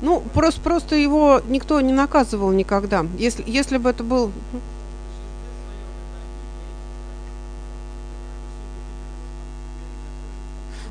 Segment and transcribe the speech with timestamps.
[0.00, 3.06] Ну, просто, просто его никто не наказывал никогда.
[3.18, 4.32] Если, если бы это был...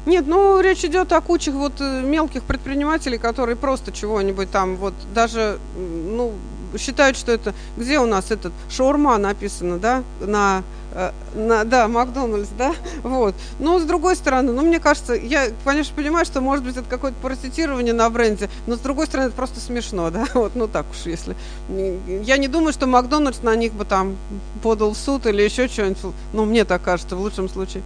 [0.06, 4.94] Нет, ну речь идет о куче вот э, мелких предпринимателей, которые просто чего-нибудь там вот
[5.14, 6.34] даже, ну,
[6.78, 7.54] считают, что это...
[7.78, 10.64] Где у нас этот шаурма написано, да, на
[10.96, 13.34] Э, на, да, Макдональдс, да, вот.
[13.58, 17.18] Но с другой стороны, ну, мне кажется, я, конечно, понимаю, что, может быть, это какое-то
[17.20, 21.06] паразитирование на бренде, но с другой стороны, это просто смешно, да, вот, ну, так уж,
[21.06, 21.36] если.
[22.24, 24.16] Я не думаю, что Макдональдс на них бы там
[24.62, 27.82] подал в суд или еще что-нибудь, ну, мне так кажется, в лучшем случае.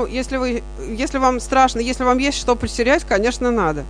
[0.00, 3.84] Ну, если вы, если вам страшно, если вам есть что потерять, конечно, надо.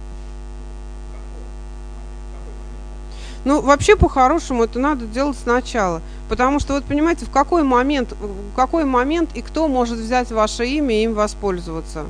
[3.44, 6.02] Ну, вообще, по-хорошему, это надо делать сначала.
[6.28, 10.66] Потому что, вот понимаете, в какой момент, в какой момент и кто может взять ваше
[10.66, 12.06] имя и им воспользоваться?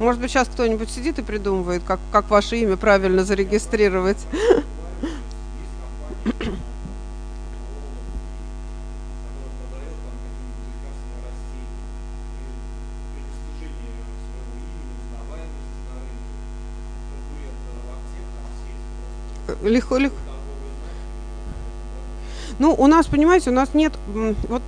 [0.00, 4.18] Может быть, сейчас кто-нибудь сидит и придумывает, как, как ваше имя правильно зарегистрировать.
[19.68, 20.16] легко, легко.
[22.58, 23.92] Ну, у нас, понимаете, у нас нет...
[24.48, 24.62] Вот,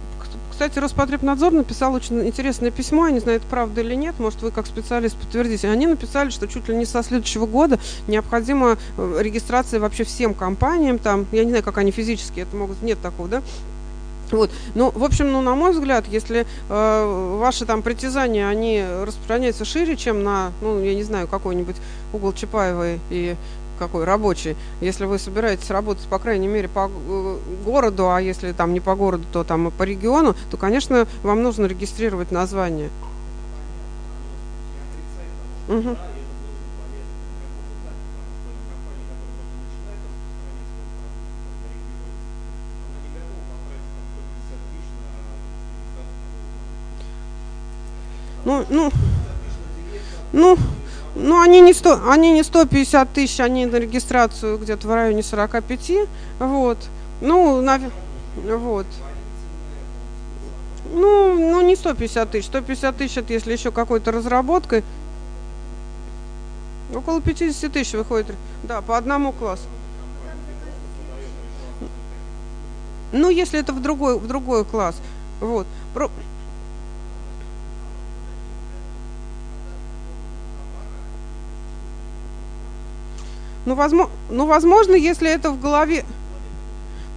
[0.51, 4.51] кстати, Роспотребнадзор написал очень интересное письмо, я не знаю, это правда или нет, может, вы
[4.51, 5.71] как специалист подтвердите.
[5.71, 10.99] Они написали, что чуть ли не со следующего года необходима э, регистрация вообще всем компаниям,
[10.99, 13.43] там, я не знаю, как они физически это могут, нет такого, да,
[14.31, 14.51] вот.
[14.75, 19.97] Ну, в общем, ну, на мой взгляд, если э, ваши там притязания, они распространяются шире,
[19.97, 21.77] чем на, ну, я не знаю, какой-нибудь
[22.13, 23.37] угол Чапаевой и
[23.79, 24.57] какой рабочий.
[24.81, 28.95] Если вы собираетесь работать, по крайней мере, по э, городу, а если там не по
[28.95, 32.91] городу, то там и по региону, то, конечно, вам нужно регистрировать название.
[35.69, 35.97] Угу.
[48.45, 48.91] Ну, ну,
[50.33, 50.57] ну,
[51.19, 55.93] ну, они не, 100, они не 150 тысяч, они на регистрацию где-то в районе 45.
[56.39, 56.79] Вот.
[57.21, 57.81] Ну, на,
[58.37, 58.87] вот.
[60.93, 62.47] Ну, ну, не 150 тысяч.
[62.47, 64.85] 150 тысяч, это если еще какой-то разработкой.
[66.95, 68.37] Около 50 тысяч выходит.
[68.63, 69.65] Да, по одному классу.
[73.11, 74.95] Ну, если это в другой, в другой класс.
[75.41, 75.67] Вот.
[83.69, 86.07] Ну, возможно, ну, возможно, если это в голове...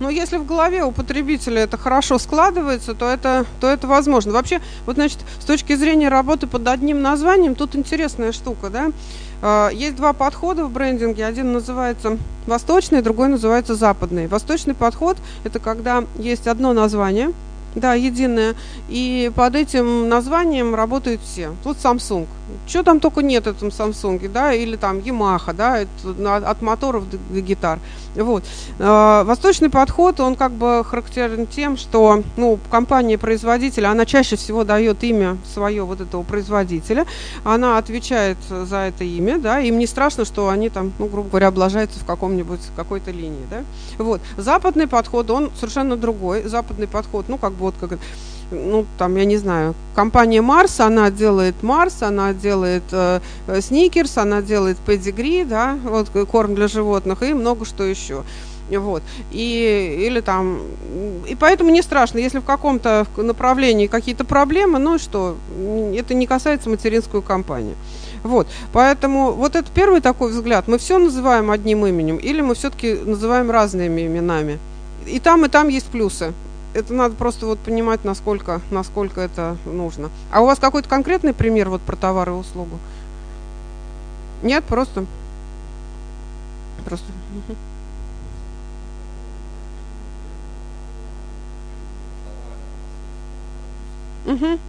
[0.01, 4.33] Но если в голове у потребителя это хорошо складывается, то это, то это возможно.
[4.33, 8.91] Вообще, вот, значит, с точки зрения работы под одним названием, тут интересная штука, да.
[9.41, 11.25] А, есть два подхода в брендинге.
[11.25, 12.17] Один называется
[12.47, 14.27] восточный, другой называется западный.
[14.27, 17.31] Восточный подход– это когда есть одно название,
[17.75, 18.55] да, единое,
[18.89, 21.51] и под этим названием работают все.
[21.63, 22.27] Тут Samsung–
[22.67, 27.09] что там только нет в этом Samsung, да, или там Yamaha, да, это от моторов
[27.09, 27.79] до, до гитар.
[28.15, 28.43] Вот.
[28.79, 35.03] А, восточный подход, он как бы характерен тем, что, ну, компания-производитель, она чаще всего дает
[35.03, 37.05] имя свое вот этого производителя,
[37.43, 41.47] она отвечает за это имя, да, им не страшно, что они там, ну, грубо говоря,
[41.47, 43.63] облажаются в каком-нибудь, какой-то линии, да.
[43.97, 44.21] Вот.
[44.37, 46.43] Западный подход, он совершенно другой.
[46.43, 47.99] Западный подход, ну, как бы вот как
[48.51, 53.21] ну, там, я не знаю, компания Марс, она делает Марс, она делает э,
[53.61, 58.23] Сникерс, она делает педигри, да, вот корм для животных и много что еще.
[58.69, 59.03] Вот.
[59.31, 60.61] И, или там,
[61.27, 65.35] и поэтому не страшно, если в каком-то направлении какие-то проблемы, ну что,
[65.93, 67.75] это не касается материнскую компанию.
[68.23, 70.67] Вот, поэтому вот это первый такой взгляд.
[70.67, 74.59] Мы все называем одним именем или мы все-таки называем разными именами.
[75.07, 76.33] И там, и там есть плюсы
[76.73, 80.09] это надо просто вот понимать, насколько, насколько это нужно.
[80.31, 82.79] А у вас какой-то конкретный пример вот про товар и услугу?
[84.41, 85.05] Нет, просто.
[86.85, 87.05] Просто.
[94.25, 94.59] Угу.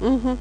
[0.00, 0.38] Угу.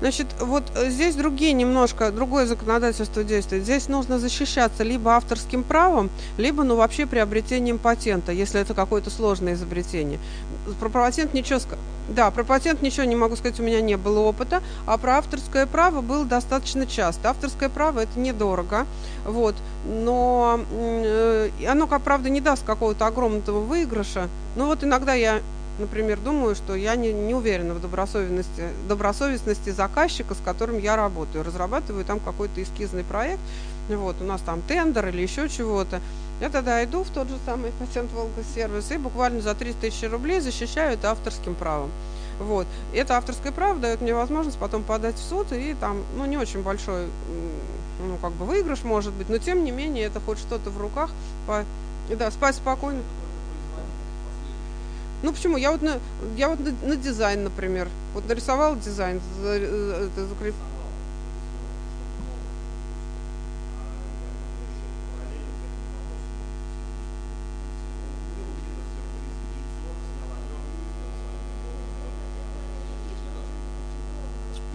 [0.00, 3.64] Значит, вот э, здесь другие немножко, другое законодательство действует.
[3.64, 9.54] Здесь нужно защищаться либо авторским правом, либо, ну, вообще приобретением патента, если это какое-то сложное
[9.54, 10.20] изобретение.
[10.78, 11.60] Про патент ничего
[12.08, 15.66] да, про патент ничего не могу сказать, у меня не было опыта, а про авторское
[15.66, 17.28] право было достаточно часто.
[17.28, 18.86] Авторское право это недорого,
[19.26, 19.54] вот,
[19.84, 24.28] но э, оно, как правда, не даст какого-то огромного выигрыша.
[24.56, 25.40] Но вот иногда я
[25.78, 31.44] например, думаю, что я не, не уверена в добросовестности, добросовестности заказчика, с которым я работаю.
[31.44, 33.40] Разрабатываю там какой-то эскизный проект,
[33.88, 36.00] вот, у нас там тендер или еще чего-то.
[36.40, 40.08] Я тогда иду в тот же самый патент Волга сервис и буквально за 300 тысяч
[40.08, 41.90] рублей защищаю это авторским правом.
[42.38, 42.66] Вот.
[42.94, 46.62] Это авторское право дает мне возможность потом подать в суд, и там, ну, не очень
[46.62, 47.06] большой,
[48.00, 51.10] ну, как бы выигрыш может быть, но тем не менее это хоть что-то в руках,
[51.46, 51.64] по...
[52.10, 53.02] да, спать спокойно.
[55.22, 55.56] Ну почему?
[55.56, 55.98] Я вот на,
[56.36, 60.54] я вот на, на дизайн, например, вот нарисовал дизайн, это закреп...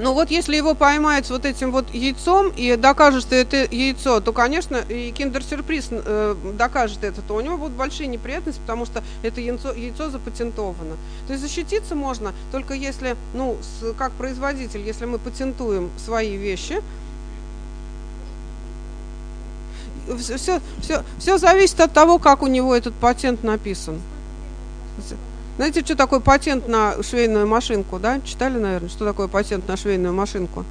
[0.03, 4.19] Ну вот если его поймают с вот этим вот яйцом и докажут, что это яйцо,
[4.19, 9.01] то, конечно, и киндер-сюрприз э, докажет это, то у него будут большие неприятности, потому что
[9.21, 10.97] это яйцо, яйцо запатентовано.
[11.25, 16.81] То есть защититься можно только если, ну, с, как производитель, если мы патентуем свои вещи,
[20.19, 24.01] все, все, все зависит от того, как у него этот патент написан.
[25.55, 28.19] Знаете, что такое патент на швейную машинку, да?
[28.21, 30.65] Читали, наверное, что такое патент на швейную машинку?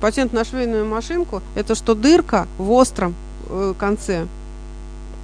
[0.00, 3.14] Патент на швейную машинку– это что дырка в остром
[3.48, 4.26] э, конце.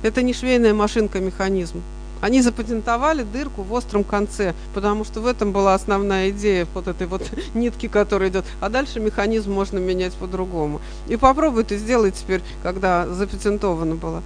[0.05, 1.83] Это не швейная машинка, механизм.
[2.21, 7.09] Они запатентовали дырку в остром конце, потому что в этом была основная идея вот этой
[7.09, 7.23] вот
[7.55, 8.45] нитки, которая идет.
[8.61, 10.81] А дальше механизм можно менять по-другому.
[11.09, 14.23] И попробуй ты сделай теперь, когда запатентовано было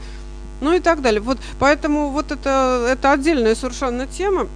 [0.63, 1.21] ну и так далее.
[1.21, 4.49] Вот, поэтому вот это, это отдельная совершенно тема.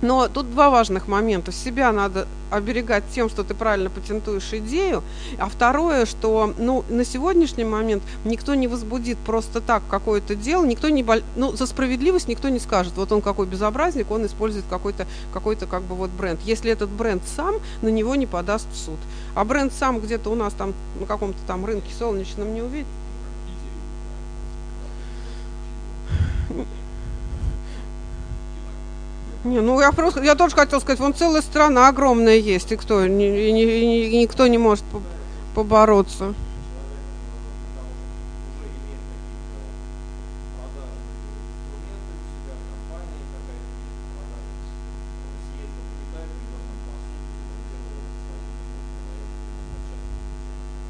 [0.00, 1.50] Но тут два важных момента.
[1.50, 5.02] Себя надо оберегать тем, что ты правильно патентуешь идею.
[5.38, 10.88] А второе, что ну, на сегодняшний момент никто не возбудит просто так какое-то дело, никто
[10.88, 11.04] не
[11.34, 15.82] ну, за справедливость никто не скажет, вот он какой безобразник, он использует какой-то какой-то как
[15.82, 16.40] бы вот бренд.
[16.44, 18.98] Если этот бренд сам, на него не подаст в суд.
[19.34, 22.86] А бренд сам где-то у нас там на каком-то там рынке солнечном не увидит.
[29.44, 33.06] Не, ну я просто, я тоже хотел сказать, вон целая страна огромная есть, и кто,
[33.06, 34.84] ни, ни, ни, никто не может
[35.54, 36.34] побороться.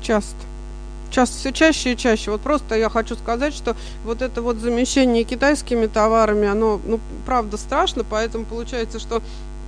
[0.01, 0.48] Часто
[1.11, 2.31] сейчас все чаще и чаще.
[2.31, 7.57] Вот просто я хочу сказать, что вот это вот замещение китайскими товарами, оно, ну, правда
[7.57, 9.23] страшно, поэтому получается, что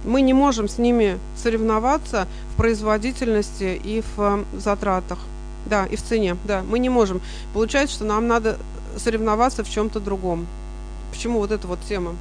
[0.04, 5.18] мы не можем с ними соревноваться в производительности и в э, затратах.
[5.66, 7.20] Да, и в цене, да, мы не можем.
[7.52, 8.56] Получается, что нам надо
[8.96, 10.46] соревноваться в чем-то другом.
[11.12, 12.14] Почему вот эта вот тема?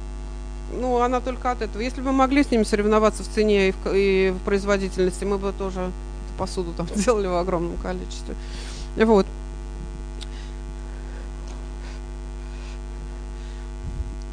[0.78, 1.80] Ну, она только от этого.
[1.80, 5.38] Если бы мы могли с ними соревноваться в цене и в, и в производительности, мы
[5.38, 5.90] бы тоже
[6.38, 8.34] посуду там делали в огромном количестве.
[8.96, 9.26] Вот.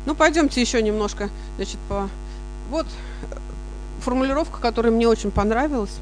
[0.06, 2.10] Ну, пойдемте еще немножко, значит, по...
[2.70, 2.86] Вот
[4.02, 5.98] формулировка, которая мне очень понравилась.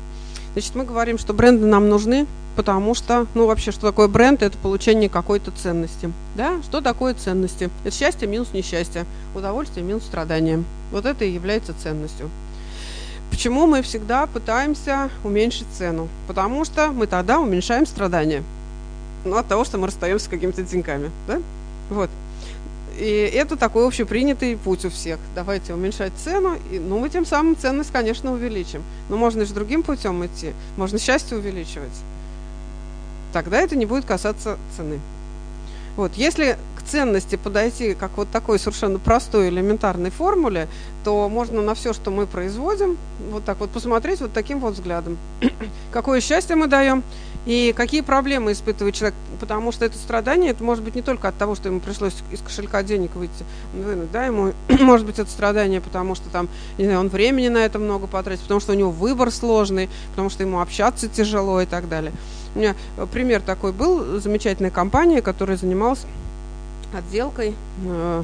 [0.53, 4.43] Значит, мы говорим, что бренды нам нужны, потому что, ну, вообще, что такое бренд?
[4.43, 6.13] Это получение какой-то ценности.
[6.35, 6.61] Да?
[6.61, 7.71] Что такое ценности?
[7.83, 10.63] Это счастье минус несчастье, удовольствие минус страдание.
[10.91, 12.29] Вот это и является ценностью.
[13.35, 16.07] Почему мы всегда пытаемся уменьшить цену?
[16.25, 18.43] Потому что мы тогда уменьшаем страдания.
[19.25, 21.11] Ну, от того, что мы расстаемся с какими-то деньгами.
[21.27, 21.41] Да?
[21.89, 22.09] Вот.
[22.97, 25.19] И это такой общепринятый путь у всех.
[25.35, 28.81] Давайте уменьшать цену, и, ну, мы тем самым ценность, конечно, увеличим.
[29.09, 30.53] Но можно же другим путем идти.
[30.77, 31.91] Можно счастье увеличивать.
[33.33, 35.01] Тогда это не будет касаться цены.
[35.97, 40.67] Вот, если ценности подойти как вот такой совершенно простой элементарной формуле,
[41.03, 42.97] то можно на все, что мы производим,
[43.31, 45.17] вот так вот посмотреть вот таким вот взглядом.
[45.91, 47.03] Какое счастье мы даем
[47.45, 51.37] и какие проблемы испытывает человек, потому что это страдание, это может быть не только от
[51.37, 55.79] того, что ему пришлось из кошелька денег выйти, вынуть, да, ему может быть это страдание,
[55.79, 56.49] потому что там,
[56.79, 60.31] не знаю, он времени на это много потратит, потому что у него выбор сложный, потому
[60.31, 62.11] что ему общаться тяжело и так далее.
[62.55, 62.75] У меня
[63.11, 66.05] пример такой был, замечательная компания, которая занималась
[66.93, 68.23] отделкой э,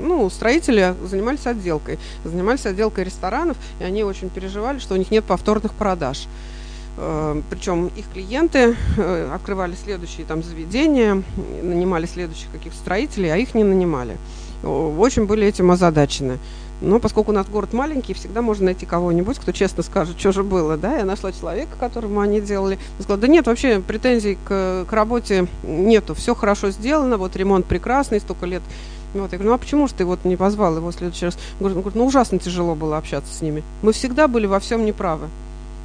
[0.00, 1.98] ну, строители занимались отделкой.
[2.24, 6.26] Занимались отделкой ресторанов, и они очень переживали, что у них нет повторных продаж.
[6.96, 11.22] Э, Причем их клиенты э, открывали следующие там заведения,
[11.62, 14.16] нанимали следующих каких-то строителей, а их не нанимали.
[14.62, 16.38] Очень были этим озадачены.
[16.80, 20.42] Но поскольку у нас город маленький, всегда можно найти кого-нибудь, кто честно скажет, что же
[20.42, 20.98] было, да.
[20.98, 22.78] Я нашла человека, которому они делали.
[22.98, 27.66] Я сказала, да нет, вообще претензий к, к работе нету, все хорошо сделано, вот ремонт
[27.66, 28.62] прекрасный, столько лет
[29.14, 31.38] вот, я говорю, ну а почему же ты вот не позвал его в следующий раз?
[31.60, 33.62] Он говорит, ну ужасно тяжело было общаться с ними.
[33.82, 35.28] Мы всегда были во всем неправы.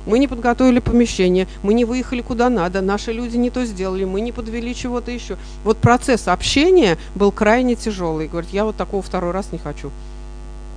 [0.05, 4.19] Мы не подготовили помещение, мы не выехали куда надо, наши люди не то сделали, мы
[4.19, 5.37] не подвели чего-то еще.
[5.63, 8.27] Вот процесс общения был крайне тяжелый.
[8.27, 9.91] Говорит, я вот такого второй раз не хочу.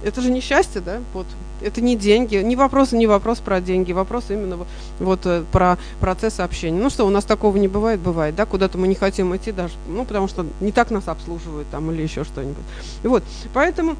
[0.06, 1.00] Это же несчастье, да?
[1.14, 1.26] Вот.
[1.60, 4.56] Это не деньги, не вопрос, не вопрос про деньги, вопрос именно
[5.00, 6.80] вот э, про процесс общения.
[6.80, 8.46] Ну что, у нас такого не бывает, бывает, да?
[8.46, 12.02] Куда-то мы не хотим идти даже, ну потому что не так нас обслуживают там или
[12.02, 12.62] еще что-нибудь.
[13.02, 13.96] Вот, поэтому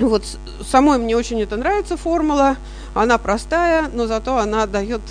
[0.00, 0.24] вот
[0.66, 2.56] самой мне очень это нравится формула,
[2.92, 5.02] она простая, но зато она дает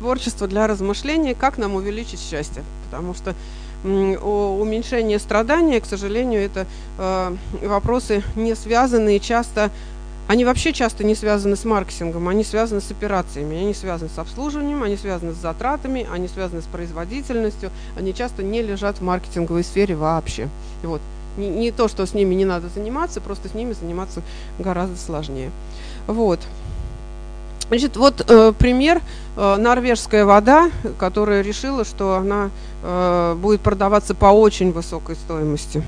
[0.00, 3.32] творчество для размышления, как нам увеличить счастье, потому что
[3.84, 6.66] уменьшение страдания, к сожалению, это
[6.98, 9.70] э, вопросы не связанные часто,
[10.28, 14.82] они вообще часто не связаны с маркетингом, они связаны с операциями, они связаны с обслуживанием,
[14.82, 19.94] они связаны с затратами, они связаны с производительностью, они часто не лежат в маркетинговой сфере
[19.94, 20.48] вообще.
[20.82, 21.00] Вот.
[21.36, 24.22] Не, не то, что с ними не надо заниматься, просто с ними заниматься
[24.58, 25.52] гораздо сложнее.
[26.08, 26.40] Вот.
[27.68, 29.02] Значит, вот э, пример
[29.36, 32.50] э, норвежская вода, которая решила, что она
[32.82, 35.82] э, будет продаваться по очень высокой стоимости.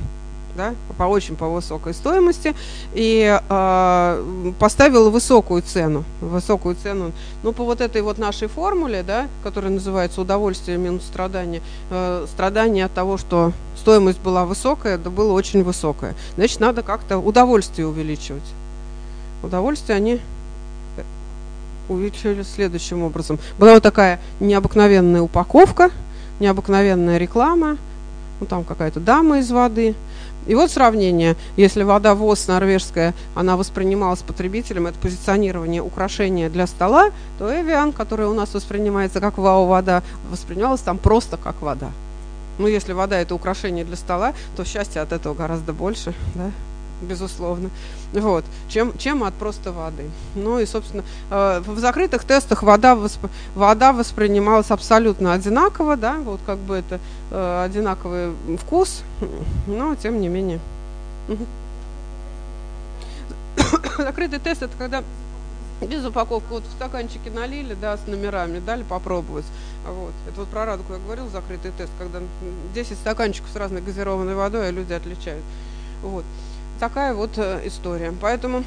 [0.57, 2.53] Да, по очень по высокой стоимости
[2.93, 7.13] и э, поставила высокую цену, высокую цену,
[7.45, 12.87] ну по вот этой вот нашей формуле, да, которая называется удовольствие минус страдание, э, страдание
[12.87, 18.43] от того, что стоимость была высокая, да было очень высокая, значит надо как-то удовольствие увеличивать.
[19.45, 20.21] Удовольствие они
[21.89, 23.39] увеличили следующим образом.
[23.59, 25.91] Была вот такая необыкновенная упаковка,
[26.41, 27.77] необыкновенная реклама,
[28.41, 29.95] ну там какая-то дама из воды.
[30.47, 37.11] И вот сравнение, если вода ВОЗ норвежская, она воспринималась потребителем, это позиционирование украшения для стола,
[37.39, 41.91] то Эвиан, которая у нас воспринимается как вау-вода, воспринималась там просто как вода.
[42.59, 46.51] Ну, если вода это украшение для стола, то счастья от этого гораздо больше, да?
[47.01, 47.71] Безусловно.
[48.13, 48.45] Вот.
[48.69, 50.11] Чем, чем от просто воды.
[50.35, 53.21] Ну и, собственно, э, в закрытых тестах вода, восп...
[53.55, 57.01] вода воспринималась абсолютно одинаково, да, вот как бы это
[57.31, 59.03] э, одинаковый вкус,
[59.67, 60.61] но тем не менее.
[63.99, 65.03] Закрытый тест это когда
[65.81, 69.45] без упаковки, вот в стаканчике налили, да, с номерами, дали попробовать.
[69.87, 70.13] Вот.
[70.27, 72.21] Это вот про радугу я говорил, закрытый тест, когда
[72.75, 75.45] 10 стаканчиков с разной газированной водой, а люди отличают.
[76.03, 76.25] Вот
[76.79, 78.13] такая вот э, история.
[78.21, 78.65] Поэтому,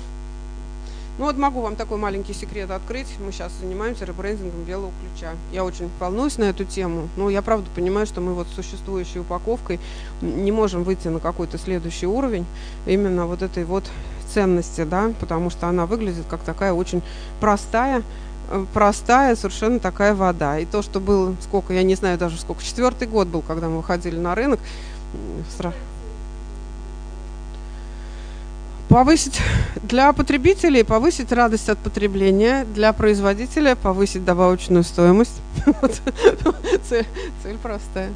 [1.17, 3.07] ну вот могу вам такой маленький секрет открыть.
[3.25, 5.31] Мы сейчас занимаемся ребрендингом белого ключа.
[5.51, 7.09] Я очень волнуюсь на эту тему.
[7.17, 9.79] Но я правда понимаю, что мы вот с существующей упаковкой
[10.21, 12.45] не можем выйти на какой-то следующий уровень
[12.85, 13.83] именно вот этой вот
[14.31, 17.01] ценности, да, потому что она выглядит как такая очень
[17.39, 18.01] простая,
[18.49, 20.59] э, простая совершенно такая вода.
[20.59, 23.77] И то, что было, сколько, я не знаю даже сколько, четвертый год был, когда мы
[23.77, 24.59] выходили на рынок,
[28.91, 29.39] повысить
[29.83, 35.41] для потребителей повысить радость от потребления, для производителя повысить добавочную стоимость.
[36.89, 37.07] цель,
[37.41, 38.11] цель простая.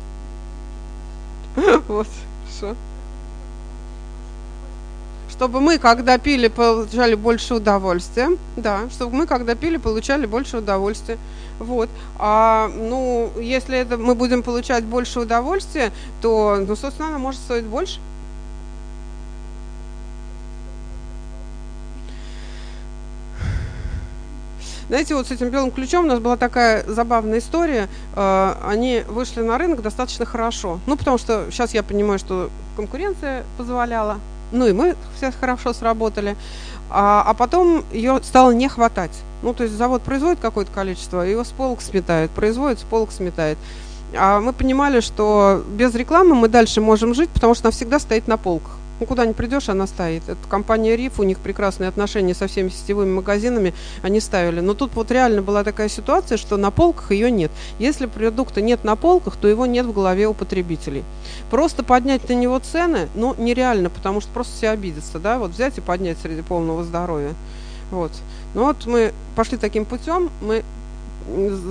[1.87, 2.07] Вот,
[2.49, 2.75] что.
[5.29, 8.37] Чтобы мы, когда пили, получали больше удовольствия.
[8.57, 11.17] Да, чтобы мы, когда пили, получали больше удовольствия.
[11.59, 11.89] Вот.
[12.17, 17.65] А, ну, если это мы будем получать больше удовольствия, то, ну, собственно, она может стоить
[17.65, 17.99] больше.
[24.87, 27.89] Знаете, вот с этим белым ключом у нас была такая забавная история.
[28.15, 30.79] Э, они вышли на рынок достаточно хорошо.
[30.85, 34.19] Ну, потому что сейчас я понимаю, что конкуренция позволяла.
[34.51, 36.35] Ну, и мы все хорошо сработали.
[36.89, 39.11] А, а потом ее стало не хватать.
[39.41, 43.57] Ну, то есть завод производит какое-то количество, его с полок сметает, производит, с полок сметает.
[44.15, 48.27] А мы понимали, что без рекламы мы дальше можем жить, потому что она всегда стоит
[48.27, 48.71] на полках.
[48.99, 50.23] Ну, куда не придешь, она стоит.
[50.27, 54.61] Это компания РИФ, у них прекрасные отношения со всеми сетевыми магазинами, они ставили.
[54.61, 57.51] Но тут вот реально была такая ситуация, что на полках ее нет.
[57.77, 61.03] Если продукта нет на полках, то его нет в голове у потребителей.
[61.51, 65.77] Просто поднять на него цены, ну, нереально, потому что просто все обидятся, да, вот взять
[65.77, 67.33] и поднять среди полного здоровья.
[67.91, 68.11] Вот.
[68.53, 70.63] Ну вот мы пошли таким путем, мы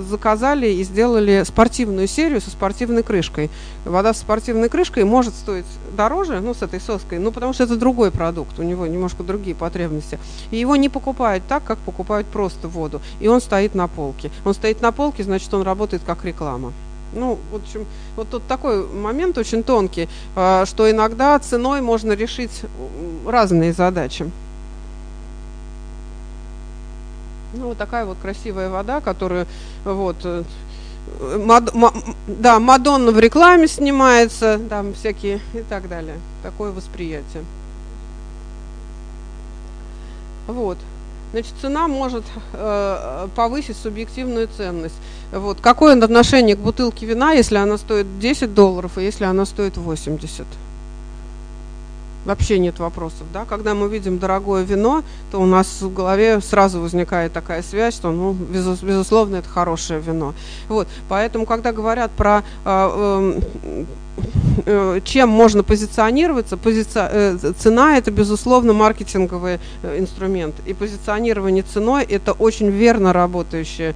[0.09, 3.49] заказали и сделали спортивную серию со спортивной крышкой.
[3.85, 7.75] Вода с спортивной крышкой может стоить дороже, ну, с этой соской, ну, потому что это
[7.75, 10.19] другой продукт, у него немножко другие потребности.
[10.51, 13.01] И его не покупают так, как покупают просто воду.
[13.19, 14.31] И он стоит на полке.
[14.43, 16.73] Он стоит на полке, значит, он работает как реклама.
[17.13, 17.85] Ну, в общем,
[18.17, 22.63] вот тут такой момент очень тонкий, а, что иногда ценой можно решить
[23.25, 24.29] разные задачи.
[27.57, 29.47] Ну, вот такая вот красивая вода, которую
[29.83, 30.43] вот э,
[31.37, 31.93] Мад, ма,
[32.27, 36.15] да, Мадонна в рекламе снимается, там всякие и так далее.
[36.43, 37.43] Такое восприятие.
[40.47, 40.77] Вот.
[41.31, 44.95] Значит, цена может э, повысить субъективную ценность.
[45.31, 45.59] Вот.
[45.61, 50.45] Какое отношение к бутылке вина, если она стоит 10 долларов, и если она стоит 80?
[52.25, 53.45] Вообще нет вопросов, да.
[53.45, 58.11] Когда мы видим дорогое вино, то у нас в голове сразу возникает такая связь, что,
[58.11, 60.33] ну, безусловно, это хорошее вино.
[60.67, 63.85] Вот, поэтому, когда говорят про э, э,
[65.03, 66.91] чем можно позиционироваться, позици...
[66.95, 70.55] Э, цена это безусловно маркетинговый э, инструмент.
[70.65, 73.95] И позиционирование ценой это очень верно работающее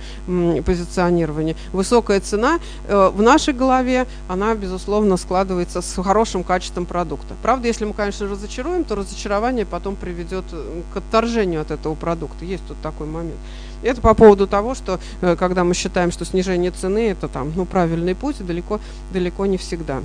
[0.65, 1.55] позиционирование.
[1.71, 7.35] Высокая цена в нашей голове, она безусловно складывается с хорошим качеством продукта.
[7.41, 10.45] Правда, если мы, конечно, разочаруем, то разочарование потом приведет
[10.93, 12.45] к отторжению от этого продукта.
[12.45, 13.39] Есть тут такой момент.
[13.83, 18.15] Это по поводу того, что когда мы считаем, что снижение цены это там, ну, правильный
[18.15, 18.79] путь, далеко,
[19.11, 20.01] далеко не всегда.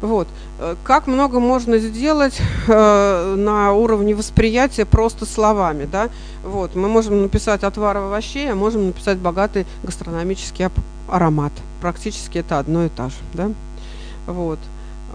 [0.00, 0.28] Вот.
[0.58, 6.10] Э, как много можно сделать э, на уровне восприятия просто словами, да?
[6.44, 6.74] Вот.
[6.74, 10.68] Мы можем написать отвар овощей, а можем написать богатый гастрономический
[11.08, 11.52] аромат.
[11.80, 13.50] Практически это одно и то же, да?
[14.26, 14.58] Вот.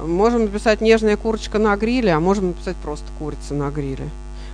[0.04, 4.10] Можем написать нежная курочка на гриле, а можем написать просто курица на гриле.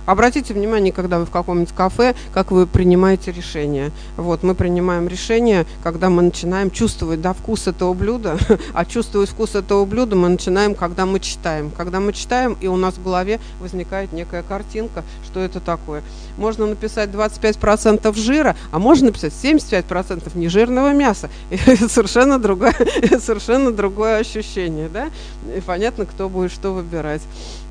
[0.08, 3.92] Обратите внимание, когда вы в каком-нибудь кафе, как вы принимаете решение.
[4.16, 8.38] Вот, мы принимаем решение, когда мы начинаем чувствовать да, вкус этого блюда,
[8.72, 11.70] а чувствовать вкус этого блюда мы начинаем, когда мы читаем.
[11.70, 16.02] Когда мы читаем, и у нас в голове возникает некая картинка, что это такое.
[16.38, 21.28] Можно написать 25% жира, а можно написать 75% нежирного мяса.
[21.50, 22.74] И это совершенно другое,
[23.20, 25.10] совершенно другое ощущение, да?
[25.54, 27.20] И понятно, кто будет что выбирать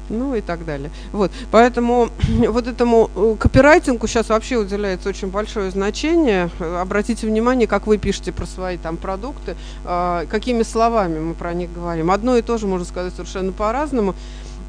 [0.09, 0.91] ну и так далее.
[1.11, 2.09] Вот, поэтому
[2.49, 6.49] вот этому э, копирайтингу сейчас вообще уделяется очень большое значение.
[6.59, 11.71] Обратите внимание, как вы пишете про свои там продукты, э, какими словами мы про них
[11.73, 12.11] говорим.
[12.11, 14.15] Одно и то же можно сказать совершенно по-разному.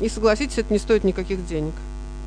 [0.01, 1.75] И согласитесь, это не стоит никаких денег.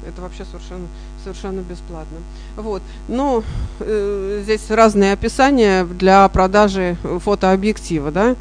[0.06, 0.88] Это вообще совершенно,
[1.24, 2.18] совершенно бесплатно.
[2.56, 2.82] Вот.
[3.08, 3.44] Ну,
[3.80, 8.36] э, здесь разные описания для продажи фотообъектива, да.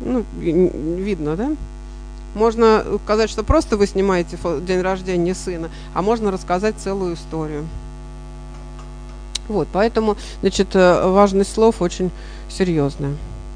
[0.00, 1.50] Ну, видно, да?
[2.34, 7.66] Можно сказать, что просто вы снимаете день рождения сына, а можно рассказать целую историю.
[9.48, 12.10] Вот, поэтому, значит, э, важность слов очень
[12.50, 13.14] серьезная.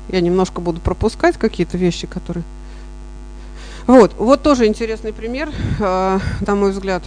[0.08, 2.44] Я немножко буду пропускать какие-то вещи, которые...
[3.86, 7.02] Вот, вот тоже интересный пример, э, на мой взгляд,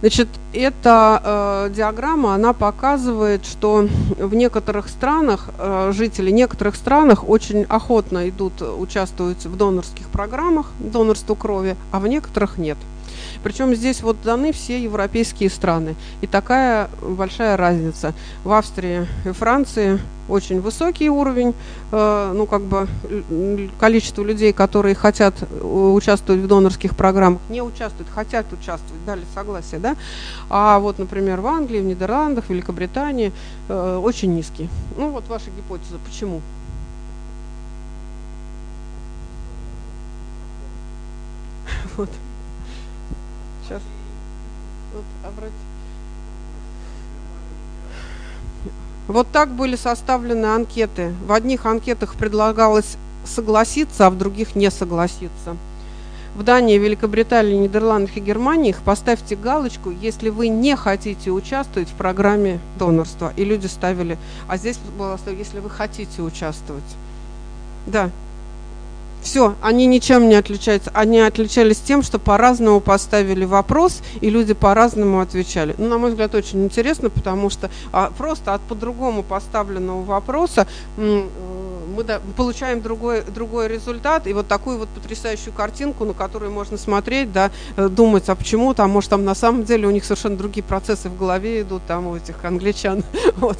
[0.00, 7.62] Значит, эта э, диаграмма, она показывает, что в некоторых странах, э, жители некоторых странах очень
[7.64, 12.76] охотно идут, участвуют в донорских программах, донорству крови, а в некоторых нет.
[13.42, 15.94] Причем здесь вот даны все европейские страны.
[16.20, 18.14] И такая большая разница.
[18.44, 21.54] В Австрии и Франции очень высокий уровень,
[21.92, 22.88] э, ну как бы
[23.78, 29.80] количество людей, которые хотят э, участвовать в донорских программах, не участвуют, хотят участвовать, дали согласие,
[29.80, 29.96] да.
[30.50, 33.32] А вот, например, в Англии, в Нидерландах, в Великобритании
[33.68, 34.68] э, очень низкий.
[34.96, 36.40] Ну вот ваша гипотеза, почему?
[41.96, 42.10] Вот.
[43.66, 43.82] Сейчас.
[44.94, 45.56] Вот, обратите.
[49.08, 51.12] Вот так были составлены анкеты.
[51.26, 55.56] В одних анкетах предлагалось согласиться, а в других не согласиться.
[56.34, 62.60] В Дании, Великобритании, Нидерландах и Германии поставьте галочку, если вы не хотите участвовать в программе
[62.78, 63.32] донорства.
[63.36, 66.84] И люди ставили, а здесь было, если вы хотите участвовать.
[67.86, 68.10] Да.
[69.22, 70.90] Все, они ничем не отличаются.
[70.94, 75.74] Они отличались тем, что по-разному поставили вопрос, и люди по-разному отвечали.
[75.78, 81.26] Ну, на мой взгляд, очень интересно, потому что а, просто от по-другому поставленного вопроса э,
[81.96, 86.76] мы да, получаем другой, другой результат, и вот такую вот потрясающую картинку, на которую можно
[86.76, 90.36] смотреть, да, э, думать, а почему там, может, там на самом деле у них совершенно
[90.36, 93.02] другие процессы в голове идут, там у этих англичан,
[93.36, 93.58] вот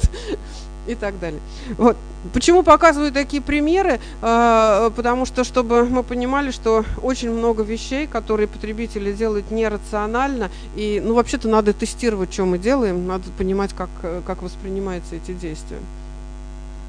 [0.87, 1.39] и так далее.
[1.77, 1.97] Вот.
[2.33, 3.99] Почему показываю такие примеры?
[4.21, 11.01] А, потому что, чтобы мы понимали, что очень много вещей, которые потребители делают нерационально, и,
[11.03, 13.89] ну, вообще-то надо тестировать, что мы делаем, надо понимать, как,
[14.25, 15.79] как воспринимаются эти действия.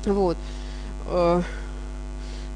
[0.07, 0.37] Вот.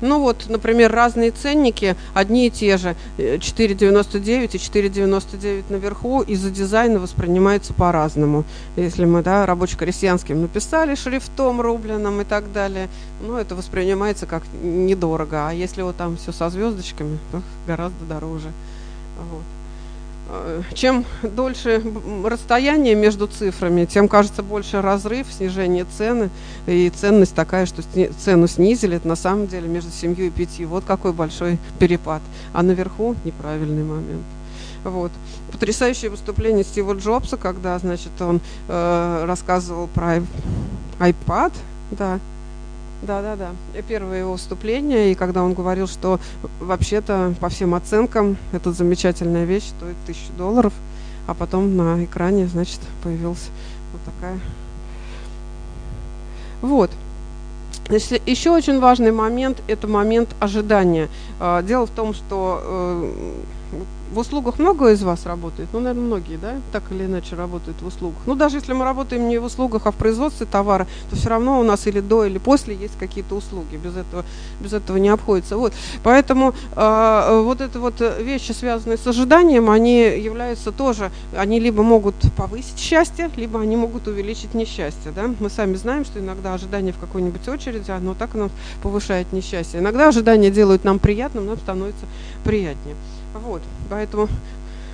[0.02, 6.98] Ну вот, например, разные ценники, одни и те же, 4,99 и 4,99 наверху, из-за дизайна
[6.98, 8.44] воспринимаются по-разному.
[8.76, 12.88] Если мы, да, рабоче-крестьянским написали шрифтом рубленым и так далее,
[13.24, 15.48] ну, это воспринимается как недорого.
[15.48, 18.50] А если вот там все со звездочками, то гораздо дороже.
[19.30, 19.61] Вот.
[20.34, 21.82] Э, чем дольше
[22.24, 26.30] расстояние между цифрами, тем кажется больше разрыв, снижение цены.
[26.66, 27.82] И ценность такая, что
[28.18, 30.68] цену снизили, это на самом деле между семью и пятью.
[30.68, 32.22] Вот какой большой перепад.
[32.54, 34.22] А наверху неправильный момент.
[34.84, 35.12] Вот.
[35.52, 40.22] Потрясающее выступление Стива Джобса, когда, значит, он э, рассказывал про
[40.98, 41.52] iPad,
[41.90, 42.18] да,
[43.02, 43.50] да, да, да.
[43.88, 46.20] Первое его выступление, и когда он говорил, что
[46.60, 50.72] вообще-то по всем оценкам эта замечательная вещь стоит тысячу долларов,
[51.26, 53.48] а потом на экране, значит, появилась
[53.92, 54.38] вот такая.
[56.60, 56.90] Вот.
[57.90, 61.08] Еще очень важный момент– это момент ожидания.
[61.40, 63.32] А, дело в том, что э,
[64.12, 65.68] в услугах много из вас работает?
[65.72, 68.18] Ну, наверное, многие, да, так или иначе работают в услугах.
[68.26, 71.58] Ну, даже если мы работаем не в услугах, а в производстве товара, то все равно
[71.58, 73.76] у нас или до, или после есть какие-то услуги.
[73.76, 74.24] Без этого,
[74.60, 75.56] без этого не обходится.
[75.56, 75.72] Вот.
[76.02, 82.14] Поэтому э, вот это вот вещи, связанные с ожиданием, они являются тоже, они либо могут
[82.36, 85.12] повысить счастье, либо они могут увеличить несчастье.
[85.14, 85.30] Да?
[85.40, 88.50] Мы сами знаем, что иногда ожидание в какой-нибудь очереди, оно так нам
[88.82, 89.80] повышает несчастье.
[89.80, 92.04] Иногда ожидания делают нам приятным, нам становится
[92.44, 92.96] приятнее.
[93.34, 94.28] Вот, поэтому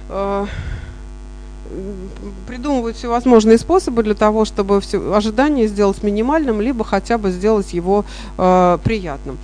[0.09, 0.47] э,
[2.47, 8.05] придумывают всевозможные способы для того, чтобы все ожидание сделать минимальным, либо хотя бы сделать его
[8.37, 9.39] э, приятным.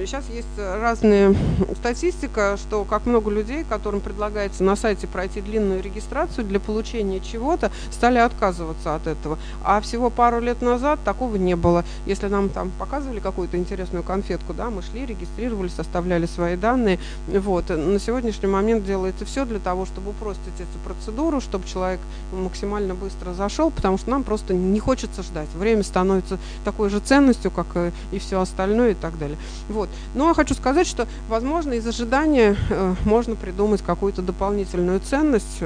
[0.00, 1.34] Сейчас есть разная
[1.76, 7.72] статистика, что как много людей, которым предлагается на сайте пройти длинную регистрацию для получения чего-то,
[7.90, 9.38] стали отказываться от этого.
[9.64, 11.84] А всего пару лет назад такого не было.
[12.04, 16.98] Если нам там показывали какую-то интересную конфетку, да, мы шли, регистрировались, составляли свои данные.
[17.26, 17.70] Вот.
[17.70, 22.00] На сегодняшний момент делается все для того, чтобы упростить эту процедуру, чтобы человек
[22.32, 25.48] максимально быстро зашел, потому что нам просто не хочется ждать.
[25.54, 27.66] Время становится такой же ценностью, как
[28.12, 29.38] и все остальное и так далее.
[29.68, 29.88] Вот.
[30.14, 35.62] Но я хочу сказать, что, возможно, из ожидания э, можно придумать какую-то дополнительную ценность,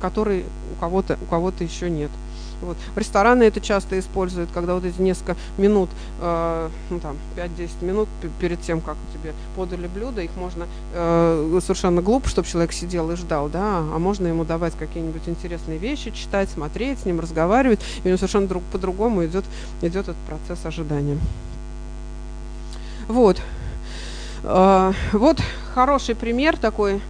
[0.00, 0.44] которой
[0.76, 2.10] у кого-то у кого-то еще нет.
[2.62, 2.76] Вот.
[2.96, 5.90] Рестораны это часто используют, когда вот эти несколько минут,
[6.20, 8.08] э, ну там 5-10 минут
[8.40, 13.16] перед тем, как тебе подали блюдо, их можно э, совершенно глупо, чтобы человек сидел и
[13.16, 18.02] ждал, да, а можно ему давать какие-нибудь интересные вещи, читать, смотреть, с ним разговаривать, и
[18.04, 19.44] у него совершенно друг, по-другому идет,
[19.82, 21.18] идет этот процесс ожидания.
[23.08, 23.40] Вот.
[24.44, 25.40] А, вот
[25.74, 27.00] хороший пример такой,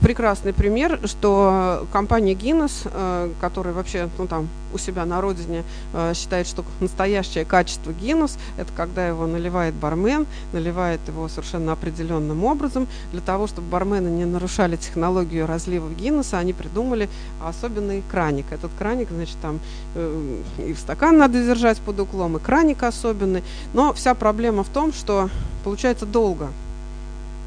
[0.00, 6.12] прекрасный пример, что компания Guinness, э, которая вообще ну, там, у себя на родине э,
[6.14, 12.88] считает, что настоящее качество Guinness– это когда его наливает бармен, наливает его совершенно определенным образом.
[13.12, 17.08] Для того, чтобы бармены не нарушали технологию разлива Гиннесса, они придумали
[17.42, 18.46] особенный краник.
[18.50, 19.60] Этот краник, значит, там
[19.94, 23.44] э, и в стакан надо держать под углом, и краник особенный.
[23.72, 25.30] Но вся проблема в том, что
[25.64, 26.48] получается долго–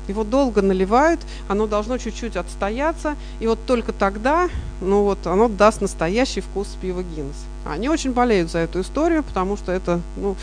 [0.10, 4.50] его долго наливают, оно должно чуть-чуть отстояться, и вот только тогда,
[4.82, 7.36] ну вот, оно даст настоящий вкус пива Гиннес.
[7.65, 10.38] Они очень болеют за эту историю, потому что это, ну,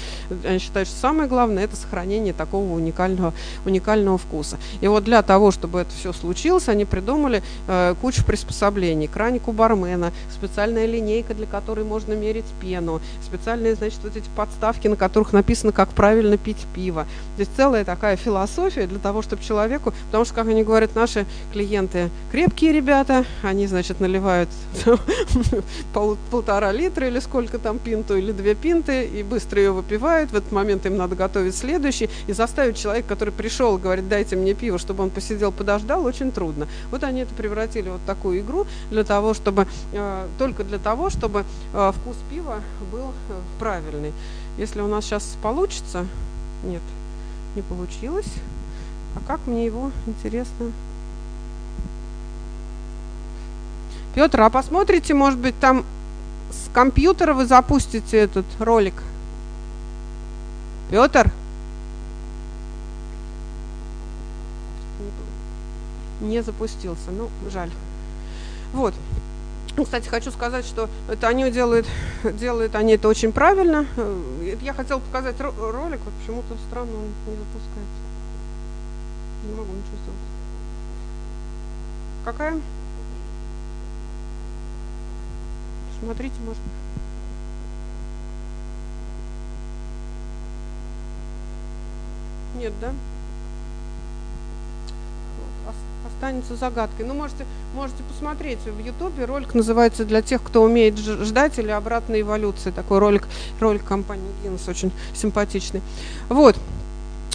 [0.44, 3.32] они считают, что самое главное это сохранение такого уникального,
[3.64, 4.58] уникального вкуса.
[4.80, 9.08] И вот для того, чтобы это все случилось, они придумали э, кучу приспособлений.
[9.08, 14.86] Краник у бармена, специальная линейка, для которой можно мерить пену, специальные, значит, вот эти подставки,
[14.86, 17.06] на которых написано, как правильно пить пиво.
[17.36, 22.10] Здесь целая такая философия для того, чтобы человеку, потому что, как они говорят, наши клиенты
[22.30, 24.25] крепкие ребята, они, значит, наливают
[26.30, 30.30] полтора литра или сколько там пинту, или две пинты, и быстро ее выпивают.
[30.30, 32.08] В этот момент им надо готовить следующий.
[32.26, 36.68] И заставить человека, который пришел, говорит, дайте мне пиво, чтобы он посидел, подождал, очень трудно.
[36.90, 41.10] Вот они это превратили в вот такую игру для того, чтобы, э, только для того,
[41.10, 42.60] чтобы э, вкус пива
[42.92, 44.12] был э, правильный.
[44.58, 46.06] Если у нас сейчас получится,
[46.64, 46.82] нет,
[47.54, 48.32] не получилось.
[49.14, 50.72] А как мне его, интересно?
[54.16, 55.84] Петр, а посмотрите, может быть, там
[56.50, 58.94] с компьютера вы запустите этот ролик?
[60.90, 61.30] Петр?
[66.22, 67.10] Не запустился.
[67.10, 67.70] Ну, жаль.
[68.72, 68.94] Вот.
[69.76, 71.86] Ну, кстати, хочу сказать, что это они делают,
[72.24, 73.84] делают они это очень правильно.
[74.62, 78.00] Я хотела показать ролик, вот почему-то странно он не запускается.
[79.44, 80.20] Не могу ничего сделать.
[82.24, 82.54] Какая?
[86.00, 86.60] Смотрите, может
[92.58, 92.92] Нет, да?
[96.16, 97.06] останется загадкой.
[97.06, 99.24] Ну, можете, можете посмотреть в Ютубе.
[99.24, 102.72] Ролик называется «Для тех, кто умеет ждать» или «Обратная эволюция».
[102.72, 103.28] Такой ролик,
[103.60, 105.82] ролик компании Guinness, очень симпатичный.
[106.28, 106.56] Вот.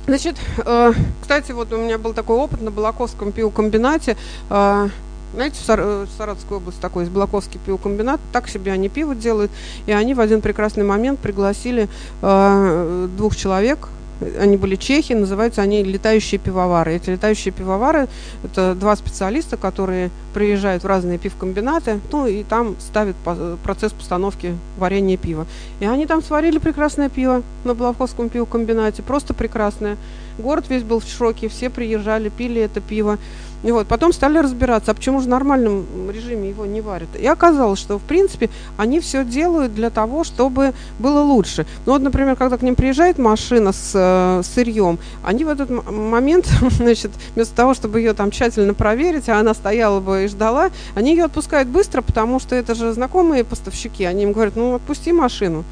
[0.07, 4.17] Значит, э, кстати, вот у меня был такой опыт на Балаковском пивокомбинате.
[4.49, 4.89] Э,
[5.33, 9.15] знаете, в, Сар э, в Саратовской области такой есть Балаковский пивокомбинат, так себе они пиво
[9.15, 9.51] делают,
[9.85, 11.87] и они в один прекрасный момент пригласили
[12.21, 13.89] э, двух человек,
[14.39, 16.95] они были чехи, называются они летающие пивовары.
[16.95, 18.07] Эти летающие пивовары–
[18.43, 23.15] это два специалиста, которые приезжают в разные пивкомбинаты, ну и там ставят
[23.63, 25.47] процесс постановки варенья пива.
[25.79, 29.97] И они там сварили прекрасное пиво на Балаковском пивокомбинате, просто прекрасное.
[30.37, 33.17] Город весь был в шоке, все приезжали, пили это пиво.
[33.63, 37.09] И вот, потом стали разбираться, а почему же в нормальном режиме его не варят.
[37.19, 41.65] И оказалось, что, в принципе, они все делают для того, чтобы было лучше.
[41.85, 46.47] Ну вот, например, когда к ним приезжает машина с э, сырьем, они в этот момент,
[46.71, 51.11] значит, вместо того, чтобы ее там тщательно проверить, а она стояла бы и ждала, они
[51.11, 54.05] ее отпускают быстро, потому что это же знакомые поставщики.
[54.05, 55.63] Они им говорят, ну, отпусти машину.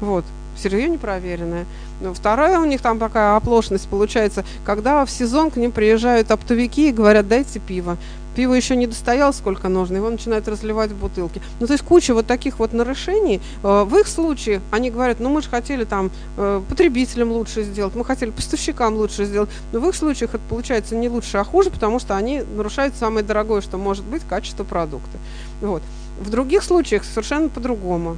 [0.00, 0.24] Вот,
[0.62, 1.66] сырье непроверенное.
[2.00, 6.88] Ну, вторая у них там такая оплошность получается, когда в сезон к ним приезжают оптовики
[6.88, 7.96] и говорят, дайте пиво.
[8.34, 11.42] Пиво еще не достояло сколько нужно, его начинают разливать в бутылки.
[11.60, 13.42] Ну, то есть куча вот таких вот нарушений.
[13.62, 17.94] Э, в их случае они говорят, ну, мы же хотели там э, потребителям лучше сделать,
[17.94, 19.50] мы хотели поставщикам лучше сделать.
[19.72, 23.24] Но в их случаях это получается не лучше, а хуже, потому что они нарушают самое
[23.24, 25.18] дорогое, что может быть, качество продукта.
[25.60, 25.82] Вот.
[26.18, 28.16] В других случаях совершенно по-другому.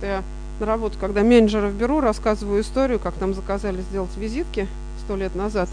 [0.00, 0.22] Да
[0.60, 4.68] на работу, когда менеджеров беру, рассказываю историю, как нам заказали сделать визитки
[5.04, 5.68] сто лет назад,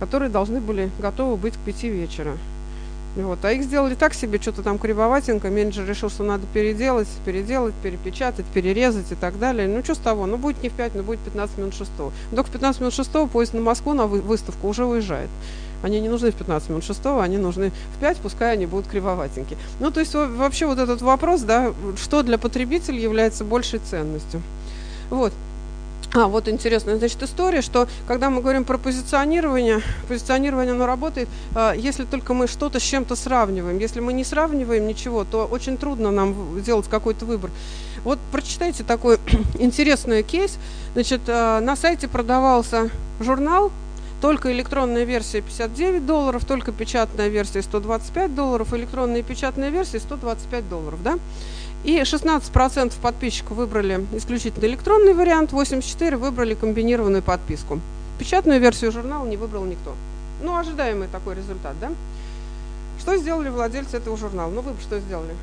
[0.00, 2.36] которые должны были готовы быть к пяти вечера.
[3.16, 3.44] Вот.
[3.44, 5.48] А их сделали так себе, что-то там кривоватенько.
[5.48, 9.68] Менеджер решил, что надо переделать, переделать, перепечатать, перерезать и так далее.
[9.68, 10.26] Ну, что с того?
[10.26, 12.12] Ну, будет не в 5, но будет 15 минут шестого.
[12.34, 15.30] Только в 15 минут шестого поезд на Москву на выставку уже уезжает.
[15.84, 19.58] Они не нужны в 15 минут шестого, они нужны в 5, пускай они будут кривоватенькие.
[19.80, 24.40] Ну, то есть вообще вот этот вопрос, да, что для потребителя является большей ценностью.
[25.10, 25.34] Вот.
[26.14, 31.74] А, вот интересная, значит, история, что когда мы говорим про позиционирование, позиционирование, оно работает, э,
[31.76, 33.78] если только мы что-то с чем-то сравниваем.
[33.78, 37.50] Если мы не сравниваем ничего, то очень трудно нам сделать какой-то выбор.
[38.04, 39.18] Вот прочитайте такой
[39.58, 40.56] интересный кейс.
[40.94, 42.88] Значит, э, на сайте продавался
[43.20, 43.70] журнал
[44.24, 50.66] только электронная версия 59 долларов, только печатная версия 125 долларов, электронная и печатная версия 125
[50.66, 51.18] долларов, да?
[51.84, 57.80] И 16% подписчиков выбрали исключительно электронный вариант, 84% выбрали комбинированную подписку.
[58.18, 59.94] Печатную версию журнала не выбрал никто.
[60.42, 61.92] Ну, ожидаемый такой результат, да?
[62.98, 64.50] Что сделали владельцы этого журнала?
[64.50, 65.34] Ну, вы бы что сделали?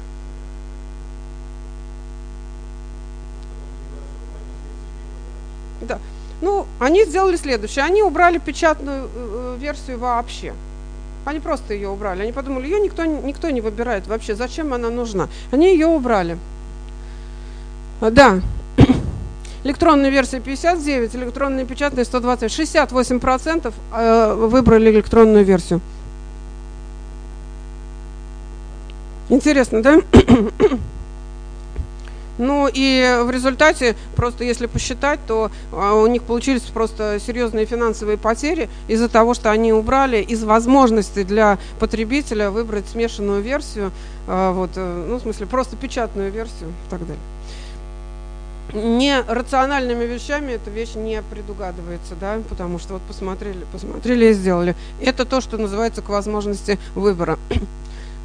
[5.81, 5.99] Да.
[6.41, 7.85] Ну, они сделали следующее.
[7.85, 10.53] Они убрали печатную э, э, версию вообще.
[11.23, 12.23] Они просто ее убрали.
[12.23, 14.35] Они подумали, ее никто, никто не выбирает вообще.
[14.35, 15.29] Зачем она нужна?
[15.51, 16.37] Они ее убрали.
[18.01, 18.41] Да.
[19.63, 22.51] Электронная версия 59, электронная печатная 120.
[22.51, 25.79] 68% э, выбрали электронную версию.
[29.29, 29.99] Интересно, да?
[32.41, 38.17] Ну и в результате, просто если посчитать, то а, у них получились просто серьезные финансовые
[38.17, 43.91] потери из-за того, что они убрали из возможности для потребителя выбрать смешанную версию,
[44.27, 47.19] а, вот, э, ну в смысле просто печатную версию и так далее
[48.73, 54.75] не рациональными вещами эта вещь не предугадывается, да, потому что вот посмотрели, посмотрели и сделали.
[55.01, 57.37] Это то, что называется к возможности выбора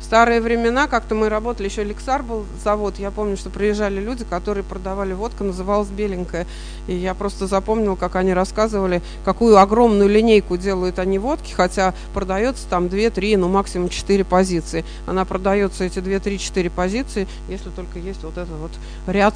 [0.01, 4.65] старые времена, как-то мы работали, еще Лексар был завод, я помню, что приезжали люди, которые
[4.65, 6.47] продавали водку, называлась беленькая.
[6.87, 12.69] И я просто запомнил, как они рассказывали, какую огромную линейку делают они водки, хотя продается
[12.69, 14.85] там 2-3, ну максимум 4 позиции.
[15.07, 18.73] Она продается, эти 2-3-4 позиции, если только есть вот этот вот
[19.07, 19.35] ряд,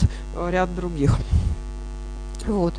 [0.48, 1.16] ряд других.
[2.46, 2.74] Вот.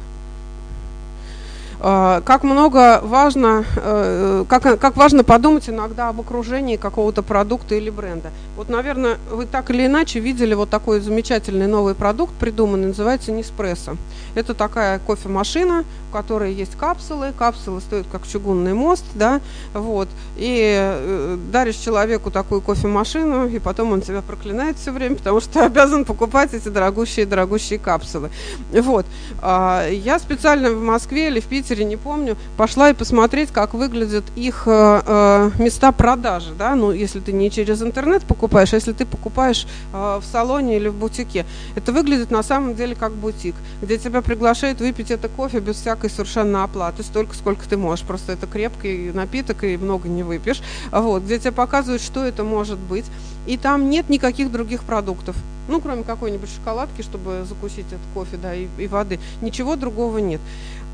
[1.83, 7.89] Э, как много важно, э, как, как важно подумать иногда об окружении какого-то продукта или
[7.89, 8.29] бренда.
[8.55, 13.95] Вот, наверное, вы так или иначе видели вот такой замечательный новый продукт придуманный, называется Неспрессо.
[14.35, 17.33] Это такая кофемашина, в которой есть капсулы.
[17.37, 19.39] Капсулы стоят как чугунный мост, да,
[19.73, 20.09] вот.
[20.35, 25.53] И э, даришь человеку такую кофемашину, и потом он тебя проклинает все время, потому что
[25.53, 28.29] ты обязан покупать эти дорогущие-дорогущие капсулы.
[28.73, 29.05] Вот.
[29.41, 34.25] А, я специально в Москве или в Питере, не помню, пошла и посмотреть, как выглядят
[34.35, 38.91] их э, э, места продажи, да, ну, если ты не через интернет покупаешь, а если
[38.91, 41.45] ты покупаешь в салоне или в бутике.
[41.75, 46.09] Это выглядит на самом деле как бутик, где тебя приглашают выпить это кофе без всякой
[46.09, 48.05] совершенно оплаты, столько, сколько ты можешь.
[48.05, 50.61] Просто это крепкий напиток и много не выпьешь.
[50.91, 53.05] Вот, где тебе показывают, что это может быть.
[53.47, 55.35] И там нет никаких других продуктов.
[55.67, 59.19] Ну, кроме какой-нибудь шоколадки, чтобы закусить этот кофе, да, и, и воды.
[59.41, 60.41] Ничего другого нет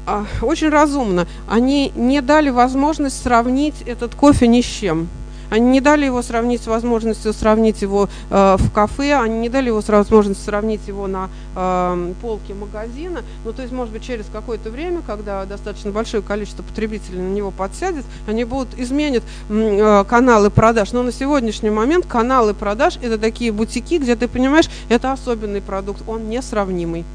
[0.05, 1.27] а, очень разумно.
[1.49, 5.09] Они не дали возможность сравнить этот кофе ни с чем.
[5.49, 9.67] Они не дали его сравнить с возможностью сравнить его э, в кафе, они не дали
[9.67, 13.23] его с возможностью сравнить его на э, полке магазина.
[13.45, 17.51] Ну, то есть, может быть, через какое-то время, когда достаточно большое количество потребителей на него
[17.51, 20.91] подсядет, они будут изменят э, каналы продаж.
[20.91, 26.01] Но на сегодняшний момент каналы продаж это такие бутики, где ты понимаешь, это особенный продукт,
[26.07, 27.05] он несравнимый.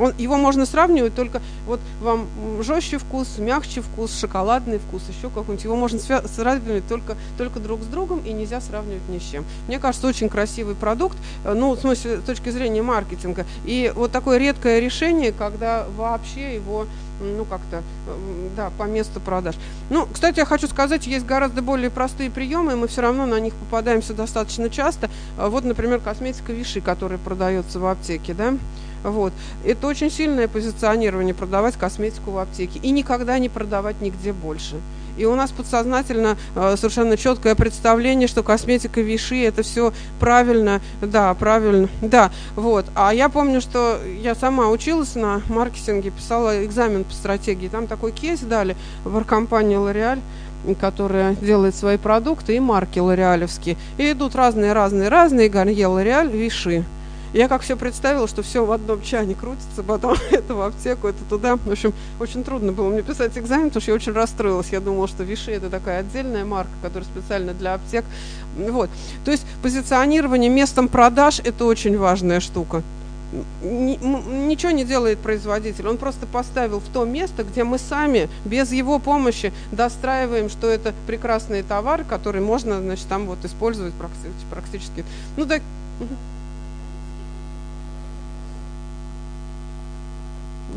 [0.00, 2.26] Он, его можно сравнивать только вот вам
[2.62, 5.64] жестче вкус, мягче вкус, шоколадный вкус, еще какой-нибудь.
[5.64, 9.44] Его можно сравнивать только, только друг с другом и нельзя сравнивать ни с чем.
[9.68, 13.44] Мне кажется, очень красивый продукт, э, ну, в смысле, с точки зрения маркетинга.
[13.64, 16.86] И вот такое редкое решение, когда вообще его
[17.20, 17.82] ну, как-то,
[18.56, 19.54] да, по месту продаж.
[19.90, 23.38] Ну, кстати, я хочу сказать, есть гораздо более простые приемы, и мы все равно на
[23.38, 25.10] них попадаемся достаточно часто.
[25.36, 28.54] Э, вот, например, косметика Виши, которая продается в аптеке, да,
[29.02, 29.32] вот.
[29.64, 32.78] Это очень сильное позиционирование, продавать косметику в аптеке.
[32.82, 34.76] И никогда не продавать нигде больше.
[35.16, 41.34] И у нас подсознательно э, совершенно четкое представление, что косметика Виши это все правильно, да,
[41.34, 42.86] правильно, да, вот.
[42.94, 47.68] А я помню, что я сама училась на маркетинге, писала экзамен по стратегии.
[47.68, 50.20] Там такой кейс дали в компании L'Oreal
[50.78, 53.76] которая делает свои продукты, и марки лореалевские.
[53.98, 56.84] И идут разные-разные-разные, Гарье Лореаль, Виши.
[57.32, 61.22] Я как все представила, что все в одном чане крутится, потом это в аптеку, это
[61.28, 61.56] туда.
[61.56, 64.68] В общем, очень трудно было мне писать экзамен, потому что я очень расстроилась.
[64.70, 68.04] Я думала, что Виши это такая отдельная марка, которая специально для аптек.
[68.56, 68.90] Вот.
[69.24, 72.82] То есть позиционирование местом продаж это очень важная штука.
[73.62, 78.98] Ничего не делает производитель, он просто поставил в то место, где мы сами без его
[78.98, 83.92] помощи достраиваем, что это прекрасные товары, которые можно, значит, там вот использовать
[84.50, 85.04] практически.
[85.36, 85.62] Ну так.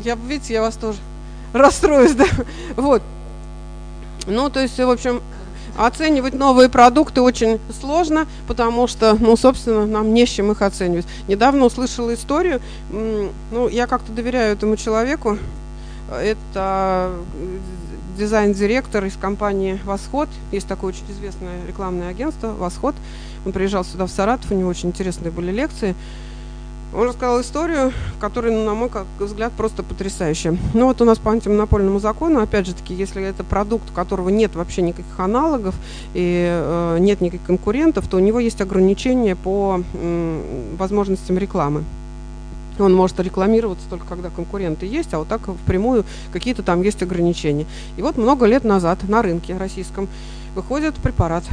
[0.02, 0.98] Я, видите, я вас тоже
[1.52, 2.26] расстроюсь, да.
[2.76, 3.02] Вот.
[4.26, 5.20] Ну, то есть, в общем,
[5.76, 11.06] оценивать новые продукты очень сложно, потому что, ну, собственно, нам не с чем их оценивать.
[11.28, 15.38] Недавно услышала историю, ну, я как-то доверяю этому человеку.
[16.10, 17.12] Это
[18.16, 20.28] дизайн-директор из компании «Восход».
[20.52, 22.94] Есть такое очень известное рекламное агентство «Восход».
[23.44, 25.94] Он приезжал сюда в Саратов, у него очень интересные были лекции.
[26.94, 30.56] Он рассказал историю, которая, ну, на мой взгляд, просто потрясающая.
[30.74, 34.28] Ну вот у нас по антимонопольному закону, опять же таки, если это продукт, у которого
[34.28, 35.74] нет вообще никаких аналогов
[36.14, 41.82] и э, нет никаких конкурентов, то у него есть ограничения по э, возможностям рекламы.
[42.78, 47.66] Он может рекламироваться только когда конкуренты есть, а вот так впрямую какие-то там есть ограничения.
[47.96, 50.08] И вот много лет назад на рынке российском
[50.54, 51.44] выходит препарат.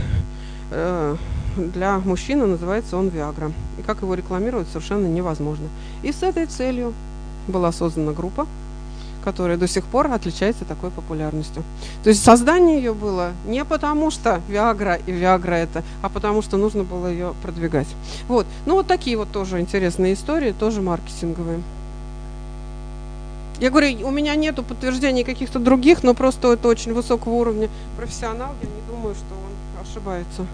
[0.70, 1.16] Э,
[1.58, 3.52] для мужчины называется он Виагра.
[3.80, 5.68] И как его рекламировать совершенно невозможно.
[6.04, 6.94] И с этой целью
[7.48, 8.48] была создана группа,
[9.24, 11.64] которая до сих пор отличается такой популярностью.
[12.04, 16.58] То есть создание ее было не потому, что Виагра и Виагра это, а потому что
[16.58, 17.88] нужно было ее продвигать.
[18.28, 18.46] Вот.
[18.66, 21.62] Ну вот такие вот тоже интересные истории, тоже маркетинговые.
[23.60, 28.56] Я говорю, у меня нету подтверждений каких-то других, но просто это очень высокого уровня профессионал.
[28.60, 30.48] Я не думаю, что он ошибается.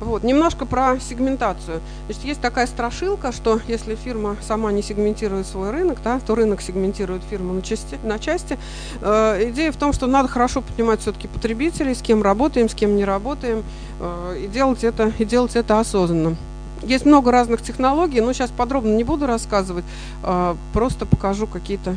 [0.00, 1.80] Вот, немножко про сегментацию.
[2.06, 6.62] Значит, есть такая страшилка, что если фирма сама не сегментирует свой рынок, да, то рынок
[6.62, 7.98] сегментирует фирму на части.
[8.02, 8.58] На части.
[9.02, 12.96] Э, идея в том, что надо хорошо понимать все-таки потребителей, с кем работаем, с кем
[12.96, 13.62] не работаем,
[14.00, 16.36] э, и, делать это, и делать это осознанно.
[16.82, 19.84] Есть много разных технологий, но сейчас подробно не буду рассказывать,
[20.22, 21.94] э, просто покажу какие-то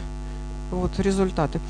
[0.71, 1.61] вот результаты.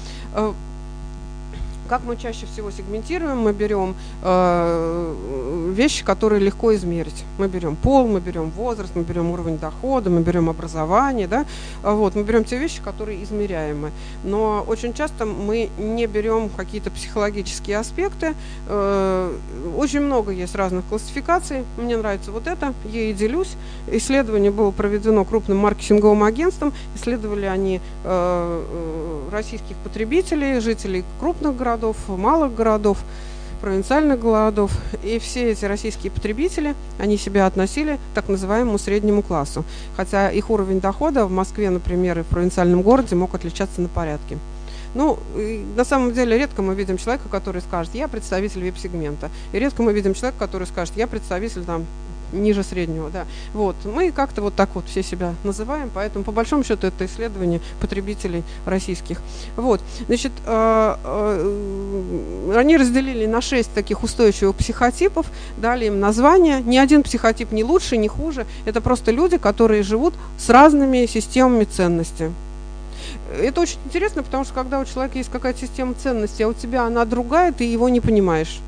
[1.89, 3.39] Как мы чаще всего сегментируем?
[3.39, 7.25] Мы берем э, вещи, которые легко измерить.
[7.37, 11.45] Мы берем пол, мы берем возраст, мы берем уровень дохода, мы берем образование, да?
[11.83, 13.91] Вот, мы берем те вещи, которые измеряемы.
[14.23, 18.33] Но очень часто мы не берем какие-то психологические аспекты.
[18.67, 19.35] Э,
[19.77, 21.65] очень много есть разных классификаций.
[21.77, 23.55] Мне нравится вот это, я и делюсь.
[23.91, 26.73] Исследование было проведено крупным маркетинговым агентством.
[26.95, 32.97] Исследовали они э, э российских потребителей, жителей крупных городов, городов, малых городов,
[33.61, 34.71] провинциальных городов.
[35.03, 39.63] И все эти российские потребители, они себя относили к так называемому среднему классу.
[39.95, 44.37] Хотя их уровень дохода в Москве, например, и в провинциальном городе мог отличаться на порядке.
[44.93, 45.17] Ну,
[45.75, 49.31] на самом деле, редко мы видим человека, который скажет, я представитель вип-сегмента.
[49.51, 51.85] И редко мы видим человека, который скажет, я представитель там
[52.33, 53.25] ниже среднего, да.
[53.53, 57.61] Вот, мы как-то вот так вот все себя называем, поэтому по большому счету это исследование
[57.79, 59.21] потребителей российских.
[59.55, 65.27] Вот, значит, э, э, они разделили на шесть таких устойчивых психотипов,
[65.57, 66.61] дали им название.
[66.61, 68.45] Ни один психотип не лучше, не хуже.
[68.65, 72.31] Это просто люди, которые живут с разными системами ценностей.
[73.39, 76.83] Это очень интересно, потому что когда у человека есть какая-то система ценностей, а у тебя
[76.83, 78.59] она другая, ты его не понимаешь.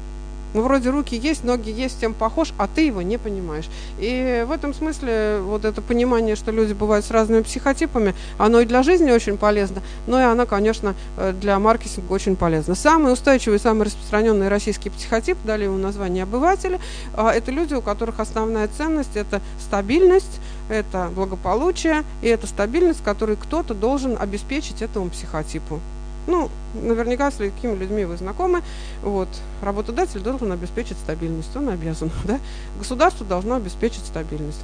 [0.56, 3.66] Ну, вроде руки есть, ноги есть, тем похож, а ты его не понимаешь.
[4.00, 8.66] И в этом смысле вот это понимание, что люди бывают с разными психотипами, оно и
[8.66, 12.74] для жизни очень полезно, но и оно, конечно, э, для маркетинга очень полезно.
[12.74, 16.80] Самый устойчивый, самый распространенный российский психотип, дали ему название обыватели,
[17.14, 20.40] а это люди, у которых основная ценность– это стабильность,
[20.70, 25.82] это благополучие и это стабильность, которую кто-то должен обеспечить этому психотипу.
[26.28, 28.62] Ну, наверняка с такими людьми вы знакомы.
[29.04, 29.30] Вот.
[29.62, 32.12] Работодатель должен обеспечить стабильность, он обязан.
[32.26, 32.40] Да?
[32.80, 34.62] Государство должно обеспечить стабильность.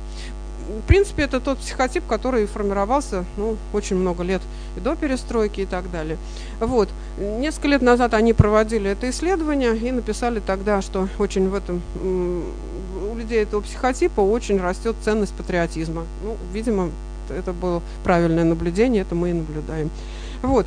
[0.67, 4.41] В принципе, это тот психотип, который формировался ну, очень много лет
[4.77, 6.17] и до перестройки и так далее.
[6.59, 6.89] Вот.
[7.17, 11.81] Несколько лет назад они проводили это исследование и написали тогда, что очень в этом
[13.11, 16.05] у людей этого психотипа очень растет ценность патриотизма.
[16.23, 16.89] Ну, видимо,
[17.29, 19.89] это было правильное наблюдение, это мы и наблюдаем.
[20.41, 20.65] Вот.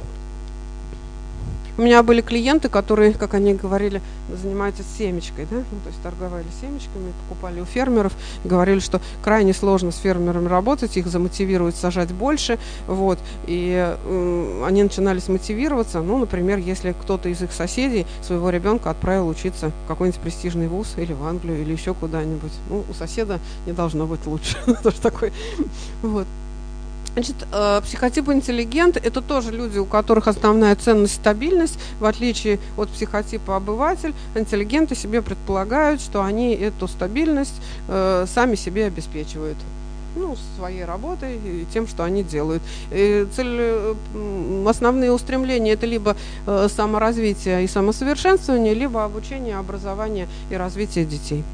[1.76, 4.00] У меня были клиенты, которые, как они говорили,
[4.32, 8.12] занимаются семечкой, да, ну, то есть торговали семечками, покупали у фермеров,
[8.44, 14.84] говорили, что крайне сложно с фермерами работать, их замотивируют сажать больше, вот, и э, они
[14.84, 20.20] начинали мотивироваться, ну, например, если кто-то из их соседей своего ребенка отправил учиться в какой-нибудь
[20.20, 24.56] престижный вуз или в Англию, или еще куда-нибудь, ну, у соседа не должно быть лучше,
[24.82, 25.32] тоже такой,
[26.02, 26.26] вот.
[27.14, 31.78] Значит, э, психотип интеллигент– это тоже люди, у которых основная ценность– стабильность.
[32.00, 37.54] В отличие от психотипа обыватель, интеллигенты себе предполагают, что они эту стабильность
[37.88, 39.56] э, сами себе обеспечивают
[40.16, 42.62] ну, своей работой и тем, что они делают.
[42.90, 43.94] И цель, э,
[44.66, 51.44] основные устремления это либо саморазвитие и самосовершенствование, либо обучение, образование и развитие детей.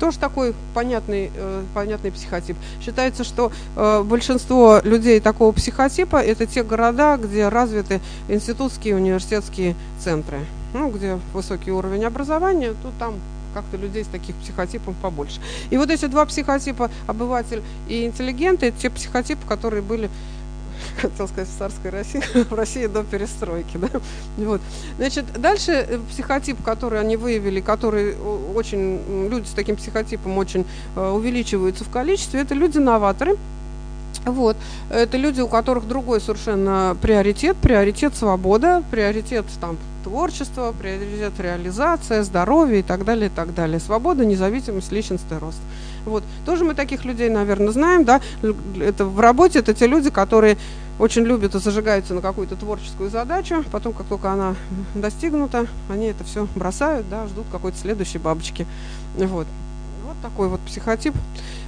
[0.00, 2.56] Тоже такой понятный, э, понятный психотип.
[2.80, 10.40] Считается, что э, большинство людей такого психотипа это те города, где развиты институтские университетские центры.
[10.72, 13.14] Ну, где высокий уровень образования, то там
[13.54, 15.40] как-то людей с таких психотипов побольше.
[15.70, 20.10] И вот эти два психотипа, обыватель и интеллигент, это те психотипы, которые были
[21.00, 23.76] хотел сказать, в царской России, в России до перестройки.
[23.76, 23.88] Да?
[24.36, 24.60] Вот.
[24.96, 28.14] Значит, дальше э, психотип, который они выявили, который
[28.54, 30.64] очень, люди с таким психотипом очень
[30.96, 33.36] э, увеличиваются в количестве, это люди-новаторы,
[34.24, 34.56] вот.
[34.90, 42.80] Это люди, у которых другой совершенно приоритет, приоритет свобода, приоритет там, творчество, приоритет реализация, здоровье
[42.80, 43.80] и так далее, и так далее.
[43.80, 45.58] Свобода, независимость, личностный рост.
[46.04, 46.22] Вот.
[46.44, 48.20] Тоже мы таких людей, наверное, знаем, да,
[48.80, 50.58] это в работе, это те люди, которые
[50.98, 54.54] очень любят и зажигаются на какую-то творческую задачу, потом, как только она
[54.94, 58.66] достигнута, они это все бросают, да, ждут какой-то следующей бабочки.
[59.16, 59.46] Вот.
[60.06, 61.14] Вот такой вот психотип.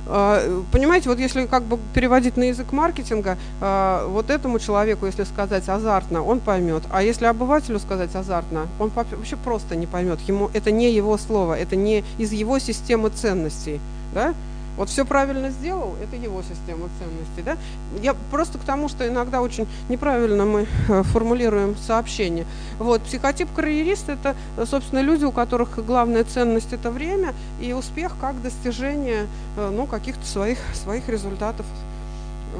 [0.08, 5.24] А, понимаете, вот если как бы переводить на язык маркетинга, а, вот этому человеку, если
[5.24, 6.82] сказать азартно, он поймет.
[6.90, 10.20] А если обывателю сказать азартно, он вообще просто не поймет.
[10.28, 13.80] Ему это не его слово, это не из его системы ценностей
[14.16, 14.34] да,
[14.76, 17.56] вот все правильно сделал, это его система ценностей, да.
[18.02, 22.46] Я просто к тому, что иногда очень неправильно мы э, формулируем сообщение.
[22.78, 24.12] Вот, психотип карьериста–
[24.56, 29.86] это, собственно, люди, у которых главная ценность– это время и успех как достижение, э, ну,
[29.86, 31.66] каких-то своих, своих результатов.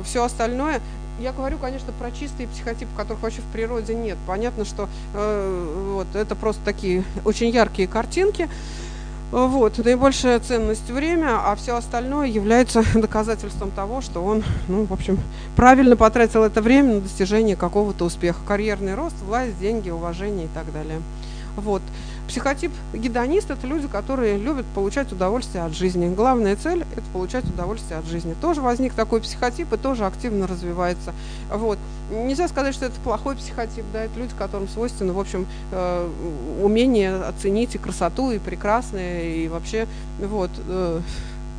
[0.04, 0.80] Все остальное
[1.18, 4.18] я говорю, конечно, про чистые психотипы, которых вообще в природе нет.
[4.26, 8.50] Понятно, что э, вот, это просто такие очень яркие картинки.
[9.32, 15.18] Вот, наибольшая ценность время, а все остальное является доказательством того, что он, ну, в общем,
[15.56, 18.38] правильно потратил это время на достижение какого-то успеха.
[18.46, 21.00] Карьерный рост, власть, деньги, уважение и так далее.
[21.56, 21.82] Вот.
[22.28, 26.12] Психотип гедонист– это люди, которые любят получать удовольствие от жизни.
[26.12, 28.34] Главная цель– это получать удовольствие от жизни.
[28.40, 31.14] Тоже возник такой психотип и тоже активно развивается.
[31.52, 31.78] Вот.
[32.10, 36.08] Нельзя сказать, что это плохой психотип, да, это люди, которым свойственно, в общем, э,
[36.62, 39.86] умение оценить и красоту, и прекрасное, и вообще,
[40.20, 41.00] вот, э,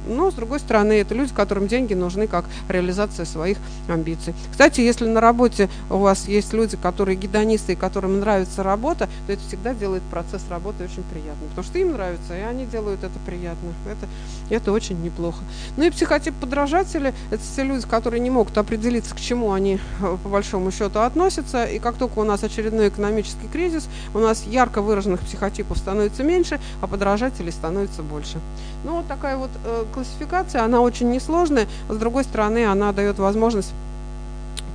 [0.07, 4.33] но, с другой стороны, это люди, которым деньги нужны как реализация своих амбиций.
[4.51, 9.33] Кстати, если на работе у вас есть люди, которые гедонисты, и которым нравится работа, то
[9.33, 11.49] это всегда делает процесс работы очень приятным.
[11.49, 13.73] Потому что им нравится, и они делают это приятно.
[13.85, 14.07] Это,
[14.49, 15.43] это очень неплохо.
[15.75, 20.17] Ну и психотип подражатели– это все люди, которые не могут определиться, к чему они э,
[20.23, 21.65] по большому счету относятся.
[21.65, 26.59] И как только у нас очередной экономический кризис, у нас ярко выраженных психотипов становится меньше,
[26.81, 28.39] а подражателей становится больше.
[28.83, 33.73] Ну вот такая вот э, классификация, она очень несложная, с другой стороны, она дает возможность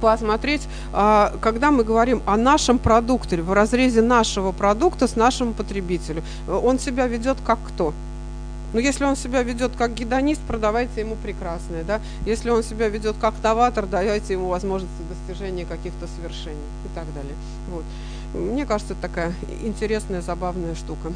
[0.01, 0.63] посмотреть,
[0.93, 6.81] а, когда мы говорим о нашем продукте, в разрезе нашего продукта с нашим потребителем, он
[6.81, 7.95] себя ведет как кто?
[8.73, 12.01] Ну, если он себя ведет как гедонист, продавайте ему прекрасное, да.
[12.27, 17.35] Если он себя ведет как новатор, давайте ему возможности достижения каких-то свершений и так далее.
[17.71, 17.85] Вот.
[18.35, 21.13] Мне кажется, это такая интересная, забавная штука.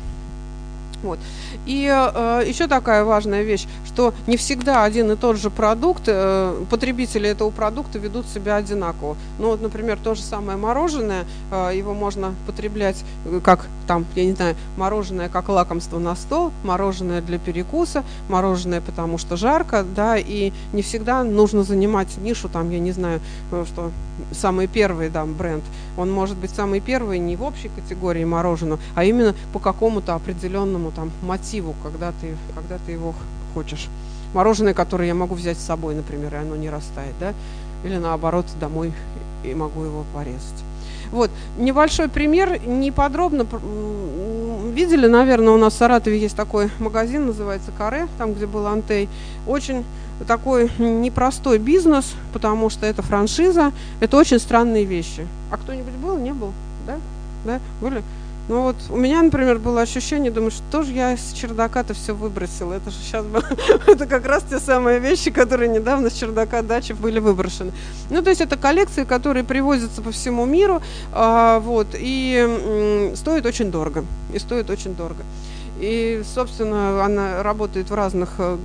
[1.03, 1.19] Вот.
[1.67, 6.65] И э, еще такая важная вещь, что не всегда один и тот же продукт, э,
[6.71, 9.17] потребители этого продукта ведут себя одинаково.
[9.39, 14.25] Ну вот, например, то же самое мороженое, э, его можно потреблять э, как там, я
[14.25, 20.17] не знаю, мороженое как лакомство на стол, мороженое для перекуса, мороженое потому что жарко, да,
[20.17, 23.21] и не всегда нужно занимать нишу, там, я не знаю,
[23.53, 23.91] э, что
[24.33, 25.65] самый первый да, бренд,
[25.97, 30.91] он может быть самый первый не в общей категории мороженого, а именно по какому-то определенному
[30.93, 33.15] там мотиву, когда ты, когда ты его
[33.55, 33.89] хочешь.
[34.35, 37.33] Мороженое, которое я могу взять с собой, например, и оно не растает, да,
[37.85, 38.93] или наоборот домой
[39.45, 40.65] и могу его порезать.
[41.11, 43.47] Вот, небольшой пример, не подробно
[44.77, 49.09] видели, наверное, у нас в Саратове есть такой магазин, называется Каре, там, где был Антей.
[49.47, 49.85] Очень
[50.25, 55.27] такой непростой бизнес, потому что это франшиза, это очень странные вещи.
[55.51, 56.17] А кто-нибудь был?
[56.19, 56.53] Не был?
[56.87, 56.97] Да?
[57.45, 57.61] Да?
[57.81, 58.03] Были?
[58.49, 62.75] Ну вот у меня, например, было ощущение, думаю, что же я с чердака-то все выбросила.
[62.75, 63.43] Это же сейчас было,
[63.89, 67.73] это как раз те самые вещи, которые недавно с чердака дачи были выброшены.
[68.09, 70.81] Ну, то есть это коллекции, которые привозятся по всему миру,
[71.13, 72.37] а, вот, и
[73.11, 74.05] м, стоит очень дорого.
[74.33, 75.25] И стоит очень дорого.
[75.79, 78.57] И, собственно, она работает в разных, э,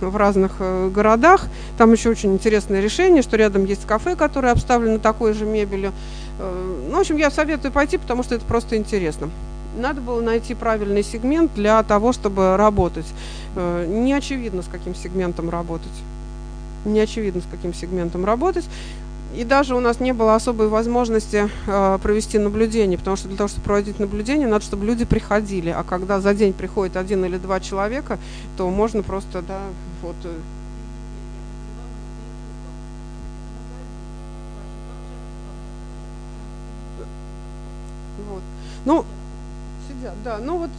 [0.00, 1.46] в разных э, городах.
[1.76, 5.92] Там еще очень интересное решение, что рядом есть кафе, которое обставлено такой же мебелью.
[6.38, 9.30] Э, ну, в общем, я советую пойти, потому что это просто интересно.
[9.76, 13.06] Надо было найти правильный сегмент для того, чтобы работать.
[13.54, 15.88] Не очевидно, с каким сегментом работать.
[16.84, 18.64] Не очевидно, с каким сегментом работать.
[19.34, 23.48] И даже у нас не было особой возможности э, провести наблюдение, потому что для того,
[23.48, 25.70] чтобы проводить наблюдение, надо, чтобы люди приходили.
[25.70, 28.18] А когда за день приходит один или два человека,
[28.56, 29.60] то можно просто, да,
[30.02, 30.16] вот.
[30.24, 30.34] Э,
[38.28, 38.42] вот.
[38.84, 39.04] Ну,
[40.10, 40.38] сидят, да.
[40.38, 40.70] Ну вот,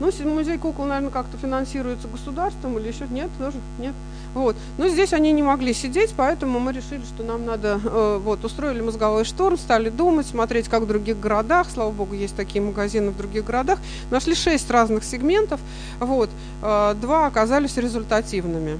[0.00, 3.94] ну музей кукол, наверное, как-то финансируется государством или еще нет, тоже нет.
[4.34, 4.56] Вот.
[4.76, 8.80] Но здесь они не могли сидеть, поэтому мы решили, что нам надо, э, вот, устроили
[8.80, 13.16] мозговой штурм, стали думать, смотреть, как в других городах, слава богу, есть такие магазины в
[13.16, 13.78] других городах,
[14.10, 15.60] нашли шесть разных сегментов,
[15.98, 16.30] вот,
[16.62, 18.78] э, два оказались результативными.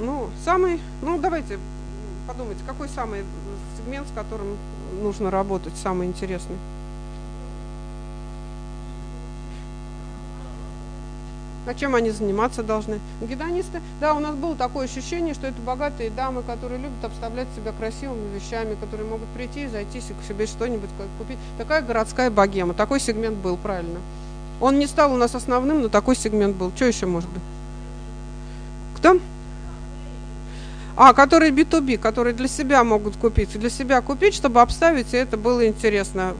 [0.00, 1.58] Ну, самый, ну, давайте
[2.26, 3.24] подумайте, какой самый
[3.76, 4.56] сегмент, с которым
[5.02, 6.56] нужно работать, самый интересный?
[11.68, 12.98] А чем они заниматься должны?
[13.20, 17.72] Гедонисты, да, у нас было такое ощущение, что это богатые дамы, которые любят обставлять себя
[17.78, 20.88] красивыми вещами, которые могут прийти и зайти себе что-нибудь
[21.18, 21.36] купить.
[21.58, 23.98] Такая городская богема, такой сегмент был, правильно.
[24.62, 26.72] Он не стал у нас основным, но такой сегмент был.
[26.74, 27.42] Что еще может быть?
[28.96, 29.18] Кто?
[30.96, 33.52] А, которые B2B, которые для себя могут купить.
[33.60, 36.32] Для себя купить, чтобы обставить, и это было интересно.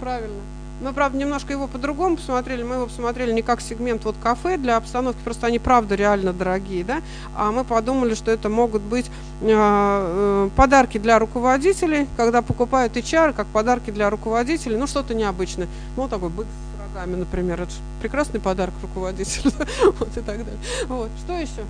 [0.00, 0.40] Правильно.
[0.80, 2.62] Мы, правда, немножко его по-другому посмотрели.
[2.62, 6.84] Мы его посмотрели не как сегмент вот кафе для обстановки, просто они, правда, реально дорогие,
[6.84, 7.00] да.
[7.36, 9.06] А мы подумали, что это могут быть
[9.40, 15.68] э, э, подарки для руководителей, когда покупают HR, как подарки для руководителей, ну, что-то необычное.
[15.96, 17.62] Ну, такой бык с рогами, например.
[17.62, 19.52] Это прекрасный подарок руководителю.
[19.98, 20.60] вот и так далее.
[20.88, 21.10] Вот.
[21.24, 21.64] Что еще?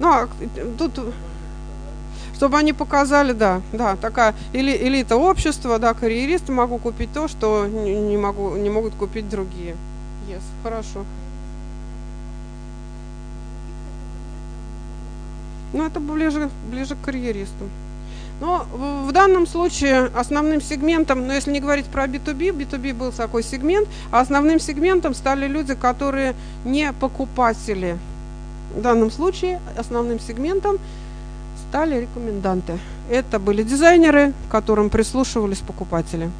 [0.00, 0.28] Ну, а
[0.78, 0.98] тут
[2.34, 7.66] чтобы они показали, да, да, такая эли, элита общества, да, карьеристы могу купить то, что
[7.66, 9.76] не, могу, не могут купить другие.
[10.28, 11.04] Yes, хорошо.
[15.72, 17.68] Ну, это ближе, ближе к карьеристам.
[18.40, 18.66] Но
[19.06, 23.42] в данном случае основным сегментом, но ну, если не говорить про B2B, B2B был такой
[23.42, 27.96] сегмент, а основным сегментом стали люди, которые не покупатели.
[28.74, 30.78] В данном случае основным сегментом
[31.74, 32.78] стали рекоменданты.
[33.10, 36.30] Это были дизайнеры, к которым прислушивались покупатели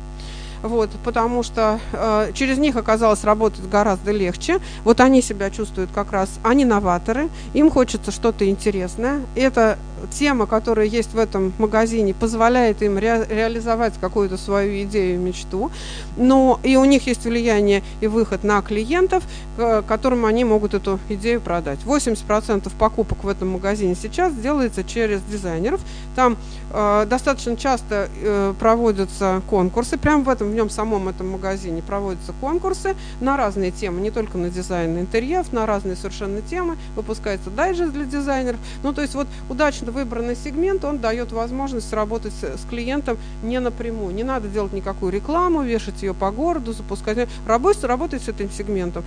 [0.65, 4.61] вот, потому что э, через них оказалось работать гораздо легче.
[4.83, 9.21] Вот они себя чувствуют как раз, они новаторы, им хочется что-то интересное.
[9.35, 9.79] Это
[10.11, 15.71] тема, которая есть в этом магазине, позволяет им ре реализовать какую-то свою идею, мечту.
[16.17, 19.23] Но и у них есть влияние и выход на клиентов,
[19.57, 21.81] которым они могут эту идею продать.
[21.85, 25.81] 80% покупок в этом магазине сейчас делается через дизайнеров.
[26.17, 26.37] Там
[26.71, 32.33] э, достаточно часто э, проводятся конкурсы, прямо в этом, в нем самом этом магазине проводятся
[32.41, 36.77] конкурсы на разные темы, не только на дизайн интерьеров, на разные совершенно темы.
[36.95, 38.61] Выпускается дайджест для дизайнеров.
[38.85, 44.15] Ну, то есть вот удачно выбранный сегмент, он дает возможность работать с, клиентом не напрямую.
[44.15, 47.29] Не надо делать никакую рекламу, вешать ее по городу, запускать.
[47.47, 49.03] Работать, работать с этим сегментом.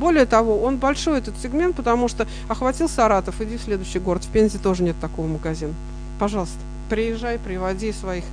[0.00, 4.24] Более того, он большой этот сегмент, потому что охватил Саратов, иди в следующий город.
[4.24, 5.74] В Пензе тоже нет такого магазина.
[6.18, 8.24] Пожалуйста приезжай, приводи своих,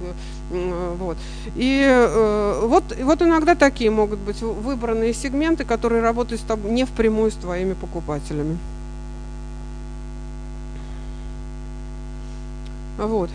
[0.52, 1.16] э, вот.
[1.56, 6.84] И э, вот, вот иногда такие могут быть выбранные сегменты, которые работают с тобой не
[6.84, 8.58] впрямую с твоими покупателями.
[12.98, 13.30] Вот.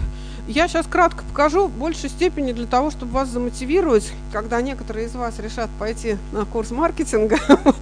[0.47, 5.15] Я сейчас кратко покажу, в большей степени для того, чтобы вас замотивировать, когда некоторые из
[5.15, 7.77] вас решат пойти на курс маркетинга вот,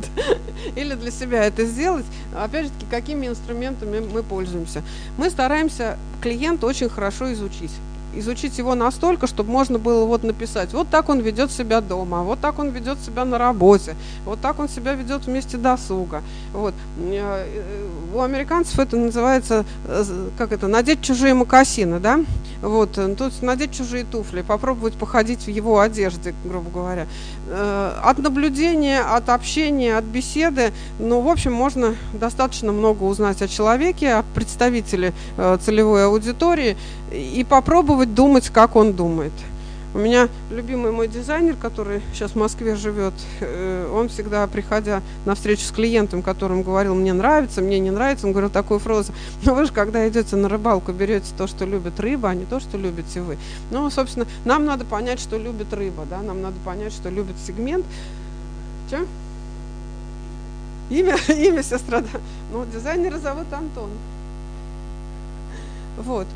[0.76, 2.06] или для себя это сделать.
[2.36, 4.82] Опять же таки, какими инструментами мы пользуемся.
[5.18, 7.72] Мы стараемся клиента очень хорошо изучить
[8.14, 12.40] изучить его настолько, чтобы можно было вот написать, вот так он ведет себя дома, вот
[12.40, 16.22] так он ведет себя на работе, вот так он себя ведет вместе досуга.
[16.52, 16.74] Вот.
[16.98, 17.46] Э,
[18.14, 20.04] у американцев это называется, э,
[20.38, 22.20] как это, надеть чужие мокасины, да?
[22.62, 27.06] Вот, э, тут надеть чужие туфли, попробовать походить в его одежде, грубо говоря.
[27.50, 34.14] От наблюдения, от общения, от беседы, ну, в общем, можно достаточно много узнать о человеке,
[34.14, 35.12] о представителе
[35.60, 36.76] целевой аудитории
[37.12, 39.32] и попробовать попробовать думать, как он думает.
[39.94, 45.34] У меня любимый мой дизайнер, который сейчас в Москве живет, э, он всегда, приходя на
[45.34, 49.12] встречу с клиентом, которым говорил, мне нравится, мне не нравится, он говорил такую фразу,
[49.44, 52.58] ну вы же, когда идете на рыбалку, берете то, что любит рыба, а не то,
[52.58, 53.36] что любите вы.
[53.70, 57.84] Ну, собственно, нам надо понять, что любит рыба, да, нам надо понять, что любит сегмент.
[58.88, 59.06] Че?
[60.88, 62.18] Имя, имя сестра, да.
[62.50, 63.90] Ну, дизайнера зовут Антон.
[65.98, 66.26] Вот.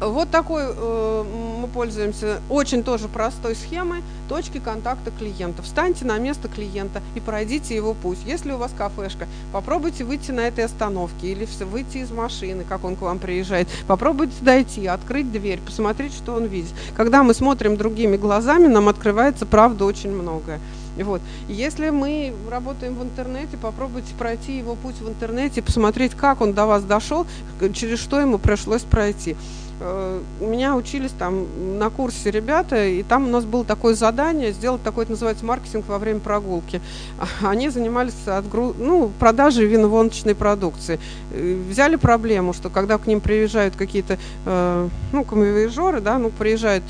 [0.00, 1.24] Вот такой э,
[1.60, 5.62] мы пользуемся очень тоже простой схемой точки контакта клиента.
[5.62, 8.18] Встаньте на место клиента и пройдите его путь.
[8.24, 12.94] Если у вас кафешка, попробуйте выйти на этой остановке или выйти из машины, как он
[12.94, 13.68] к вам приезжает.
[13.88, 16.72] Попробуйте дойти, открыть дверь, посмотреть, что он видит.
[16.96, 20.60] Когда мы смотрим другими глазами, нам открывается правда очень многое.
[20.96, 21.20] Вот.
[21.48, 26.66] Если мы работаем в интернете, попробуйте пройти его путь в интернете, посмотреть, как он до
[26.66, 27.26] вас дошел,
[27.72, 29.36] через что ему пришлось пройти.
[29.80, 31.46] Э, у меня учились там
[31.78, 35.86] на курсе ребята, и там у нас было такое задание сделать такой, это называется, маркетинг
[35.88, 36.80] во время прогулки.
[37.42, 38.74] Они занимались отгруз...
[38.78, 40.98] ну, продажей виновоночной продукции.
[41.32, 46.84] Э, взяли проблему, что когда к ним приезжают какие-то, э, ну, камевоежоры, да, ну, приезжают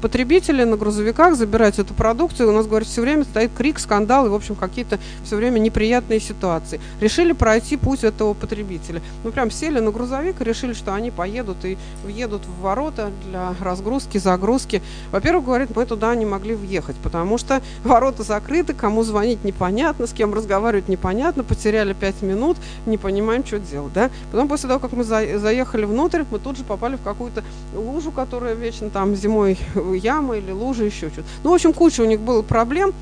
[0.00, 4.28] потребители на грузовиках забирать эту продукцию, у нас, говорят, все время стоит крик, скандал и,
[4.28, 6.80] в общем, какие-то все время неприятные ситуации.
[7.00, 9.00] Решили пройти путь этого потребителя.
[9.22, 13.10] Ну, прям сели на грузовик и решили, что они поедут и въедут едут в ворота
[13.26, 14.82] для разгрузки, загрузки.
[15.12, 20.12] Во-первых, говорит, мы туда не могли въехать, потому что ворота закрыты, кому звонить непонятно, с
[20.12, 22.56] кем разговаривать непонятно, потеряли пять минут,
[22.86, 23.92] не понимаем, что делать.
[23.92, 24.10] Да?
[24.32, 27.42] Потом после того, как мы за заехали внутрь, мы тут же попали в какую-то
[27.74, 29.58] лужу, которая вечно там зимой
[29.94, 31.26] яма или лужа, еще что-то.
[31.42, 32.92] Ну, в общем, куча у них было проблем.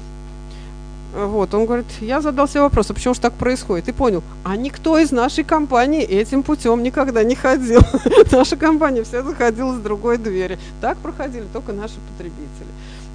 [1.15, 3.87] Вот, он говорит, я задал себе вопрос, а почему же так происходит?
[3.89, 7.83] И понял, а никто из нашей компании этим путем никогда не ходил.
[8.33, 10.59] Наша компания вся заходила с другой двери.
[10.81, 12.69] Так проходили только наши потребители.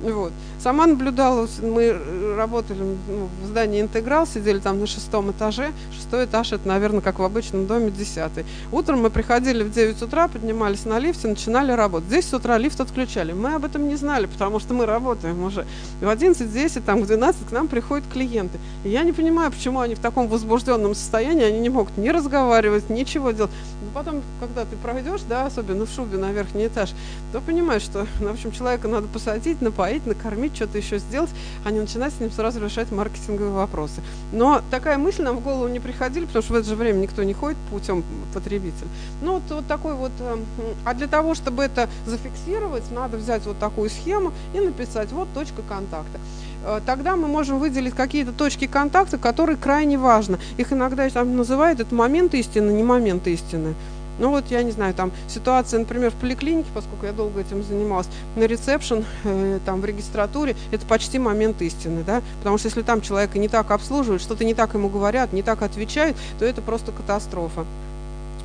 [0.03, 0.31] Вот.
[0.67, 1.97] Сама наблюдала, мы
[2.35, 5.71] работали ну, в здании «Интеграл», сидели там на шестом этаже.
[5.95, 8.45] Шестой этаж– это, наверное, как в обычном доме, десятый.
[8.73, 12.09] Утром мы приходили в 9 утра, поднимались на лифте, начинали работать.
[12.09, 13.31] Здесь с утра лифт отключали.
[13.31, 15.65] Мы об этом не знали, потому что мы работаем уже.
[16.01, 18.59] И в 11, 10, там, в 12 к нам приходят клиенты.
[18.83, 22.89] И я не понимаю, почему они в таком возбужденном состоянии, они не могут ни разговаривать,
[22.89, 23.51] ничего делать.
[23.81, 26.91] Но потом, когда ты пройдешь, да, особенно в шубе на верхний этаж,
[27.31, 31.29] то понимаешь, что, ну, в общем, человека надо посадить, напоить, накормить, что-то еще сделать,
[31.63, 34.01] а не начинать с ним сразу решать маркетинговые вопросы.
[34.31, 37.23] Но такая мысль нам в голову не приходили, потому что в это же время никто
[37.23, 38.03] не ходит путем
[38.33, 38.87] потребителя.
[39.21, 40.11] Ну, вот, вот такой вот...
[40.19, 40.45] Эм,
[40.83, 45.61] а для того, чтобы это зафиксировать, надо взять вот такую схему и написать вот точка
[45.67, 46.19] контакта.
[46.65, 50.37] Э, тогда мы можем выделить какие-то точки контакта, которые крайне важны.
[50.57, 53.75] Их иногда там называют это момент истины, не момент истины.
[54.19, 58.07] Ну вот, я не знаю, там ситуация, например, в поликлинике, поскольку я долго этим занималась,
[58.35, 63.01] на ресепшн, э, там в регистратуре, это почти момент истины, да, потому что если там
[63.01, 66.91] человека не так обслуживают, что-то не так ему говорят, не так отвечают, то это просто
[66.91, 67.65] катастрофа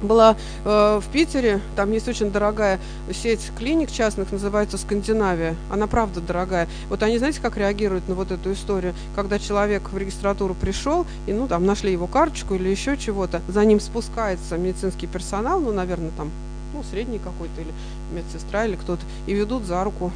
[0.03, 2.79] была э, в Питере, там есть очень дорогая
[3.13, 5.57] сеть клиник частных, называется Скандинавия.
[5.71, 6.69] Она правда дорогая.
[6.89, 11.33] Вот они, знаете, как реагируют на вот эту историю, когда человек в регистратуру пришел, и,
[11.33, 16.11] ну, там, нашли его карточку или еще чего-то, за ним спускается медицинский персонал, ну, наверное,
[16.17, 16.31] там,
[16.75, 17.73] ну, средний какой-то, или
[18.13, 20.11] медсестра, или кто-то, и ведут за руку,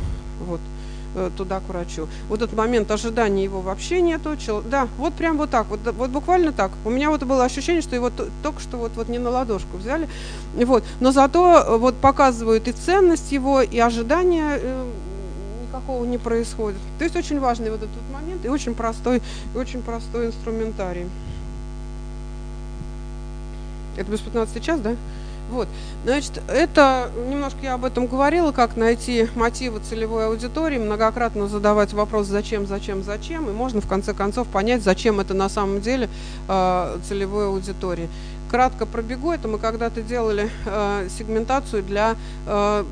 [0.47, 0.61] вот,
[1.37, 2.09] туда к врачу.
[2.29, 4.37] Вот этот момент ожидания его вообще нету.
[4.71, 6.71] Да, вот прям вот так, вот, вот буквально так.
[6.85, 8.11] У меня вот было ощущение, что его
[8.43, 10.09] только что вот, вот не на ладошку взяли.
[10.55, 10.85] Вот.
[11.01, 14.91] Но зато э, вот показывают и ценность его, и ожидания э,
[15.67, 16.79] никакого не происходит.
[16.99, 19.23] То есть очень важный вот этот момент и очень простой,
[19.55, 21.07] и очень простой инструментарий.
[23.97, 24.95] Это без 15 час, да?
[25.51, 25.69] Вот,
[26.05, 32.27] значит, это, немножко я об этом говорила, как найти мотивы целевой аудитории, многократно задавать вопрос
[32.27, 36.09] «зачем, зачем, зачем», и можно в конце концов понять, зачем это на самом деле
[36.49, 38.09] э, целевой аудитории.
[38.51, 42.17] Кратко пробегу, это мы когда-то делали э, сегментацию для
[42.47, 42.85] э,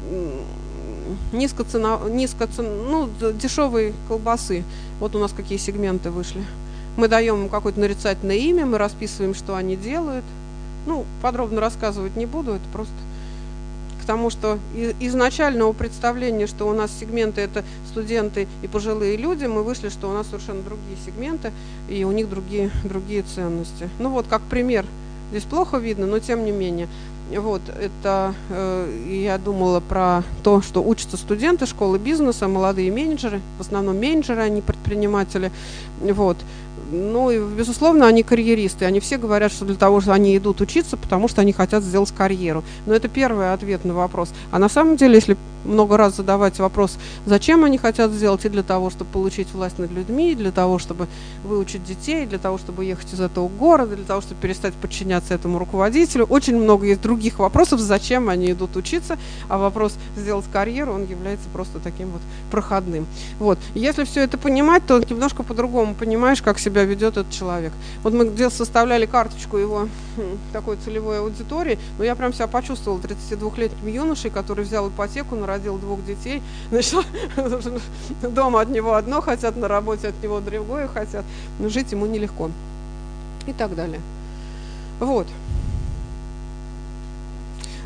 [1.33, 4.63] низкоцена, низкоцен, ну, дешевой колбасы.
[5.01, 6.45] Вот у нас какие сегменты вышли.
[6.97, 10.25] Мы даем им какое-то нарицательное имя, мы расписываем, что они делают–
[10.87, 12.95] ну, подробно рассказывать не буду, это просто
[14.05, 14.59] к тому, что
[15.01, 20.12] изначального представления, что у нас сегменты это студенты и пожилые люди, мы вышли, что у
[20.12, 21.53] нас совершенно другие сегменты,
[21.89, 23.89] и у них другие, другие ценности.
[23.99, 24.85] Ну вот, как пример,
[25.30, 26.87] здесь плохо видно, но тем не менее.
[27.35, 33.62] Вот, это э, я думала про то, что учатся студенты школы бизнеса, молодые менеджеры, в
[33.62, 35.51] основном менеджеры, а не предприниматели.
[36.03, 36.37] Вот.
[36.91, 38.85] Ну, и, безусловно, они карьеристы.
[38.85, 42.12] Они все говорят, что для того, что они идут учиться, потому что они хотят сделать
[42.12, 42.64] карьеру.
[42.87, 44.30] Но это первый ответ на вопрос.
[44.51, 48.62] А на самом деле, если много раз задавать вопрос, зачем они хотят сделать, и для
[48.62, 51.07] того, чтобы получить власть над людьми, и для того, чтобы
[51.43, 55.35] выучить детей, и для того, чтобы ехать из этого города, для того, чтобы перестать подчиняться
[55.35, 56.26] этому руководителю.
[56.26, 59.18] Очень много есть других вопросов, зачем они идут учиться,
[59.49, 62.20] а вопрос сделать карьеру, он является просто таким вот
[62.51, 63.07] проходным.
[63.39, 63.59] Вот.
[63.74, 67.72] если все это понимать, то немножко по-другому понимаешь, как себя ведет этот человек.
[68.03, 69.89] Вот мы где составляли карточку его
[70.53, 75.79] такой целевой аудитории, но я прям себя почувствовала 32-летним юношей, который взял ипотеку на родил
[75.79, 77.05] двух детей, значит,
[78.22, 81.25] дома от него одно хотят, на работе от него другое хотят,
[81.59, 82.51] но жить ему нелегко
[83.47, 84.01] и так далее.
[85.01, 85.27] Вот.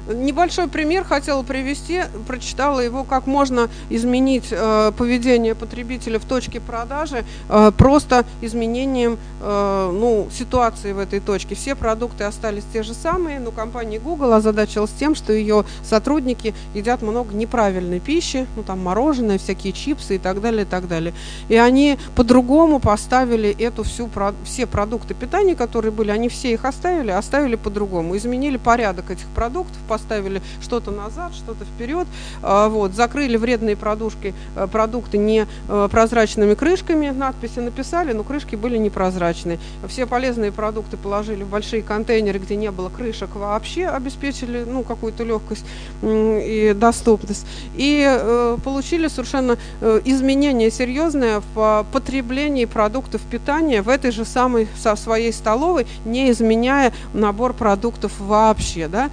[0.08, 7.26] Небольшой пример хотела привести, прочитала его, как можно изменить э, поведение потребителя в точке продажи
[7.50, 11.54] э, просто изменением э, ну, ситуации в этой точке.
[11.54, 17.02] Все продукты остались те же самые, но компания Google озадачилась тем, что ее сотрудники едят
[17.02, 21.12] много неправильной пищи, ну там мороженое, всякие чипсы и так далее, и так далее.
[21.50, 24.08] И они по-другому поставили эту всю,
[24.44, 29.76] все продукты питания, которые были, они все их оставили, оставили по-другому, изменили порядок этих продуктов,
[29.98, 32.06] поставили что-то назад, что-то вперед,
[32.42, 38.78] а, вот, закрыли вредные продушки, э, продукты не э, крышками, надписи написали, но крышки были
[38.78, 39.58] непрозрачные.
[39.88, 45.24] Все полезные продукты положили в большие контейнеры, где не было крышек вообще, обеспечили ну, какую-то
[45.24, 45.64] легкость
[46.02, 47.46] и доступность.
[47.74, 49.56] И э, получили совершенно
[50.04, 56.92] изменение серьезное в потреблении продуктов питания в этой же самой со своей столовой, не изменяя
[57.12, 58.88] набор продуктов вообще.
[58.88, 59.10] Да?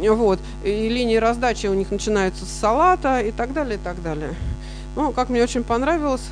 [0.00, 0.38] Вот.
[0.64, 4.34] И линии раздачи у них начинаются с салата и так далее, и так далее.
[4.96, 6.24] Ну, как мне очень понравилось,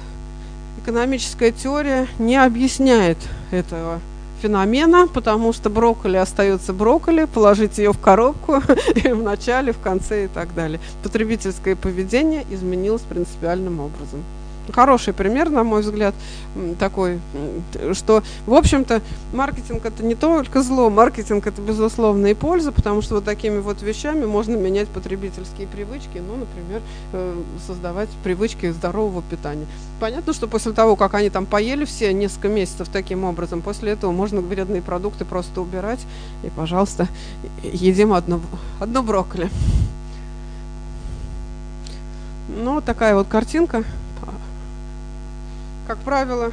[0.83, 3.19] экономическая теория не объясняет
[3.51, 4.01] этого
[4.43, 8.61] феномена, потому что брокколи остается брокколи, положить ее в коробку
[8.95, 10.81] в начале, в конце и так далее.
[11.03, 14.23] Потребительское поведение изменилось принципиальным образом
[14.73, 16.15] хороший пример, на мой взгляд,
[16.79, 17.21] такой,
[17.93, 19.03] что, в общем-то,
[19.33, 23.83] маркетинг это не только зло, маркетинг это, безусловно, и польза, потому что вот такими вот
[23.83, 29.67] вещами можно менять потребительские привычки, ну, например, э, создавать привычки здорового питания.
[30.01, 34.13] Понятно, что после того, как они там поели все несколько месяцев таким образом, после этого
[34.13, 36.01] можно вредные продукты просто убирать,
[36.43, 37.09] и, пожалуйста,
[37.63, 38.41] едим одно,
[38.81, 39.51] одно брокколи.
[42.49, 43.85] Ну, такая вот картинка
[45.87, 46.53] как правило,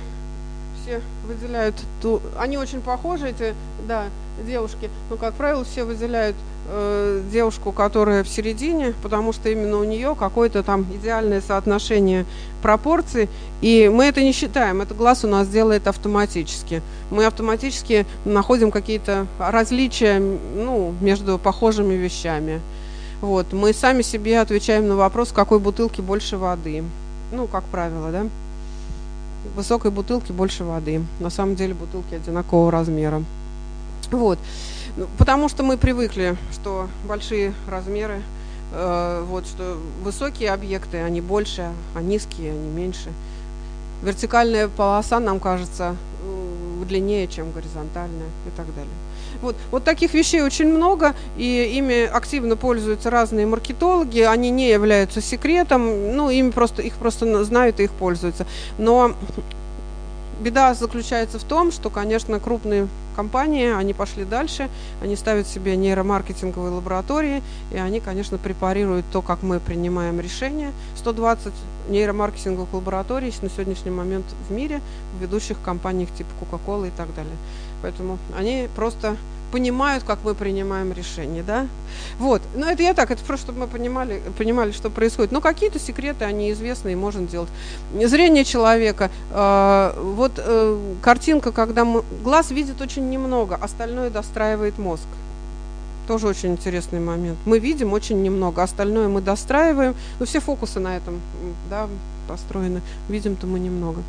[0.82, 3.56] все выделяют, ту, они очень похожи, эти,
[3.88, 4.06] да,
[4.46, 6.36] девушки, но, как правило, все выделяют
[6.68, 12.26] э, девушку, которая в середине, потому что именно у нее какое-то там идеальное соотношение
[12.62, 13.30] пропорций,
[13.62, 16.82] и мы это не считаем, это глаз у нас делает автоматически.
[17.12, 22.60] Мы автоматически находим какие-то различия ну, между похожими вещами.
[23.22, 23.54] Вот.
[23.54, 26.84] Мы сами себе отвечаем на вопрос, в какой бутылке больше воды.
[27.32, 28.26] Ну, как правило, да?
[29.56, 31.04] Высокой бутылке больше воды.
[31.20, 33.24] На самом деле бутылки одинакового размера.
[34.12, 34.40] Вот.
[34.96, 38.22] Ну, потому что мы привыкли, что большие размеры,
[38.72, 43.12] э, вот, что высокие объекты, они больше, а низкие, они меньше.
[44.04, 48.94] Вертикальная полоса нам кажется э, длиннее, чем горизонтальная и так далее.
[49.44, 55.22] Вот, вот таких вещей очень много, и ими активно пользуются разные маркетологи, они не являются
[55.22, 58.46] секретом, ну, ими просто, их просто знают и их пользуются.
[58.78, 59.14] Но
[60.40, 62.88] беда заключается в том, что, конечно, крупные
[63.18, 64.70] компании, они пошли дальше,
[65.02, 70.72] они ставят себе нейромаркетинговые лаборатории, и они, конечно, препарируют то, как мы принимаем решения.
[70.98, 71.54] 120
[71.90, 74.82] нейромаркетинговых лабораторий на сегодняшний момент в мире,
[75.18, 77.36] в ведущих компаниях типа Coca-Cola и так далее.
[77.84, 79.18] Поэтому они просто
[79.52, 81.68] понимают, как мы принимаем решения, да.
[82.18, 85.32] Вот, но это я так, это просто, чтобы мы понимали, понимали, что происходит.
[85.32, 87.50] Но какие-то секреты, они известны и можно делать.
[87.94, 95.06] Зрение человека, э, вот э, картинка, когда мы, глаз видит очень немного, остальное достраивает мозг.
[96.08, 97.38] Тоже очень интересный момент.
[97.46, 99.94] Мы видим очень немного, остальное мы достраиваем.
[100.20, 101.22] Ну, все фокусы на этом
[101.70, 101.88] да,
[102.28, 102.82] построены.
[103.08, 104.02] Видим-то мы немного.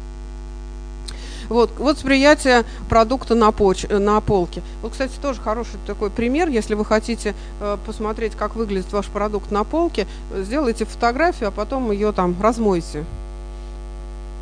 [1.49, 4.63] Вот, вот восприятие продукта на, поч, на полке.
[4.83, 6.49] Вот, кстати, тоже хороший такой пример.
[6.49, 11.91] Если вы хотите э, посмотреть, как выглядит ваш продукт на полке, сделайте фотографию, а потом
[11.91, 13.05] ее там размойте.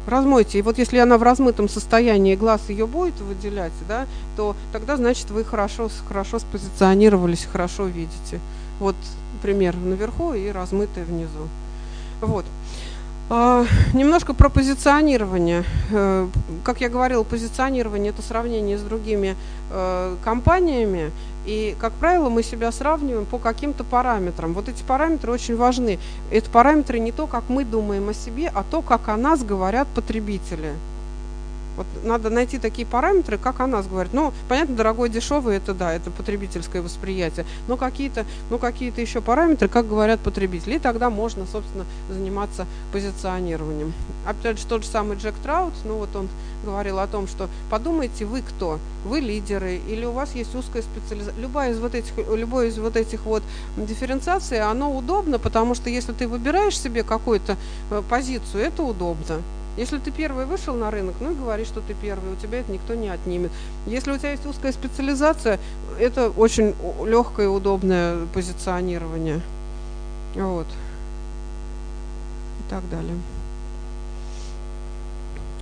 [0.07, 0.59] Размойте.
[0.59, 5.30] И вот если она в размытом состоянии, глаз ее будет выделять, да, то тогда, значит,
[5.30, 8.40] вы хорошо, хорошо спозиционировались, хорошо видите.
[8.80, 8.96] Вот
[9.42, 11.48] пример наверху и размытый внизу.
[12.20, 12.44] Вот.
[13.35, 13.64] А,
[13.95, 15.64] немножко про позиционирование.
[15.91, 16.28] Э,
[16.62, 19.37] как я говорила, позиционирование– это сравнение с другими
[19.70, 21.11] э, компаниями.
[21.47, 24.53] И, как правило, мы себя сравниваем по каким-то параметрам.
[24.53, 25.99] Вот эти параметры очень важны.
[26.30, 29.89] Это параметры не то, как мы думаем о себе, а то, как о нас говорят
[29.95, 30.74] потребители.
[31.77, 34.12] Вот надо найти такие параметры, как о нас говорит.
[34.12, 37.47] Ну, понятно, дорогой, дешевый, это да, это потребительское восприятие.
[37.68, 40.77] Но какие-то, ну, какие-то еще параметры, как говорят потребители.
[40.77, 43.93] И тогда можно, собственно, заниматься позиционированием.
[44.27, 46.29] Опять же, тот же самый Джек Траут, ну, вот он
[46.64, 48.79] говорил о том, что подумайте, вы кто?
[49.05, 51.41] Вы лидеры или у вас есть узкая специализация?
[51.41, 53.43] Любая из вот этих, любой из вот этих вот
[53.77, 57.57] дифференциаций, оно удобно, потому что если ты выбираешь себе какую-то
[57.91, 59.43] э, позицию, это удобно.
[59.77, 62.70] Если ты первый вышел на рынок, ну и говори, что ты первый, у тебя это
[62.70, 63.51] никто не отнимет.
[63.87, 65.59] Если у тебя есть узкая специализация,
[65.99, 69.41] это очень легкое и удобное позиционирование.
[70.35, 70.66] Вот.
[72.61, 73.14] И так далее.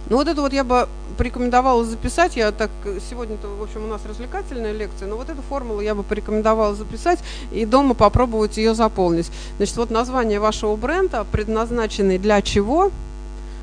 [0.09, 2.37] Ну вот это вот я бы порекомендовала записать.
[2.37, 2.71] Я так
[3.09, 7.21] сегодня-то, в общем, у нас развлекательная лекция, но вот эту формулу я бы порекомендовала записать
[7.53, 9.31] и дома попробовать ее заполнить.
[9.59, 12.91] Значит, вот название вашего бренда, предназначенный для чего–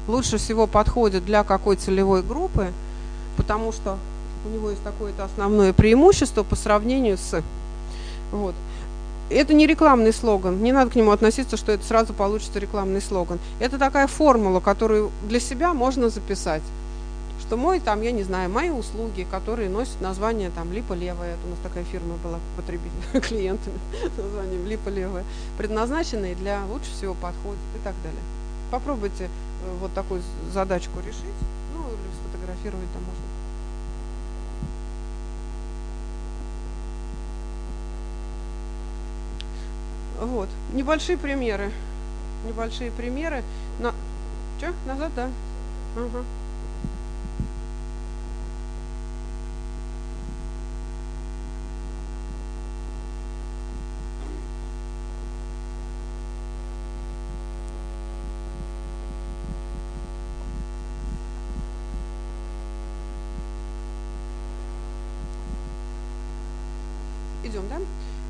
[0.07, 2.71] лучше всего подходит для какой целевой группы,
[3.35, 3.97] потому что
[4.45, 7.41] у него есть такое-то основное преимущество по сравнению с...
[8.31, 8.55] Вот.
[9.29, 13.39] Это не рекламный слоган, не надо к нему относиться, что это сразу получится рекламный слоган.
[13.59, 16.61] Это такая формула, которую для себя можно записать.
[17.41, 21.45] Что мой, там, я не знаю, мои услуги, которые носят название там Липа Левая, это
[21.45, 23.77] у нас такая фирма была потребитель, клиентами,
[24.17, 25.25] названием Липа Левая,
[25.57, 28.21] предназначенные для лучше всего подходит и так далее.
[28.71, 29.29] Попробуйте
[29.79, 31.23] вот такую задачку решить,
[31.73, 33.23] ну или сфотографировать там можно.
[40.19, 41.71] Вот, небольшие примеры.
[42.45, 43.43] Небольшие примеры.
[43.79, 43.93] На...
[44.59, 44.73] Че?
[44.85, 45.29] Назад, да?
[45.95, 46.23] Ага.
[67.43, 67.77] Идем, да?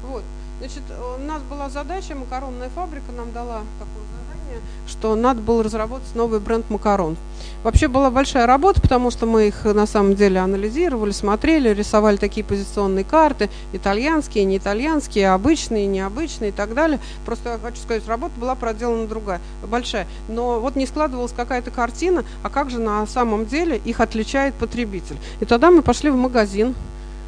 [0.08, 0.24] Вот.
[0.60, 0.84] Значит,
[1.18, 4.28] у нас была задача, макаронная фабрика нам дала такую задачу.
[4.48, 7.18] понимание, что надо было разработать новый бренд макарон.
[7.64, 12.46] Вообще была большая работа, потому что мы их на самом деле анализировали, смотрели, рисовали такие
[12.46, 17.00] позиционные карты, итальянские, не итальянские, обычные, необычные и так далее.
[17.26, 20.08] Просто я хочу сказать, работа была проделана другая, большая.
[20.28, 25.18] Но вот не складывалась какая-то картина, а как же на самом деле их отличает потребитель.
[25.40, 26.76] И тогда мы пошли в магазин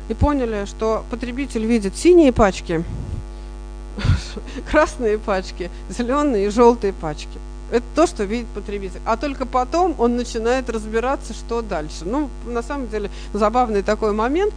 [0.10, 2.84] и поняли, что потребитель видит синие пачки,
[4.70, 7.39] красные пачки, зеленые и желтые пачки.
[7.72, 8.99] Это то, что видит потребитель.
[9.05, 12.05] А только потом он начинает разбираться, что дальше.
[12.05, 14.53] Ну, на самом деле, забавный такой момент,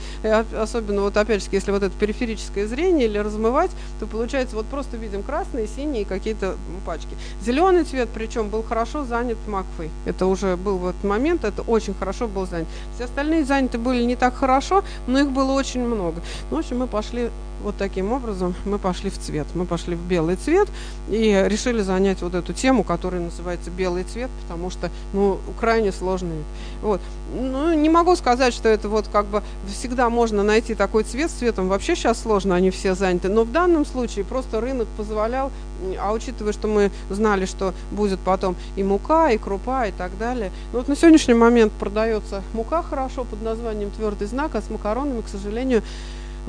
[0.56, 4.96] особенно вот опять же, если вот это периферическое зрение или размывать, то получается вот просто
[4.96, 6.56] видим красные, синие какие-то
[6.86, 7.16] пачки.
[7.44, 9.90] Зеленый цвет, причем, был хорошо занят Макфой.
[10.04, 12.68] Это уже был в этот момент, это очень хорошо был занят.
[12.94, 16.22] Все остальные заняты были не так хорошо, но их было очень много.
[16.50, 17.30] Ну, в общем, мы пошли
[17.62, 19.46] вот таким образом мы пошли в цвет.
[19.54, 20.68] Мы пошли в белый цвет
[21.08, 26.44] и решили занять вот эту тему, которая называется белый цвет, потому что, ну, крайне сложный.
[26.82, 27.00] Вот.
[27.34, 31.30] Ну, не могу сказать, что это вот как бы всегда можно найти такой цвет.
[31.30, 33.28] С цветом вообще сейчас сложно, они все заняты.
[33.28, 35.50] Но в данном случае просто рынок позволял,
[35.98, 40.50] а учитывая, что мы знали, что будет потом и мука, и крупа, и так далее.
[40.72, 45.22] Ну, вот на сегодняшний момент продается мука хорошо под названием твердый знак, а с макаронами,
[45.22, 45.82] к сожалению,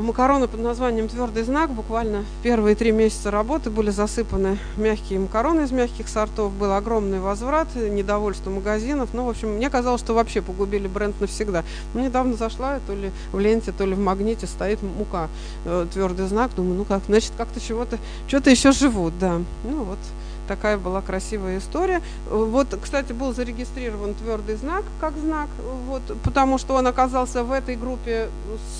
[0.02, 1.70] макароны под названием «Твердый знак».
[1.70, 6.52] Буквально первые три месяца работы были засыпаны мягкие макароны из мягких сортов.
[6.54, 9.10] Был огромный возврат, недовольство магазинов.
[9.14, 11.64] Ну, в общем, мне казалось, что вообще погубили бренд навсегда.
[11.94, 15.30] Но ну, недавно зашла, то ли в ленте, то ли в магните стоит мука
[15.66, 16.52] э, «Твердый знак».
[16.56, 19.42] Думаю, ну как, значит, как-то чего-то, что-то еще живут, да.
[19.64, 20.00] Ну вот
[20.48, 22.02] такая была красивая история.
[22.30, 25.48] Вот, кстати, был зарегистрирован твердый знак как знак,
[25.88, 28.30] вот, потому что он оказался в этой группе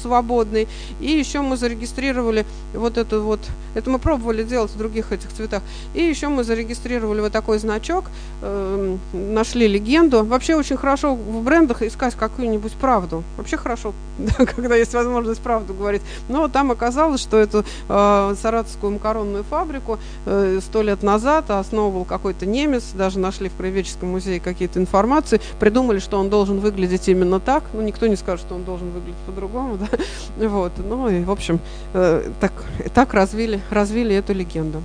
[0.02, 0.68] свободной.
[1.00, 3.40] И еще мы зарегистрировали вот это вот,
[3.76, 5.64] это мы пробовали делать в других этих цветах.
[5.94, 8.06] И еще мы зарегистрировали вот такой значок,
[8.42, 10.24] э, нашли легенду.
[10.24, 13.24] Вообще очень хорошо в брендах искать какую-нибудь правду.
[13.38, 13.94] Вообще хорошо,
[14.56, 16.02] когда есть возможность правду говорить.
[16.30, 22.06] Но там оказалось, что эту э, саратовскую макаронную фабрику э, сто э, лет назад основывал
[22.06, 27.40] какой-то немец, даже нашли в Краеведческом музее какие-то информации, придумали, что он должен выглядеть именно
[27.40, 29.78] так, ну, никто не скажет, что он должен выглядеть по-другому,
[30.38, 31.60] да, вот, ну, и, в общем,
[31.94, 32.54] э, так,
[32.94, 34.82] так развили, развили эту легенду.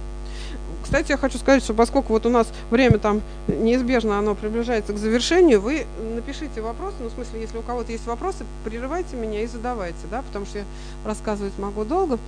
[0.88, 4.96] Кстати, я хочу сказать, что поскольку вот у нас время там неизбежно оно приближается к
[4.96, 9.46] завершению, вы напишите вопросы, ну, в смысле, если у кого-то есть вопросы, прерывайте меня и
[9.46, 10.64] задавайте, да, потому что я
[11.04, 12.18] рассказывать могу долго.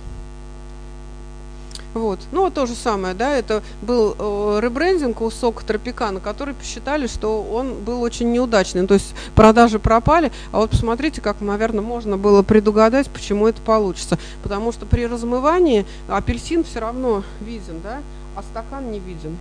[1.93, 2.19] Вот.
[2.31, 7.43] Ну, то же самое, да, это был э, ребрендинг у Сок Тропикана, который посчитали, что
[7.43, 8.87] он был очень неудачный.
[8.87, 14.17] То есть продажи пропали, а вот посмотрите, как, наверное, можно было предугадать, почему это получится.
[14.41, 18.01] Потому что при размывании апельсин все равно виден, да,
[18.37, 19.37] а стакан не виден.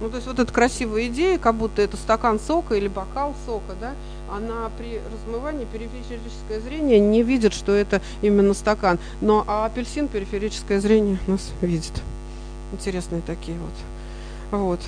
[0.00, 3.74] Ну, то есть вот эта красивая идея, как будто это стакан сока или бокал сока,
[3.80, 3.92] да,
[4.32, 8.98] она при размывании периферическое зрение не видит, что это именно стакан.
[9.20, 11.92] Но а апельсин периферическое зрение у нас видит.
[12.72, 14.60] Интересные такие вот.
[14.60, 14.80] Вот.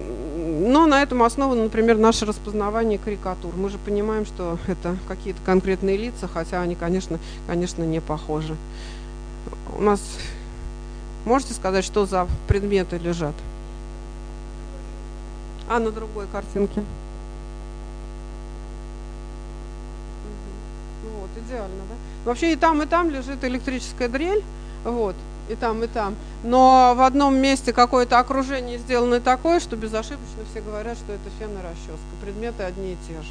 [0.00, 3.54] Но на этом основано, например, наше распознавание карикатур.
[3.54, 8.56] Мы же понимаем, что это какие-то конкретные лица, хотя они, конечно, конечно, не похожи.
[9.76, 10.00] У нас
[11.24, 13.34] можете сказать, что за предметы лежат?
[15.68, 16.82] А на другой картинке?
[21.02, 21.94] Вот, идеально, да?
[22.24, 24.42] Вообще и там, и там лежит электрическая дрель,
[24.84, 25.16] вот,
[25.48, 26.14] и там, и там.
[26.42, 31.50] Но в одном месте какое-то окружение сделано такое, что безошибочно все говорят, что это фен
[31.50, 32.00] и расческа.
[32.22, 33.28] Предметы одни и те же.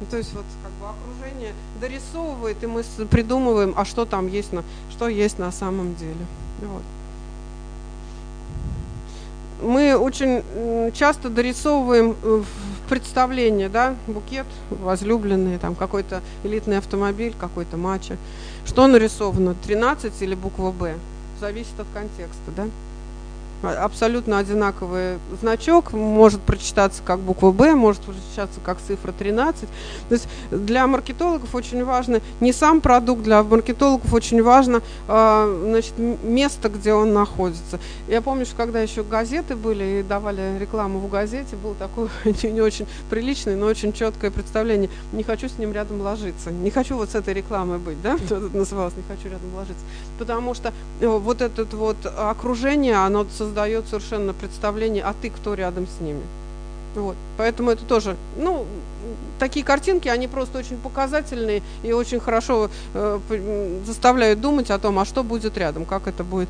[0.00, 4.52] Ну, то есть вот как бы окружение дорисовывает, и мы придумываем, а что там есть,
[4.52, 6.24] на, что есть на самом деле.
[6.62, 6.82] Вот
[9.62, 10.42] мы очень
[10.92, 18.16] часто дорисовываем э, в представление, да, букет возлюбленный, там какой-то элитный автомобиль, какой-то матча.
[18.66, 20.94] Что нарисовано, 13 или буква «Б»?
[21.40, 22.66] Зависит от контекста, да?
[23.62, 29.68] А, абсолютно одинаковый значок, может прочитаться как буква «Б», может прочитаться как цифра 13.
[30.08, 35.94] То есть для маркетологов очень важно не сам продукт, для маркетологов очень важно э, значит,
[35.98, 37.80] место, где он находится.
[38.06, 42.60] Я помню, что когда еще газеты были и давали рекламу в газете, было такое не,
[42.60, 44.88] очень приличное, но очень четкое представление.
[45.12, 48.38] Не хочу с ним рядом ложиться, не хочу вот с этой рекламой быть, да, это
[48.52, 49.84] называлось «Не хочу рядом ложиться».
[50.18, 53.26] Потому что э, вот это вот окружение, оно
[53.88, 56.22] совершенно представление, а ты кто рядом с ними.
[56.94, 57.16] Вот.
[57.36, 58.66] Поэтому это тоже, ну,
[59.38, 63.18] такие картинки, они просто очень показательные и очень хорошо э,
[63.86, 66.48] заставляют думать о том, а что будет рядом, как это будет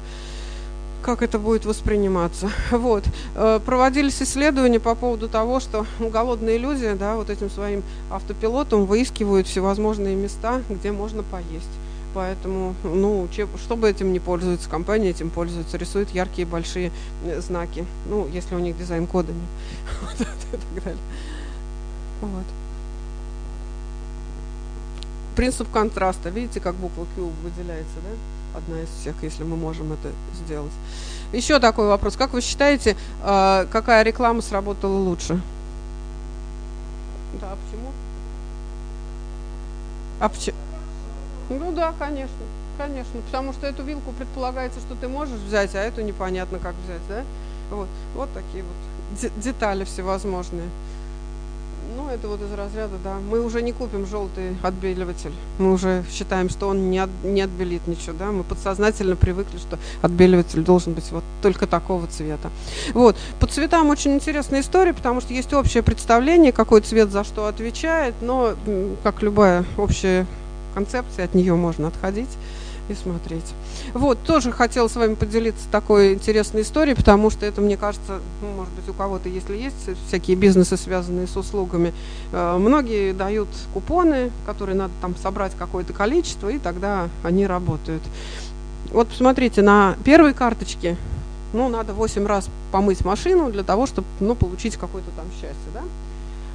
[1.01, 2.51] как это будет восприниматься.
[2.71, 3.05] Вот.
[3.35, 9.47] Э, проводились исследования по поводу того, что голодные люди, да, вот этим своим автопилотом выискивают
[9.47, 11.78] всевозможные места, где можно поесть.
[12.15, 13.29] Поэтому, ну,
[13.63, 16.91] чтобы этим не пользуется, компания этим пользуется, рисует яркие большие
[17.25, 17.85] э, знаки.
[18.09, 19.43] Ну, если у них дизайн кодами.
[22.21, 22.45] Вот.
[25.37, 26.31] Принцип контраста.
[26.31, 28.59] Видите, как буква Q выделяется, да?
[28.59, 30.73] Одна из всех, если мы можем это сделать.
[31.33, 32.17] Еще такой вопрос.
[32.17, 35.41] Как вы считаете, э, какая реклама сработала лучше?
[37.41, 37.93] Да, почему?
[40.19, 40.57] А почему?
[41.51, 42.37] Ну да, конечно,
[42.77, 47.01] конечно, потому что эту вилку предполагается, что ты можешь взять, а эту непонятно как взять,
[47.09, 47.25] да?
[47.71, 50.69] Вот, вот такие вот детали всевозможные.
[51.97, 53.17] Ну, это вот из разряда, да.
[53.31, 55.33] Мы уже не купим желтый отбеливатель.
[55.59, 58.27] Мы уже считаем, что он не, от, не отбелит ничего, да.
[58.27, 62.51] Мы подсознательно привыкли, что отбеливатель должен быть вот только такого цвета.
[62.93, 63.17] Вот.
[63.41, 68.15] По цветам очень интересная история, потому что есть общее представление, какой цвет за что отвечает,
[68.21, 68.55] но,
[69.03, 70.27] как любая общая
[70.79, 72.29] концепции, от нее можно отходить
[72.89, 73.45] и смотреть.
[73.95, 78.49] Вот, тоже хотела с вами поделиться такой интересной историей, потому что это, мне кажется, ну,
[78.57, 81.93] может быть, у кого-то, если есть всякие бизнесы, связанные с услугами,
[82.33, 88.03] э, многие дают купоны, которые надо там собрать какое-то количество, и тогда они работают.
[88.93, 90.97] Вот посмотрите, на первой карточке,
[91.53, 95.83] ну, надо 8 раз помыть машину для того, чтобы, ну, получить какое-то там счастье, да?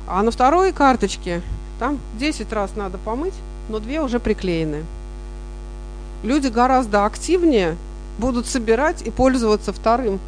[0.07, 1.41] А на второй карточке
[1.79, 3.33] там 10 раз надо помыть,
[3.69, 4.83] но две уже приклеены.
[6.23, 7.75] Люди гораздо активнее
[8.17, 10.19] будут собирать и пользоваться вторым.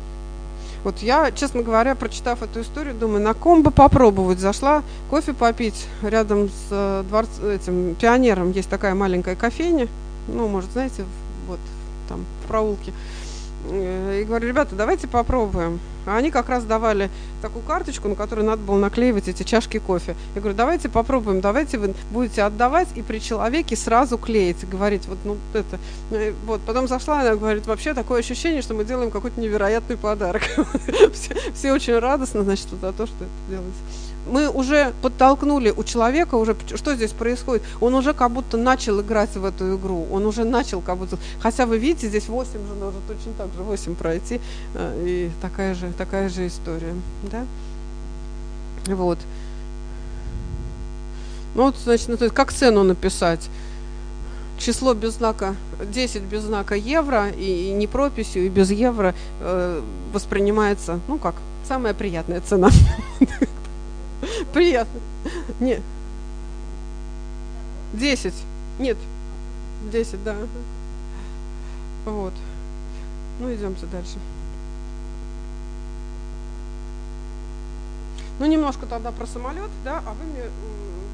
[0.84, 4.40] Вот я, честно говоря, прочитав эту историю, думаю, на ком бы попробовать.
[4.40, 8.52] Зашла кофе попить рядом с э, дворц, этим пионером.
[8.52, 9.88] Есть такая маленькая кофейня.
[10.28, 11.04] Ну, может, знаете,
[11.48, 11.60] вот
[12.08, 12.94] там в проулке.
[13.72, 15.80] Э, и говорю, ребята, давайте попробуем.
[16.06, 17.10] А они как раз давали
[17.42, 20.16] такую карточку, на которую надо было наклеивать эти чашки кофе.
[20.36, 25.18] Я говорю, давайте попробуем, давайте вы будете отдавать и при человеке сразу клеить, говорить, вот,
[25.26, 25.80] ну, это,
[26.12, 26.62] э, вот.
[26.62, 30.44] Потом зашла, она говорит, вообще такое ощущение, что мы делаем какой-то невероятный подарок.
[31.54, 33.82] все очень радостно, значит, за то, что это делается
[34.26, 37.64] мы уже подтолкнули у человека, уже что здесь происходит?
[37.82, 41.66] Он уже как будто начал играть в эту игру, он уже начал как будто, хотя
[41.66, 44.42] вы видите, здесь 8 же нужно точно так же 8 пройти,
[44.74, 47.46] э, и такая же, такая же история, да?
[48.88, 49.20] Вот.
[51.56, 53.50] Ну вот, значит, ну, как цену написать?
[54.58, 55.56] число без знака
[55.92, 59.82] 10 без знака евро и, и не прописью и без евро э,
[60.14, 61.36] воспринимается ну как
[61.68, 62.70] самая приятная цена
[64.54, 65.00] Приятно.
[65.60, 65.82] Нет.
[67.94, 68.34] Десять.
[68.80, 68.98] Нет.
[69.92, 70.36] Десять, да.
[72.06, 72.34] Вот.
[73.40, 74.18] Ну, идемте дальше.
[78.40, 80.44] Ну, немножко тогда про самолет, да, а вы мне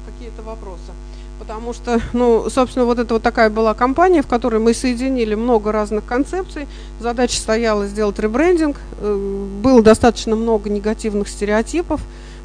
[0.06, 0.90] какие-то вопросы.
[1.38, 5.72] Потому что, ну, собственно, вот это вот такая была компания, в которой мы соединили много
[5.72, 6.68] разных концепций.
[7.00, 8.76] Задача стояла сделать ребрендинг.
[9.00, 12.00] Э, было достаточно много негативных стереотипов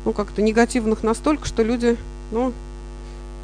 [0.07, 1.97] ну, как-то негативных настолько, что люди,
[2.31, 2.53] ну,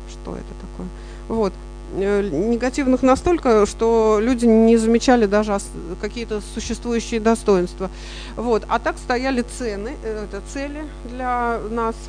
[0.09, 0.88] что это такое?
[1.28, 1.51] Вот.
[1.97, 5.59] Э, негативных настолько, что люди не замечали даже
[5.99, 7.89] какие-то существующие достоинства.
[8.38, 8.64] Вот.
[8.70, 11.95] А так стояли цены, э, это цели для нас–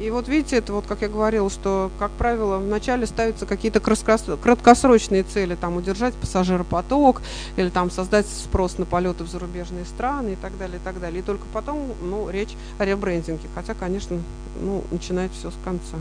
[0.00, 5.22] и вот видите, это вот, как я говорила, что, как правило, вначале ставятся какие-то краткосрочные
[5.22, 7.22] цели, там, удержать пассажиропоток,
[7.56, 11.20] или там создать спрос на полеты в зарубежные страны и так далее, и так далее.
[11.20, 13.48] И только потом, ну, речь о ребрендинге.
[13.54, 14.20] Хотя, конечно,
[14.60, 15.96] ну, начинает все с конца.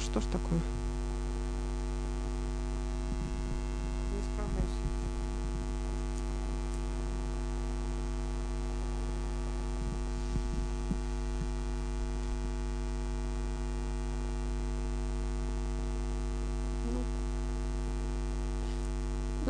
[0.00, 0.60] Что ж такое?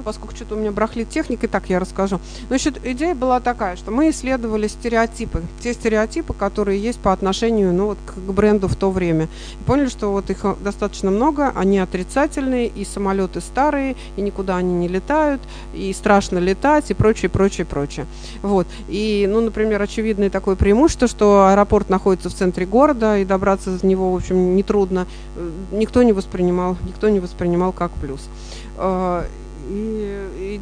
[0.00, 2.20] Ну, поскольку что-то у меня брахлит техника, и так я расскажу.
[2.48, 7.86] Значит, идея была такая, что мы исследовали стереотипы, те стереотипы, которые есть по отношению ну,
[7.86, 9.28] вот, к бренду в то время.
[9.60, 14.72] И поняли, что вот их достаточно много, они отрицательные, и самолеты старые, и никуда они
[14.72, 15.42] не летают,
[15.74, 18.06] и страшно летать, и прочее, прочее, прочее.
[18.40, 18.66] Вот.
[18.88, 23.86] И, ну, например, очевидное такое преимущество, что аэропорт находится в центре города, и добраться до
[23.86, 25.06] него, в общем, нетрудно.
[25.36, 28.26] Э, никто не воспринимал, никто не воспринимал как плюс.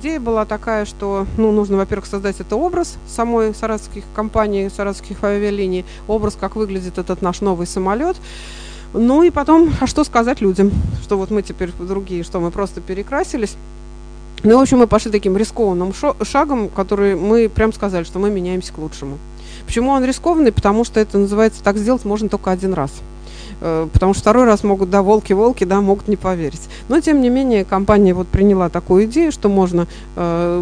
[0.01, 5.85] Идея была такая, что ну, нужно, во-первых, создать это образ самой саратовских компаний, саратовских авиалиний,
[6.07, 8.17] образ, как выглядит этот наш новый самолет.
[8.93, 10.71] Ну и потом, а что сказать людям,
[11.03, 13.57] что вот мы теперь другие, что мы просто перекрасились.
[14.45, 15.93] Ну, в общем, мы пошли таким рискованным
[16.23, 19.19] шагом, который мы прям сказали, что мы меняемся к лучшему.
[19.67, 20.53] Почему он рискованный?
[20.53, 22.93] Потому что это называется так сделать можно только один раз.
[23.61, 26.69] Э, потому что второй раз могут, да, волки-волки, да, могут не поверить.
[26.89, 29.87] Но, тем не менее, компания вот приняла такую идею, что можно,
[30.17, 30.59] э,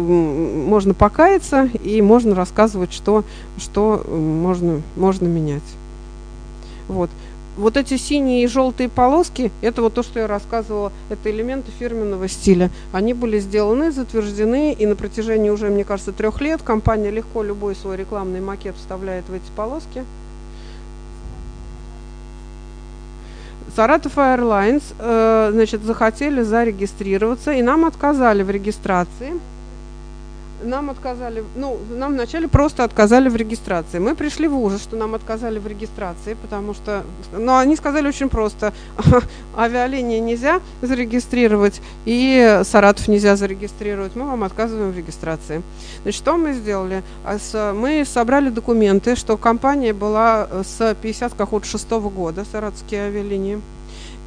[0.67, 3.23] можно покаяться и можно рассказывать, что,
[3.57, 5.63] что можно, можно менять.
[6.87, 7.09] Вот
[7.57, 12.27] вот эти синие и желтые полоски, это вот то, что я рассказывала, это элементы фирменного
[12.27, 12.69] стиля.
[12.93, 17.75] Они были сделаны, затверждены, и на протяжении уже, мне кажется, трех лет компания легко любой
[17.75, 20.05] свой рекламный макет вставляет в эти полоски.
[23.77, 29.33] Саратов Airlines, э, значит, захотели зарегистрироваться, и нам отказали в регистрации
[30.63, 33.99] нам отказали, ну, нам вначале просто отказали в регистрации.
[33.99, 38.29] Мы пришли в ужас, что нам отказали в регистрации, потому что, ну, они сказали очень
[38.29, 38.73] просто,
[39.57, 45.61] авиалинии нельзя зарегистрировать, и Саратов нельзя зарегистрировать, мы вам отказываем в регистрации.
[46.03, 47.03] Значит, что мы сделали?
[47.23, 47.37] А
[47.73, 53.61] мы собрали документы, что компания была с 50 какого 6 года, Саратовские авиалинии,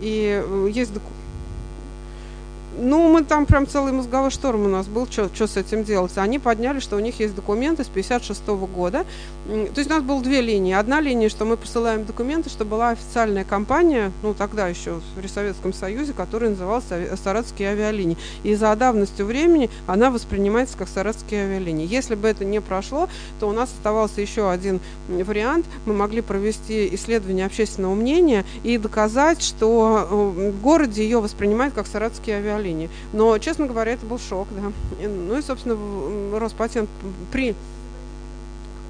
[0.01, 1.19] и э, есть документы,
[2.81, 6.12] ну, мы там прям целый мозговой шторм у нас был, что с этим делать.
[6.16, 9.05] Они подняли, что у них есть документы с 56 -го года.
[9.47, 10.73] То есть у нас было две линии.
[10.73, 15.73] Одна линия, что мы посылаем документы, что была официальная компания, ну, тогда еще в Советском
[15.73, 16.85] Союзе, которая называлась
[17.23, 18.16] Саратовские авиалинии.
[18.44, 21.86] И за давностью времени она воспринимается как Саратовские авиалинии.
[21.86, 23.09] Если бы это не прошло,
[23.39, 25.66] то у нас оставался еще один вариант.
[25.86, 31.86] Мы могли провести исследование общественного мнения и доказать, что э, в городе ее воспринимают как
[31.86, 32.90] Саратовские авиалинии авиалинии.
[33.12, 34.72] Но, честно говоря, это был шок, да.
[35.06, 35.76] Ну и, собственно,
[36.38, 36.88] Роспатент
[37.32, 37.55] при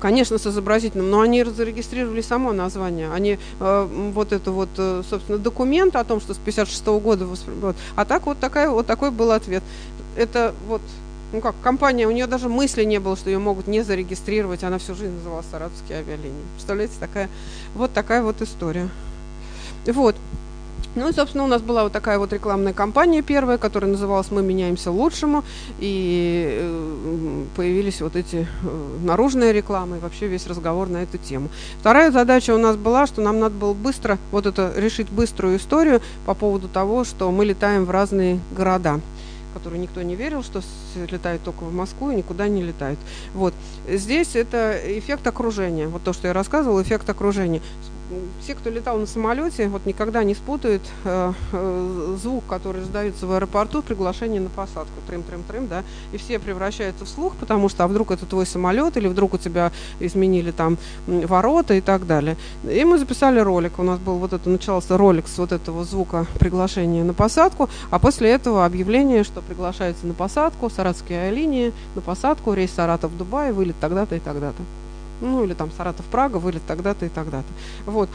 [0.01, 3.13] Конечно, с изобразительным, но они зарегистрировали само название.
[3.13, 7.27] Они э, вот это вот, э, собственно, документ о том, что с 56 -го года.
[7.27, 7.77] Вот.
[7.97, 9.63] А так вот, такая, вот такой был ответ.
[10.17, 10.81] Это вот,
[11.35, 14.65] ну как, компания, у нее даже мысли не было, что ее могут не зарегистрировать.
[14.65, 16.45] Она всю жизнь называлась Саратовские авиалинии.
[16.55, 17.29] Представляете, такая,
[17.75, 18.89] вот такая вот история.
[19.87, 20.17] Вот.
[20.97, 24.43] Ну и, собственно, у нас была вот такая вот рекламная кампания первая, которая называлась «Мы
[24.43, 25.45] меняемся лучшему»,
[25.79, 31.49] и э, появились вот эти э, наружные рекламы, и вообще весь разговор на эту тему.
[31.79, 36.01] Вторая задача у нас была, что нам надо было быстро, вот это, решить быструю историю
[36.27, 39.01] по поводу того, что мы летаем в разные города
[39.53, 40.61] которые никто не верил, что
[41.11, 42.99] летают только в Москву и никуда не летают.
[43.35, 43.53] Вот.
[43.89, 45.89] Здесь это эффект окружения.
[45.89, 47.61] Вот то, что я рассказывала, эффект окружения
[48.41, 53.33] все, кто летал на самолете, вот никогда не спутают э, э, звук, который издается в
[53.33, 58.11] аэропорту, приглашение на посадку, трим-трим-трим, да, и все превращаются в слух, потому что, а вдруг
[58.11, 62.37] это твой самолет, или вдруг у тебя изменили там ворота и так далее.
[62.65, 66.27] И мы записали ролик, у нас был вот это, начался ролик с вот этого звука
[66.39, 72.53] приглашения на посадку, а после этого объявление, что приглашается на посадку, саратовские авиалинии, на посадку,
[72.55, 74.63] рейс Саратов-Дубай, вылет тогда-то и тогда-то
[75.21, 77.47] ну или там Саратов-Прага, вылет тогда-то и тогда-то.
[77.87, 78.09] Вот.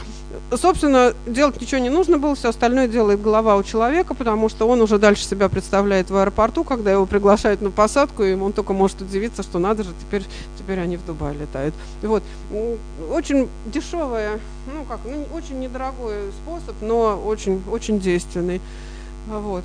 [0.54, 4.82] Собственно, делать ничего не нужно было, все остальное делает голова у человека, потому что он
[4.82, 9.02] уже дальше себя представляет в аэропорту, когда его приглашают на посадку, и он только может
[9.02, 10.24] удивиться, что надо же, теперь,
[10.58, 11.74] теперь они в Дубай летают.
[12.02, 12.24] Вот.
[13.12, 14.40] Очень дешевая,
[14.74, 18.62] ну как, ну, очень недорогой способ, но очень, очень действенный.
[19.28, 19.64] Вот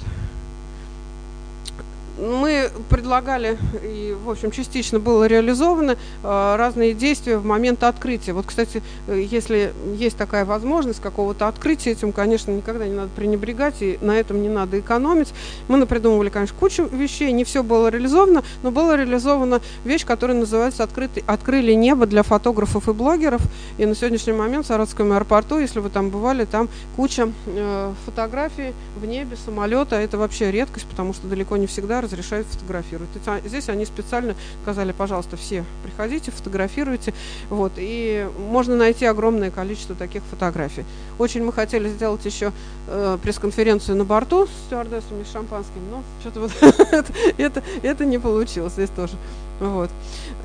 [2.21, 8.33] мы предлагали, и, в общем, частично было реализовано э, разные действия в момент открытия.
[8.33, 13.77] Вот, кстати, э, если есть такая возможность какого-то открытия, этим, конечно, никогда не надо пренебрегать,
[13.81, 15.33] и на этом не надо экономить.
[15.69, 20.85] Мы напридумывали, конечно, кучу вещей, не все было реализовано, но была реализована вещь, которая называется
[20.85, 23.41] «Открытый, «Открыли небо для фотографов и блогеров».
[23.79, 28.75] И на сегодняшний момент в Саратовском аэропорту, если вы там бывали, там куча э, фотографий
[28.97, 29.97] в небе, самолета.
[29.97, 33.09] Это вообще редкость, потому что далеко не всегда разрешают фотографировать.
[33.45, 37.15] Здесь они специально сказали, пожалуйста, все приходите, фотографируйте.
[37.49, 40.85] Вот, и можно найти огромное количество таких фотографий.
[41.19, 42.53] Очень мы хотели сделать еще
[42.89, 46.53] э, пресс-конференцию на борту с стюардессами с шампанским, но что-то вот
[47.39, 49.17] это, это не получилось здесь тоже.
[49.61, 49.91] Вот.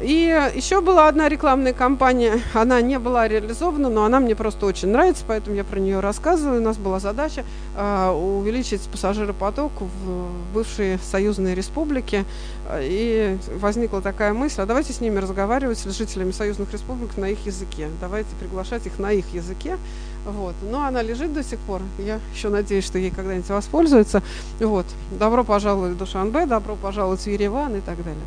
[0.02, 4.90] И еще была одна рекламная кампания, она не была реализована, но она мне просто очень
[4.90, 6.60] нравится, поэтому я про нее рассказываю.
[6.60, 7.46] У нас была задача
[7.78, 12.26] э, увеличить пассажиропоток в бывшие союзные республики.
[12.80, 17.46] И возникла такая мысль, а давайте с ними разговаривать, с жителями союзных республик на их
[17.46, 17.90] языке.
[18.00, 19.78] Давайте приглашать их на их языке.
[20.26, 20.56] Вот.
[20.64, 21.82] Но она лежит до сих пор.
[22.00, 24.24] Я еще надеюсь, что ей когда-нибудь воспользуется.
[24.60, 24.86] Вот.
[25.20, 28.24] Добро пожаловать в Душанбе, добро пожаловать в Ереван и так далее.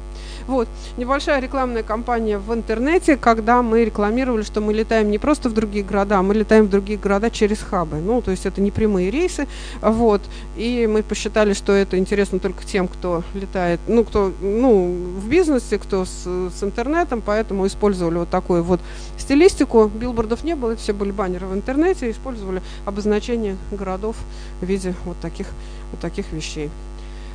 [0.47, 0.69] Вот.
[0.97, 5.85] небольшая рекламная кампания в интернете, когда мы рекламировали, что мы летаем не просто в другие
[5.85, 7.97] города, а мы летаем в другие города через хабы.
[7.99, 9.47] Ну, то есть это не прямые рейсы,
[9.83, 10.23] вот.
[10.57, 15.79] И мы посчитали, что это интересно только тем, кто летает, ну, кто, ну, в бизнесе,
[15.79, 18.81] кто с, с интернетом, поэтому использовали вот такую вот
[19.19, 19.91] стилистику.
[19.95, 24.17] Билбордов не было, все были баннеры в интернете, использовали обозначение городов
[24.61, 25.49] в виде вот таких,
[25.91, 26.71] вот таких вещей.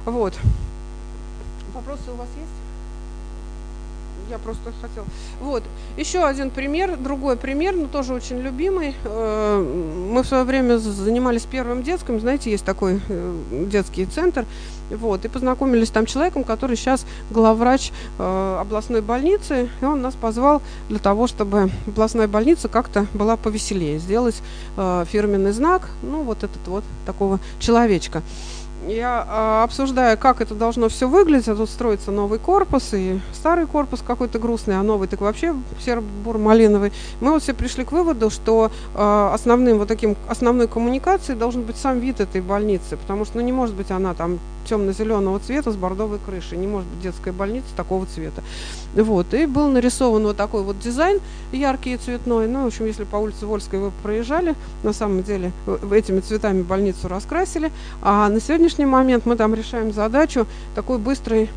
[0.05, 0.33] Вот.
[1.73, 2.62] Вопросы у вас есть?
[4.33, 5.05] Я просто хотела.
[5.41, 5.61] Вот.
[5.95, 8.95] Еще один пример, другой пример, но тоже очень любимый.
[9.03, 9.61] Э,
[10.09, 12.19] мы в свое время занимались первым детским.
[12.19, 14.47] Знаете, есть такой э, детский центр.
[14.89, 20.63] Вот, и познакомились там человеком, который сейчас главврач э, областной больницы, и он нас позвал
[20.89, 24.41] для того, чтобы областная больница как-то была повеселее, сделать
[24.75, 28.23] фирменный знак, ну вот этот вот такого человечка
[28.87, 33.65] я э, обсуждаю, как это должно все выглядеть, а тут строится новый корпус, и старый
[33.65, 36.91] корпус какой-то грустный, а новый так вообще серо-бур-малиновый.
[37.21, 41.77] Мы вот все пришли к выводу, что э, основным вот таким, основной коммуникацией должен быть
[41.77, 45.75] сам вид этой больницы, потому что ну, не может быть она там темно-зеленого цвета с
[45.75, 46.57] бордовой крышей.
[46.57, 48.43] Не может быть детская больница такого цвета.
[48.95, 49.33] Вот.
[49.33, 51.19] И был нарисован вот такой вот дизайн
[51.51, 52.47] яркий и цветной.
[52.47, 55.51] Ну, в общем, если по улице Вольской вы проезжали, на самом деле
[55.91, 57.71] этими цветами больницу раскрасили.
[58.01, 61.49] А на сегодняшний момент мы там решаем задачу такой быстрой,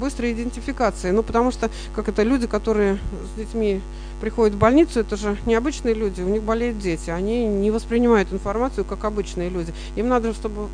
[0.00, 1.10] быстрой идентификации.
[1.10, 2.98] Ну, потому что, как это, люди, которые
[3.34, 3.80] с детьми
[4.20, 8.84] приходят в больницу, это же необычные люди, у них болеют дети, они не воспринимают информацию
[8.84, 9.72] как обычные люди.
[9.96, 10.68] Им надо, чтобы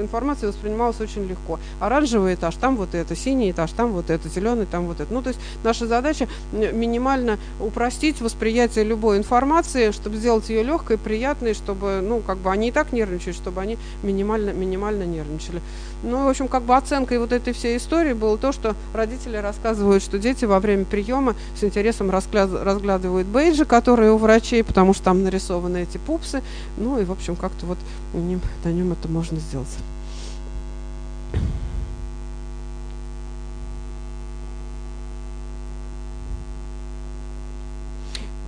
[0.00, 1.58] информация воспринималась очень легко.
[1.80, 5.12] Оранжевый этаж, там вот это, синий этаж, там вот это, зеленый, там вот это.
[5.12, 11.54] Ну, то есть наша задача минимально упростить восприятие любой информации, чтобы сделать ее легкой, приятной,
[11.54, 15.60] чтобы, ну, как бы они и так нервничают, чтобы они минимально, минимально нервничали.
[16.02, 20.02] Ну, в общем, как бы оценкой вот этой всей истории было то, что родители рассказывают,
[20.02, 22.10] что дети во время приема с интересом
[22.62, 26.42] разглядывают бейджи, которые у врачей, потому что там нарисованы эти пупсы.
[26.76, 27.78] Ну и, в общем, как-то вот
[28.12, 29.68] ним, на нем это можно сделать.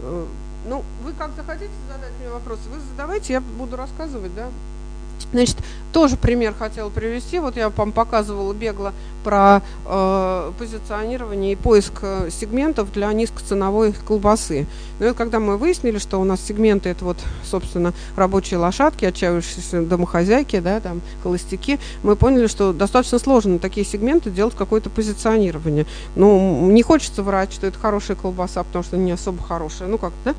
[0.02, 0.26] Э,
[0.68, 4.48] ну, вы как захотите задать мне вопросы, вы задавайте, я буду рассказывать, да.
[5.32, 5.56] Значит,
[5.92, 7.38] тоже пример хотела привести.
[7.38, 8.92] Вот я вам показывала бегло
[9.24, 14.66] про э, позиционирование и поиск э, сегментов для низкоценовой колбасы.
[14.98, 19.82] Но вот когда мы выяснили, что у нас сегменты это вот, собственно, рабочие лошадки, отчаявшиеся
[19.82, 25.86] домохозяйки, да, там, холостяки, мы поняли, что достаточно сложно такие сегменты делать какое-то позиционирование.
[26.16, 29.88] Ну, не хочется врать, что это хорошая колбаса, потому что не особо хорошая.
[29.88, 30.34] Ну, как, да?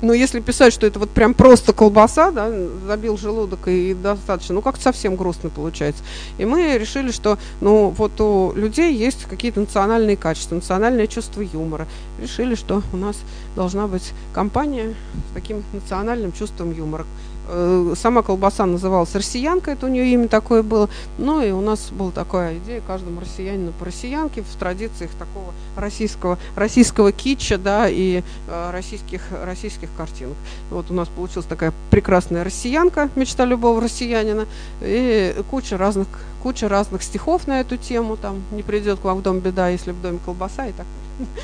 [0.00, 2.50] Но если писать, что это вот прям просто колбаса, да,
[2.86, 6.02] забил желудок и достаточно, ну как-то совсем грустно получается.
[6.38, 11.86] И мы решили, что ну вот у людей есть какие-то национальные качества, национальное чувство юмора.
[12.20, 13.16] Решили, что у нас
[13.56, 14.94] должна быть компания
[15.30, 17.04] с таким национальным чувством юмора.
[17.50, 20.90] Э, сама колбаса называлась «Россиянка», это у нее имя такое было.
[21.16, 26.38] Ну и у нас была такая идея каждому россиянину по россиянке в традициях такого российского,
[26.56, 30.36] российского китча, да, и э, российских, российских картинок.
[30.70, 34.46] Вот у нас получилась такая прекрасная россиянка, мечта любого россиянина,
[34.82, 36.08] и куча разных,
[36.42, 39.92] куча разных стихов на эту тему, там «Не придет к вам в дом беда, если
[39.92, 40.86] в доме колбаса» и так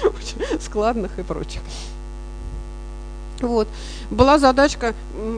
[0.61, 1.63] складных и прочих.
[3.41, 3.69] Вот.
[4.11, 4.95] Была задачка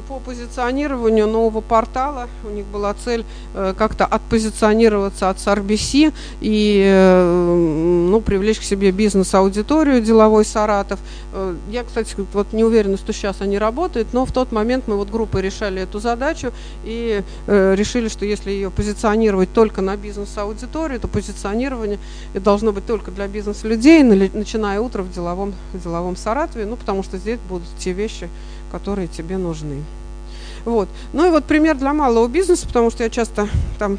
[0.09, 2.29] по позиционированию нового портала.
[2.45, 3.25] У них была цель
[3.55, 10.99] э, как-то отпозиционироваться от SRBC и э, ну, привлечь к себе бизнес-аудиторию, деловой Саратов.
[11.33, 14.97] Э, я, кстати, вот не уверена, что сейчас они работают, но в тот момент мы
[14.97, 16.53] вот группой решали эту задачу
[16.85, 21.99] и решили, что если ее позиционировать только на бизнес-аудиторию, то позиционирование
[22.35, 27.19] должно быть только для бизнес-людей, начиная утро в деловом, в деловом Саратове, ну, потому что
[27.19, 28.29] здесь будут те вещи,
[28.77, 29.83] которые тебе нужны.
[30.67, 30.89] Вот.
[31.15, 33.49] Ну и вот пример для малого бизнеса, потому что я часто
[33.79, 33.99] там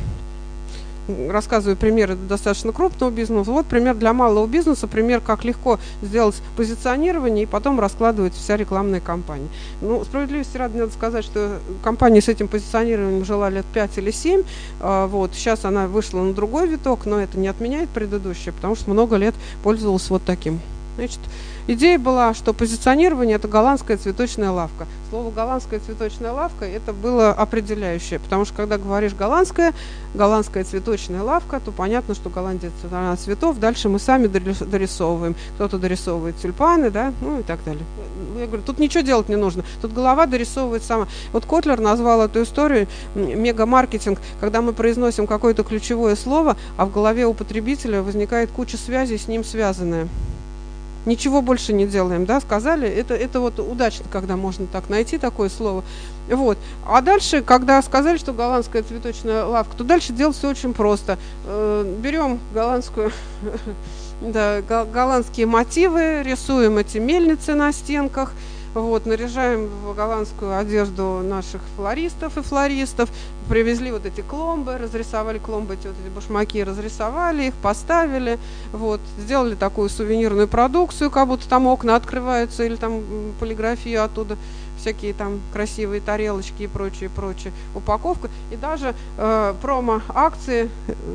[1.29, 3.49] рассказываю примеры достаточно крупного бизнеса.
[3.49, 8.99] Вот пример для малого бизнеса, пример, как легко сделать позиционирование и потом раскладывать вся рекламная
[8.99, 9.47] кампания.
[9.81, 14.43] Ну, справедливости ради надо сказать, что компания с этим позиционированием жила лет 5 или 7.
[14.79, 18.91] А, вот, сейчас она вышла на другой виток, но это не отменяет предыдущее, потому что
[18.91, 20.59] много лет пользовалась вот таким
[20.97, 21.19] Значит,
[21.67, 24.87] идея была, что позиционирование– это голландская цветочная лавка.
[25.11, 29.73] Слово «голландская цветочная лавка» это было определяющее, потому что когда говоришь «голландская»,
[30.15, 33.59] «голландская цветочная лавка», то понятно, что Голландия– страна цветов.
[33.59, 35.35] Дальше мы сами дорисовываем.
[35.55, 37.83] Кто-то дорисовывает тюльпаны, да, ну и так далее.
[38.39, 39.63] Я говорю, тут ничего делать не нужно.
[39.81, 41.07] Тут голова дорисовывает сама.
[41.31, 47.27] Вот Котлер назвал эту историю мегамаркетинг, когда мы произносим какое-то ключевое слово, а в голове
[47.27, 50.07] у потребителя возникает куча связей с ним связанная
[51.07, 55.49] ничего больше не делаем, да, сказали, это, это вот удачно, когда можно так найти такое
[55.49, 55.83] слово.
[56.29, 56.57] Вот.
[56.85, 61.17] А дальше, когда сказали, что голландская цветочная лавка, то дальше делать все очень просто.
[61.45, 63.11] Э, берем голландскую,
[64.21, 68.33] да, голландские мотивы, рисуем эти мельницы на стенках,
[68.81, 73.09] вот, наряжаем в голландскую одежду наших флористов и флористов,
[73.49, 78.37] привезли вот эти кломбы, разрисовали кломбы, эти вот эти башмаки, разрисовали их, поставили,
[78.71, 83.01] вот, сделали такую сувенирную продукцию, как будто там окна открываются или там
[83.39, 84.37] полиграфию оттуда
[84.87, 88.29] всякие там красивые тарелочки и прочее, прочее, упаковка.
[88.51, 90.69] И даже э, промо-акции,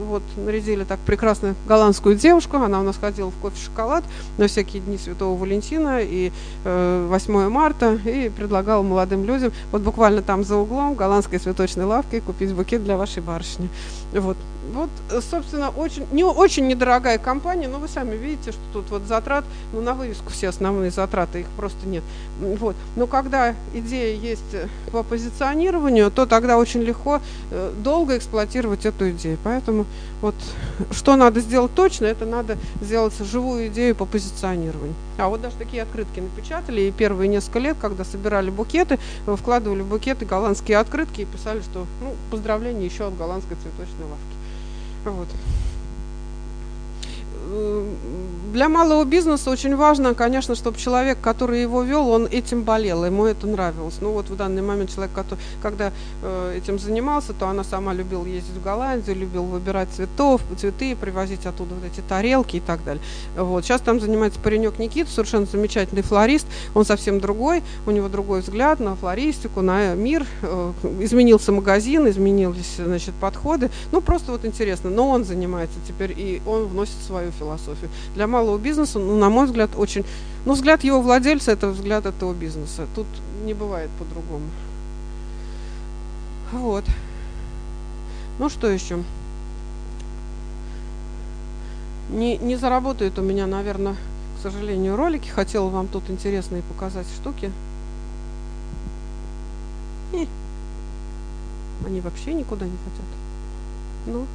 [0.06, 4.04] вот нарядили так прекрасно голландскую девушку, она у нас ходила в кофе-шоколад
[4.36, 6.32] на всякие дни Святого Валентина и
[6.64, 12.20] э, 8 марта, и предлагала молодым людям, вот буквально там за углом голландской цветочной лавки
[12.20, 13.70] купить букет для вашей барышни.
[14.12, 14.36] Вот.
[14.72, 14.90] Вот,
[15.28, 19.80] собственно, очень, не очень недорогая компания, но вы сами видите, что тут вот затрат, ну,
[19.80, 22.04] на вывеску все основные затраты, их просто нет.
[22.40, 22.76] Вот.
[22.94, 27.20] Но когда идея есть э, по позиционированию, то тогда очень легко
[27.50, 29.38] э, долго эксплуатировать эту идею.
[29.42, 29.86] Поэтому
[30.20, 30.34] вот
[30.90, 34.94] что надо сделать точно, это надо сделать живую идею по позиционированию.
[35.18, 39.86] А вот даже такие открытки напечатали, и первые несколько лет, когда собирали букеты, вкладывали в
[39.86, 45.16] букеты голландские открытки и писали, что ну, поздравления еще от голландской цветочной лавки.
[45.18, 45.28] Вот.
[48.52, 53.24] Для малого бизнеса очень важно, конечно, чтобы человек, который его вел, он этим болел, ему
[53.24, 53.96] это нравилось.
[54.00, 55.90] Ну вот в данный момент человек, который, когда
[56.22, 61.46] э, этим занимался, то она сама любила ездить в Голландию, любил выбирать цветов, цветы, привозить
[61.46, 63.02] оттуда вот эти тарелки и так далее.
[63.38, 63.64] Вот.
[63.64, 68.80] Сейчас там занимается паренек Никита, совершенно замечательный флорист, он совсем другой, у него другой взгляд
[68.80, 70.26] на флористику, на мир.
[70.42, 73.70] Э, изменился магазин, изменились, значит, подходы.
[73.92, 77.41] Ну просто вот интересно, но он занимается теперь и он вносит свою философию.
[78.14, 80.04] Для малого бизнеса, ну, на мой взгляд, очень...
[80.44, 82.86] Ну, взгляд его владельца– это взгляд этого бизнеса.
[82.94, 83.06] Тут
[83.44, 84.46] не бывает по-другому.
[86.52, 86.84] Вот.
[88.38, 88.98] Ну, что еще?
[92.10, 93.94] Не, не заработают у меня, наверное,
[94.38, 95.28] к сожалению, ролики.
[95.28, 97.50] Хотела вам тут интересные показать штуки.
[100.12, 100.28] И
[101.86, 103.06] они вообще никуда не хотят.
[104.06, 104.26] Ну,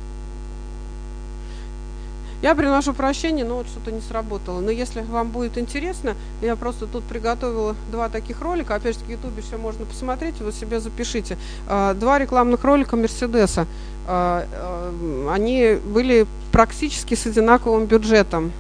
[2.42, 4.60] я приношу прощение, но вот что-то не сработало.
[4.60, 8.76] Но если вам будет интересно, я просто тут приготовила два таких ролика.
[8.76, 11.38] Опять же, в Ютубе все можно посмотреть, вы себе запишите.
[11.68, 13.66] А, два рекламных ролика Мерседеса.
[14.08, 18.52] А, а, они были практически с одинаковым бюджетом.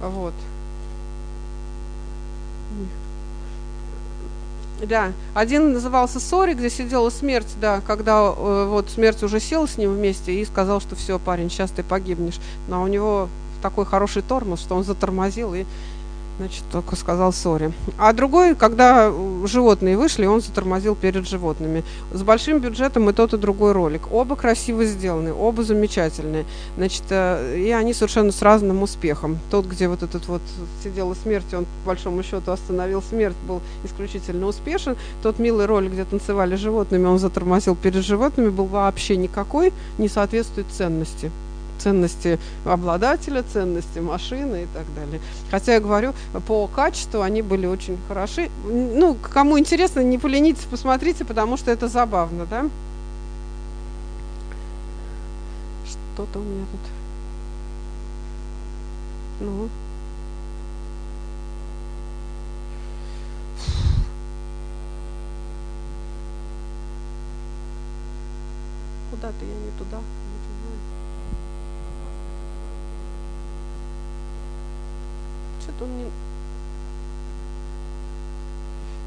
[0.00, 0.34] Вот.
[4.82, 9.78] Да, один назывался «Ссори», где сидела смерть, да, когда э, вот смерть уже села с
[9.78, 12.38] ним вместе и сказал, что все, парень, сейчас ты погибнешь.
[12.68, 13.28] Но у него
[13.62, 15.64] такой хороший тормоз, что он затормозил и
[16.38, 17.72] Значит, только сказал сори.
[17.96, 19.10] А другой, когда
[19.46, 21.82] животные вышли, он затормозил перед животными.
[22.12, 24.12] С большим бюджетом и тот, и другой ролик.
[24.12, 26.44] Оба красиво сделаны, оба замечательные.
[26.76, 29.38] Значит, э, и они совершенно с разным успехом.
[29.50, 30.42] Тот, где вот этот вот
[30.84, 34.96] сидела смерть, он по большому счету остановил смерть, был исключительно успешен.
[35.22, 40.66] Тот милый ролик, где танцевали животными, он затормозил перед животными, был вообще никакой, не соответствует
[40.70, 41.30] ценности
[41.78, 45.20] ценности обладателя, ценности машины и так далее.
[45.50, 46.14] Хотя я говорю,
[46.46, 48.50] по качеству они были очень хороши.
[48.64, 52.66] Ну, кому интересно, не поленитесь, посмотрите, потому что это забавно, да?
[55.86, 56.80] Что-то у меня тут.
[59.40, 59.68] Ну.
[69.10, 70.00] Куда-то я не туда.
[75.76, 76.04] Что он не...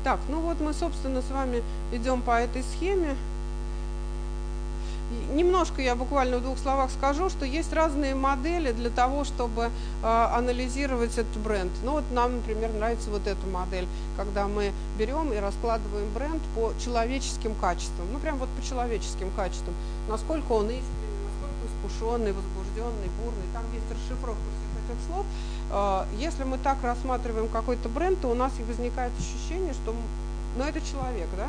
[0.04, 3.16] Так, ну вот мы, собственно, с вами идем по этой схеме.
[5.34, 9.64] Немножко я буквально в двух словах скажу, что есть разные модели для того, чтобы
[10.04, 11.72] э, анализировать этот бренд.
[11.84, 16.74] Ну вот нам, например, нравится вот эта модель, когда мы берем и раскладываем бренд по
[16.84, 18.06] человеческим качествам.
[18.14, 19.74] Ну прям вот по человеческим качествам.
[20.08, 23.50] Насколько он искренний, насколько искушенный, возбужденный, бурный.
[23.52, 25.26] Там есть расшифровка всех этих слов,
[26.18, 29.94] если мы так рассматриваем какой-то бренд, то у нас и возникает ощущение, что
[30.58, 31.48] ну, это человек, да?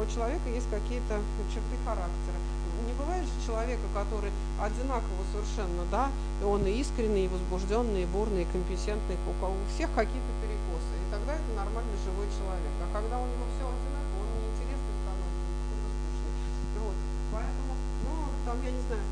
[0.00, 1.20] У человека есть какие-то
[1.52, 2.38] черты характера.
[2.86, 6.08] Не бывает же человека, который одинаково совершенно, да,
[6.40, 10.32] и он и искренний, и возбужденный, и бурный, и компетентный, у кого у всех какие-то
[10.40, 10.94] перекосы.
[10.96, 12.72] И тогда это нормальный живой человек.
[12.78, 16.32] А когда у него все одинаково, он неинтересный становится, скучный.
[16.78, 16.96] Вот.
[17.34, 17.72] Поэтому,
[18.06, 18.12] ну,
[18.46, 19.04] там, я не знаю,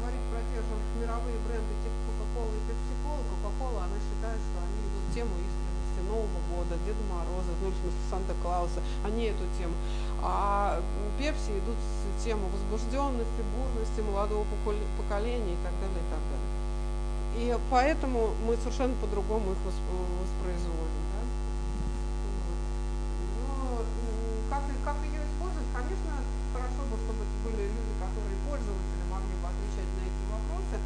[0.00, 1.74] говорить про те же мировые бренды
[3.64, 8.04] Coca-Cola, она считает, что они идут тему искренности Нового года, Деда Мороза, ну, в смысле
[8.10, 9.74] Санта-Клауса, они эту тему.
[10.22, 10.80] А
[11.18, 14.44] Пепси идут с тему возбужденности, бурности молодого
[14.98, 16.50] поколения и так далее, и так далее.
[17.34, 21.04] И поэтому мы совершенно по-другому их воспроизводим.
[21.12, 21.22] Да?
[23.48, 23.82] Но
[24.50, 26.12] как, как ее использовать, конечно,
[26.54, 30.76] хорошо бы, чтобы это были люди, которые пользователи могли бы отвечать на эти вопросы.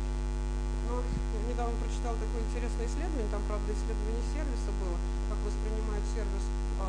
[0.88, 4.96] Но я недавно прочитал такое интересное исследование, там, правда, исследование сервиса было,
[5.28, 6.84] как воспринимает сервис э,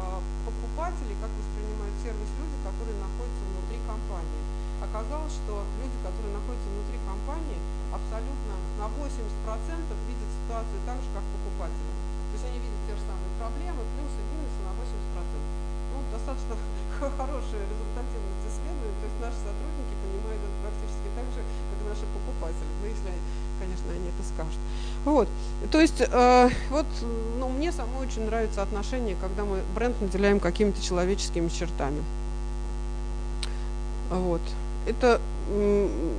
[0.47, 4.43] покупателей, как воспринимают сервис люди, которые находятся внутри компании.
[4.79, 7.59] Оказалось, что люди, которые находятся внутри компании,
[7.91, 9.03] абсолютно на 80%
[10.07, 11.91] видят ситуацию так же, как покупатели.
[12.31, 15.59] То есть они видят те же самые проблемы, плюсы, минусы на 80%.
[15.91, 16.55] Ну, достаточно
[17.19, 22.71] хорошая результативность исследования, то есть наши сотрудники понимают это практически так же, как наши покупатели,
[22.79, 23.11] ну, если,
[23.59, 24.59] конечно, они это скажут.
[25.05, 25.27] Вот,
[25.71, 26.85] то есть, э, вот,
[27.39, 32.01] ну, мне самой очень нравится отношение, когда мы бренд наделяем какими-то человеческими чертами.
[34.09, 34.41] Вот.
[34.87, 35.19] Это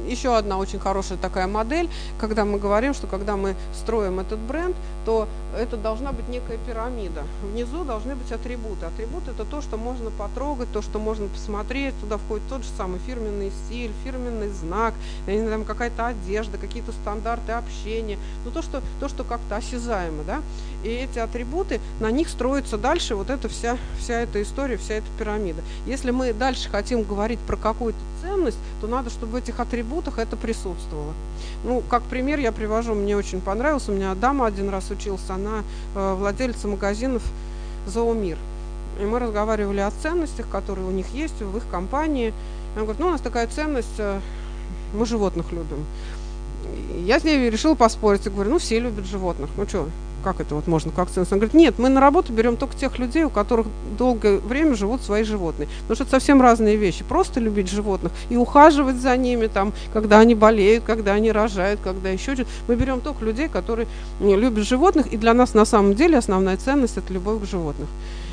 [0.08, 1.88] еще одна очень хорошая такая модель,
[2.18, 7.24] когда мы говорим, что когда мы строим этот бренд, то это должна быть некая пирамида.
[7.42, 8.86] Внизу должны быть атрибуты.
[8.86, 11.94] Атрибут это то, что можно потрогать, то, что можно посмотреть.
[12.00, 14.94] Туда входит тот же самый фирменный стиль, фирменный знак,
[15.24, 18.18] знаю, какая-то одежда, какие-то стандарты общения.
[18.44, 20.40] Ну, то, что, то, что как-то осязаемо, да.
[20.82, 25.06] И эти атрибуты, на них строится дальше вот эта вся, вся эта история, вся эта
[25.18, 25.62] пирамида.
[25.86, 30.36] Если мы дальше хотим говорить про какую-то ценность, то надо, чтобы в этих атрибутах это
[30.36, 31.12] присутствовало.
[31.64, 33.88] Ну, как пример я привожу, мне очень понравилось.
[33.88, 35.64] У меня дама один раз училась, она
[35.94, 37.22] э, владельца магазинов
[37.86, 38.38] «Зоомир».
[39.00, 42.34] И мы разговаривали о ценностях, которые у них есть в их компании.
[42.74, 44.20] Она говорит, ну, у нас такая ценность, э,
[44.94, 45.84] мы животных любим.
[46.98, 48.26] Я с ней решила поспорить.
[48.26, 49.50] Я говорю, ну, все любят животных.
[49.56, 49.88] Ну, что,
[50.20, 51.32] как это вот можно как ценность?
[51.32, 53.66] Он говорит, нет, мы на работу берем только тех людей, у которых
[53.98, 55.68] долгое время живут свои животные.
[55.82, 57.04] Потому что это совсем разные вещи.
[57.04, 62.10] Просто любить животных и ухаживать за ними, там, когда они болеют, когда они рожают, когда
[62.10, 62.50] еще что-то.
[62.68, 63.88] Мы берем только людей, которые
[64.20, 67.88] любят животных, и для нас на самом деле основная ценность– это любовь к животным.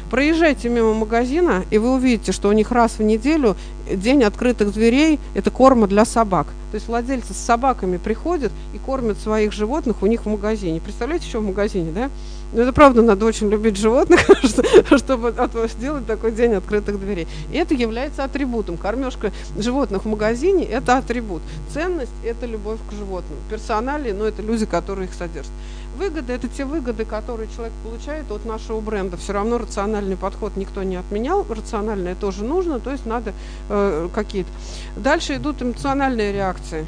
[0.09, 3.57] Проезжайте мимо магазина, и вы увидите, что у них раз в неделю
[3.91, 6.47] день открытых дверей– это корма для собак.
[6.71, 10.79] То есть владельцы с собаками приходят и кормят своих животных у них в магазине.
[10.79, 12.09] Представляете, что в магазине, да?
[12.53, 14.21] Ну, это правда, надо очень любить животных,
[14.97, 15.33] чтобы
[15.67, 17.27] сделать такой день открытых дверей.
[17.51, 18.77] И это является атрибутом.
[18.77, 21.41] Кормежка животных в магазине– это атрибут.
[21.73, 23.37] Ценность– это любовь к животным.
[23.49, 25.51] Персонали, ну, это люди, которые их содержат.
[25.97, 29.17] Выгоды– это те выгоды, которые человек получает от нашего бренда.
[29.17, 31.45] Все равно рациональный подход никто не отменял.
[31.49, 33.33] Рациональное тоже нужно, то есть надо
[33.69, 34.49] э, какие-то.
[34.95, 36.85] Дальше идут эмоциональные реакции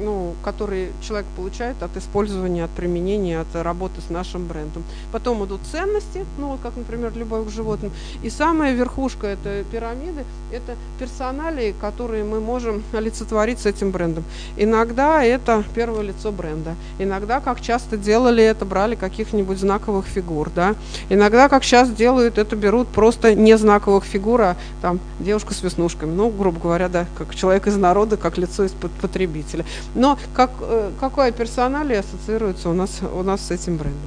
[0.00, 4.84] ну, которые человек получает от использования, от применения, от работы с нашим брендом.
[5.12, 7.92] Потом идут ценности, ну вот как, например, любовь к животным.
[8.22, 14.24] И самая верхушка этой пирамиды– это персоналии, которые мы можем олицетворить с этим брендом.
[14.56, 16.74] Иногда это первое лицо бренда.
[16.98, 20.50] Иногда, как часто делали это, брали каких-нибудь знаковых фигур.
[20.54, 20.74] Да?
[21.08, 26.12] Иногда, как сейчас делают, это берут просто не знаковых фигур, а там девушка с веснушками.
[26.12, 29.64] Ну, грубо говоря, да, как человек из народа, как лицо из потребителя.
[29.94, 34.00] Но как, э, какое персоналия ассоциируется у нас, у нас с этим брендом?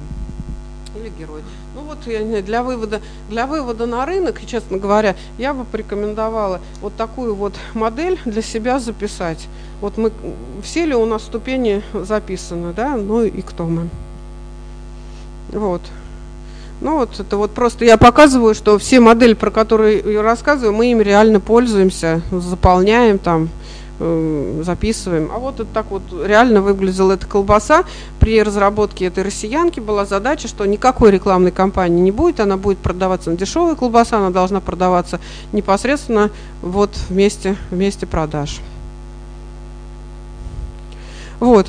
[0.96, 1.42] Или герой.
[1.74, 1.98] Ну вот,
[2.44, 8.18] для вывода, для вывода на рынок, честно говоря, я бы порекомендовала вот такую вот модель
[8.24, 9.46] для себя записать.
[9.80, 10.10] Вот мы,
[10.62, 13.88] все ли у нас ступени записаны, да, ну и кто мы.
[15.50, 15.82] Вот.
[16.80, 20.90] Ну вот, это вот просто я показываю, что все модели, про которые я рассказываю, мы
[20.90, 23.48] им реально пользуемся, заполняем там,
[23.98, 25.30] записываем.
[25.34, 27.84] А вот это так вот реально выглядела эта колбаса.
[28.20, 33.30] При разработке этой россиянки была задача, что никакой рекламной кампании не будет, она будет продаваться
[33.30, 35.20] на дешевая колбаса, она должна продаваться
[35.52, 36.30] непосредственно
[36.62, 38.60] вот вместе, вместе продаж.
[41.40, 41.66] Вот.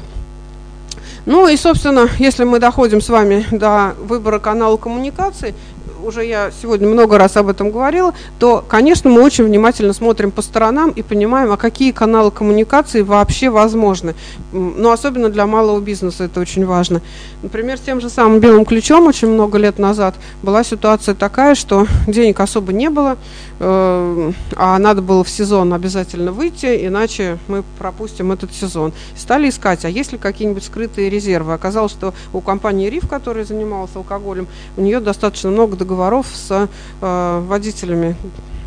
[1.26, 5.54] Ну и, собственно, если мы доходим с вами до выбора канала коммуникации,
[6.04, 10.42] уже я сегодня много раз об этом говорила, то, конечно, мы очень внимательно смотрим по
[10.42, 14.16] сторонам и понимаем, а какие каналы коммуникации вообще возможны.
[14.52, 17.02] Но особенно для малого бизнеса это очень важно.
[17.44, 21.88] Например, с тем же самым белым ключом очень много лет назад была ситуация такая, что
[22.08, 23.18] денег особо не было,
[23.60, 28.94] а надо было в сезон обязательно выйти, иначе мы пропустим этот сезон.
[29.16, 31.54] Стали искать, а есть ли какие-нибудь скрытые резервы.
[31.54, 36.70] Оказалось, что у компании РИФ, которая занималась алкоголем, у нее достаточно много договоров с
[37.02, 38.16] э, водителями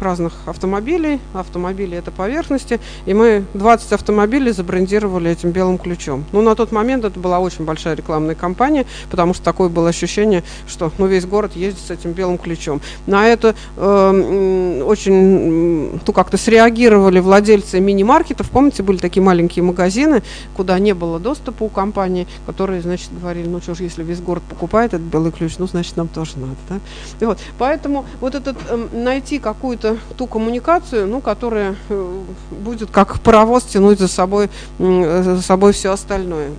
[0.02, 1.20] разных автомобилей.
[1.34, 2.80] Автомобили это поверхности.
[3.06, 6.24] И мы 20 автомобилей забрендировали этим белым ключом.
[6.32, 10.42] Ну, на тот момент это была очень большая рекламная кампания, потому что такое было ощущение,
[10.66, 12.80] что ну, весь город ездит с этим белым ключом.
[13.06, 18.50] На это э, очень ну, как-то среагировали владельцы мини-маркетов.
[18.50, 20.22] Помните, были такие маленькие магазины,
[20.56, 24.42] куда не было доступа у компании, которые, значит, говорили, ну что ж, если весь город
[24.48, 26.56] покупает этот белый ключ, ну, значит, нам тоже надо.
[26.68, 26.80] Да?
[27.20, 27.38] И вот.
[27.58, 33.98] Поэтому вот этот э, найти какую-то ту коммуникацию, ну, которая э, будет как паровоз тянуть
[33.98, 36.50] за собой, за собой все остальное.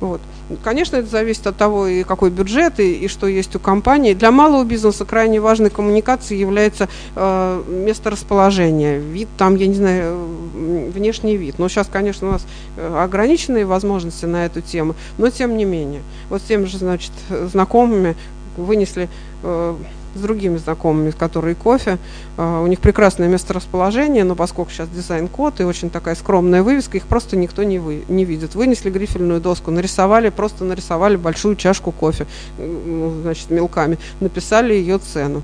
[0.00, 0.20] Вот.
[0.64, 4.14] Конечно, это зависит от того, и какой бюджет, и, и что есть у компании.
[4.14, 11.36] Для малого бизнеса крайне важной коммуникацией является э, месторасположение, вид, там, я не знаю, внешний
[11.36, 11.58] вид.
[11.58, 12.46] Но сейчас, конечно, у нас
[12.76, 16.02] э, ограниченные возможности на эту тему, но тем не менее.
[16.28, 17.12] Вот с теми же, значит,
[17.52, 18.16] знакомыми
[18.56, 19.08] вынесли
[19.42, 19.76] э,
[20.14, 21.98] с другими знакомыми, которые кофе.
[22.36, 27.06] А, у них прекрасное месторасположение, но поскольку сейчас дизайн-код и очень такая скромная вывеска, их
[27.06, 28.54] просто никто не, вы, не видит.
[28.54, 32.26] Вынесли грифельную доску, нарисовали, просто нарисовали большую чашку кофе,
[32.58, 35.42] значит, мелками, написали ее цену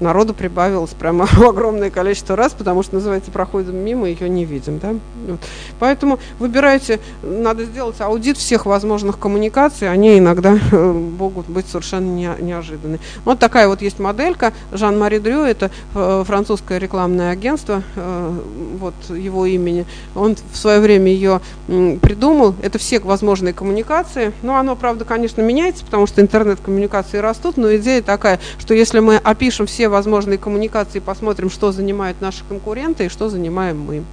[0.00, 4.78] народу прибавилось прямо огромное количество раз, потому что, называется, проходим мимо, ее не видим.
[4.78, 4.94] Да?
[5.26, 5.40] Вот.
[5.78, 12.30] Поэтому выбирайте, надо сделать аудит всех возможных коммуникаций, они иногда э, могут быть совершенно не,
[12.40, 12.98] неожиданны.
[13.24, 14.52] Вот такая вот есть моделька.
[14.72, 18.38] Жан-Мари Дрю, это э, французское рекламное агентство, э,
[18.78, 19.86] вот его имени.
[20.14, 22.54] Он в свое время ее придумал.
[22.62, 24.32] Это все возможные коммуникации.
[24.42, 29.16] Но оно, правда, конечно, меняется, потому что интернет-коммуникации растут, но идея такая, что если мы
[29.16, 34.04] опишем все возможные коммуникации, посмотрим, что занимают наши конкуренты и что занимаем мы.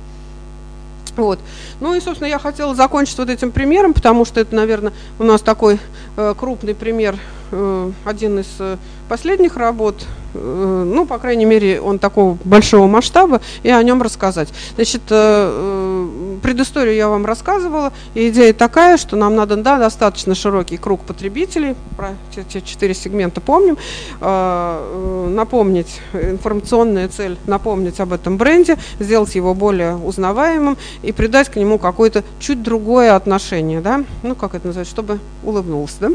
[1.18, 1.40] Вот.
[1.80, 5.42] Ну и, собственно, я хотела закончить вот этим примером, потому что это, наверное, у нас
[5.42, 5.80] такой
[6.18, 7.18] э, крупный пример,
[7.52, 8.78] э, один из э,
[9.08, 10.06] последних работ,
[10.36, 14.50] ну, по крайней мере, он такого большого масштаба, и о нем рассказать.
[14.76, 20.36] Значит, э, э, предысторию я вам рассказывала, и идея такая, что нам надо, да, достаточно
[20.36, 23.78] широкий круг потребителей, про те четыре сегмента помним,
[24.20, 31.80] напомнить, информационная цель, напомнить об этом бренде, сделать его более узнаваемым и придать к нему
[31.80, 36.10] какое-то чуть другое отношение, да, ну, как это называется, чтобы улыбнулся, да.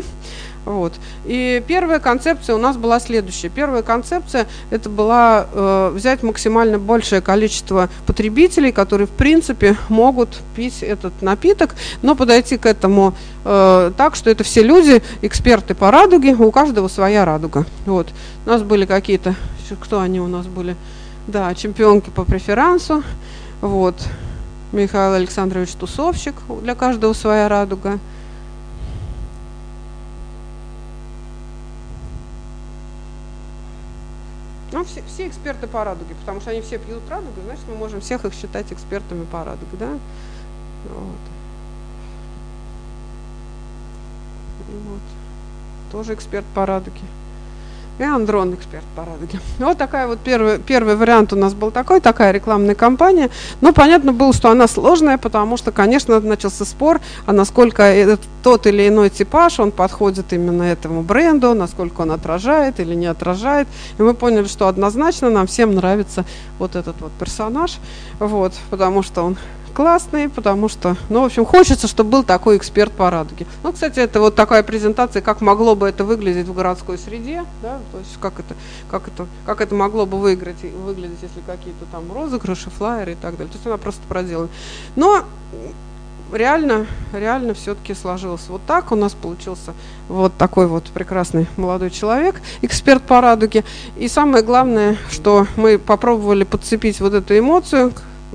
[0.64, 0.92] Вот.
[1.24, 3.48] И первая концепция у нас была следующая.
[3.48, 10.82] Первая концепция это была э, взять максимально большее количество потребителей, которые в принципе могут пить
[10.82, 13.14] этот напиток, но подойти к этому
[13.44, 17.64] э, так, что это все люди, эксперты по радуге, у каждого своя радуга.
[17.86, 18.08] Вот.
[18.44, 19.34] У нас были какие-то,
[19.80, 20.76] кто они у нас были?
[21.26, 23.02] Да, чемпионки по преферансу.
[23.60, 23.94] Вот.
[24.72, 27.98] Михаил Александрович Тусовщик, для каждого своя радуга.
[34.72, 38.00] Ну, все, все эксперты по радуге, потому что они все пьют радугу, значит, мы можем
[38.00, 39.90] всех их считать экспертами по радуге, да?
[40.88, 41.18] Вот.
[44.68, 45.02] вот.
[45.90, 47.00] Тоже эксперт по радуге.
[48.00, 49.40] И Андрон, эксперт по радуге.
[49.58, 53.28] Вот такая вот первый, первый вариант у нас был такой, такая рекламная кампания.
[53.60, 58.66] Но понятно было, что она сложная, потому что, конечно, начался спор, а насколько этот, тот
[58.66, 63.68] или иной типаж, он подходит именно этому бренду, насколько он отражает или не отражает.
[63.98, 66.24] И мы поняли, что однозначно нам всем нравится
[66.58, 67.76] вот этот вот персонаж,
[68.18, 69.36] вот, потому что он
[69.70, 73.46] классный, потому что, ну, в общем, хочется, чтобы был такой эксперт по радуге.
[73.62, 77.78] Ну, кстати, это вот такая презентация, как могло бы это выглядеть в городской среде, да,
[77.92, 78.54] то есть как это,
[78.90, 83.36] как это, как это могло бы выиграть, выглядеть, если какие-то там розыгрыши, флайеры и так
[83.36, 83.48] далее.
[83.48, 84.48] То есть она просто проделана.
[84.96, 85.24] Но
[86.32, 88.92] реально, реально все-таки сложилось вот так.
[88.92, 89.74] У нас получился
[90.08, 93.64] вот такой вот прекрасный молодой человек, эксперт по радуге.
[93.96, 97.92] И самое главное, что мы попробовали подцепить вот эту эмоцию,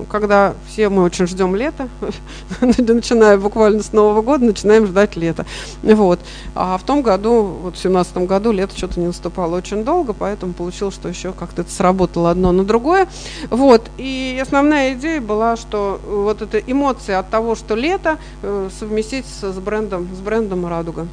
[0.10, 1.90] когда все мы очень ждем лета,
[2.62, 5.46] начиная буквально с Нового года, начинаем ждать лета.
[5.84, 6.20] Вот.
[6.54, 10.54] А в том году, вот в семнадцатом году, лето что-то не наступало очень долго, поэтому
[10.54, 13.08] получилось, что еще как-то это сработало одно на другое.
[13.50, 13.90] Вот.
[13.98, 19.60] И основная идея была, что вот эта эмоция от того, что лето, э, совместить с
[19.60, 21.08] брендом, с брендом «Радуга».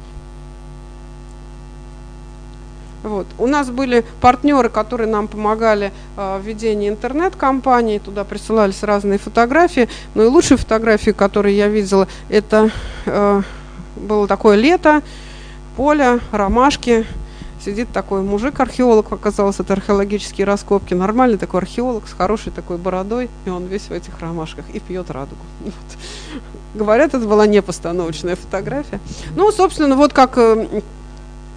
[3.03, 3.27] Вот.
[3.37, 9.89] У нас были партнеры, которые нам помогали э, в ведении интернет-компании, туда присылались разные фотографии.
[10.15, 12.71] Ну и лучшие фотографии, которые я видела, это
[13.05, 13.41] э,
[13.97, 15.01] было такое лето,
[15.75, 17.05] поле, ромашки,
[17.63, 23.49] сидит такой мужик-археолог, оказалось, это археологические раскопки, нормальный такой археолог с хорошей такой бородой, и
[23.49, 25.41] он весь в этих ромашках и пьет радугу.
[25.65, 25.73] Вот.
[26.73, 28.99] Говорят, это была непостановочная фотография.
[29.35, 30.81] Ну, собственно, вот как э,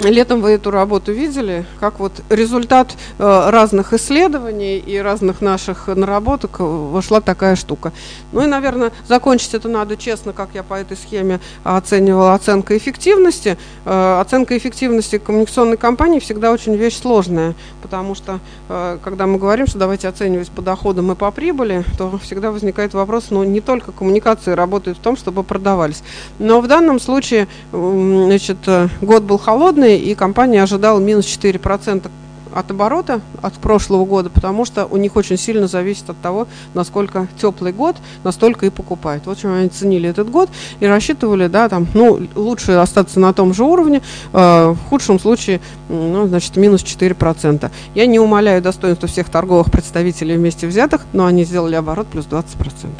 [0.01, 6.61] Летом вы эту работу видели, как вот результат э, разных исследований и разных наших наработок
[6.61, 7.93] вошла такая штука.
[8.33, 13.57] Ну и, наверное, закончить это надо честно, как я по этой схеме оценивала оценка эффективности.
[13.87, 19.67] Э, оценка эффективности коммуникационной компании всегда очень вещь сложная, потому что, э, когда мы говорим,
[19.67, 23.93] что давайте оценивать по доходам и по прибыли, то всегда возникает вопрос, ну, не только
[23.93, 26.03] коммуникации работают в том, чтобы продавались.
[26.39, 32.11] Но в данном случае, значит, э, год был холодный, сильный, и компания ожидала минус 4%
[32.55, 37.29] от оборота от прошлого года, потому что у них очень сильно зависит от того, насколько
[37.41, 39.27] теплый год, настолько и покупают.
[39.27, 40.49] Вот чем они ценили этот год
[40.81, 44.01] и рассчитывали, да, там, ну, лучше остаться на том же уровне,
[44.33, 45.61] э, в худшем случае,
[45.91, 47.71] ну, значит, минус 4%.
[47.95, 52.91] Я не умоляю достоинства всех торговых представителей вместе взятых, но они сделали оборот плюс 20%.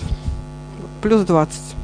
[1.01, 1.76] Плюс 20%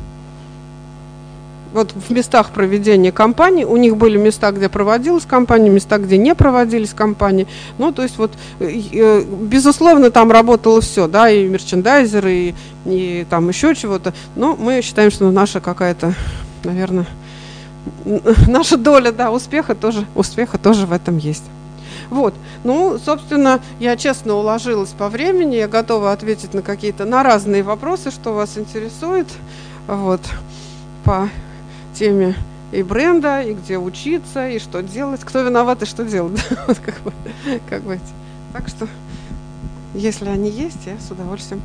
[1.72, 6.34] вот в местах проведения кампании, у них были места, где проводилась кампания, места, где не
[6.34, 7.46] проводились кампании.
[7.78, 12.54] Ну, то есть вот, э, э, безусловно, там работало все, да, и мерчендайзеры, и,
[12.84, 14.12] и там еще чего-то.
[14.36, 16.14] Но мы считаем, что наша какая-то,
[16.64, 17.06] наверное,
[18.46, 21.44] наша доля, да, успеха тоже, успеха тоже в этом есть.
[22.10, 27.62] Вот, ну, собственно, я честно уложилась по времени, я готова ответить на какие-то, на разные
[27.62, 29.28] вопросы, что вас интересует,
[29.86, 30.20] вот,
[31.04, 31.30] по
[32.02, 32.34] теме
[32.72, 36.42] и бренда, и где учиться, и что делать, кто виноват и что делать.
[36.66, 37.12] вот как бы,
[37.70, 38.00] как бы.
[38.52, 38.88] Так что,
[39.94, 41.62] если они есть, я с удовольствием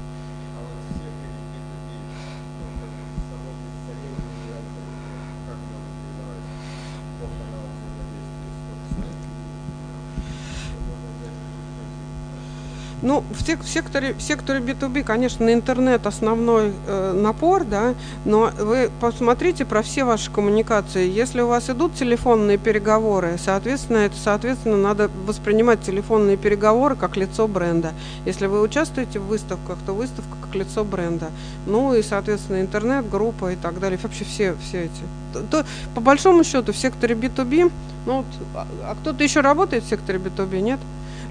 [13.03, 17.93] Ну, в, секторе, в секторе B2B, конечно, интернет основной э, напор, да,
[18.25, 21.07] но вы посмотрите про все ваши коммуникации.
[21.07, 27.47] Если у вас идут телефонные переговоры, соответственно, это, соответственно, надо воспринимать телефонные переговоры как лицо
[27.47, 27.93] бренда.
[28.25, 31.29] Если вы участвуете в выставках, то выставка как лицо бренда.
[31.67, 33.99] Ну и, соответственно, интернет, группа и так далее.
[34.01, 35.03] Вообще все, все эти.
[35.33, 37.71] То, то, по большому счету, в секторе B2B,
[38.07, 38.25] ну, вот,
[38.55, 40.79] а, а кто-то еще работает в секторе B2B, нет?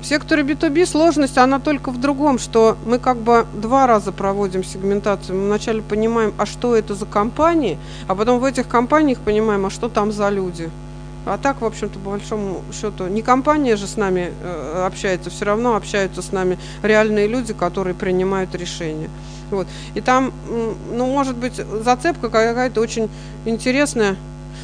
[0.08, 5.36] Секторе B2B сложность, она только в другом, что мы как бы два раза проводим сегментацию.
[5.36, 7.76] Мы вначале понимаем, а что это за компании,
[8.06, 10.70] а потом в этих компаниях понимаем, а что там за люди.
[11.24, 15.44] А так, в общем-то, по большому счету, не компания же с нами э, общается, все
[15.44, 19.10] равно общаются с нами реальные люди, которые принимают решения.
[19.50, 19.66] Вот.
[19.96, 23.08] И там, ну, может быть, зацепка какая-то очень
[23.44, 24.14] интересная,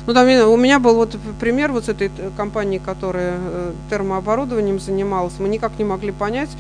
[0.06, 5.34] ну, там у меня был вот пример вот с этой компанией, которая э, термооборудованием занималась.
[5.38, 6.50] Мы никак не могли понять,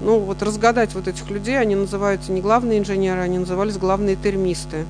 [0.00, 1.58] ну, вот разгадать вот этих людей.
[1.58, 4.86] Они называются не главные инженеры, они назывались главные термисты.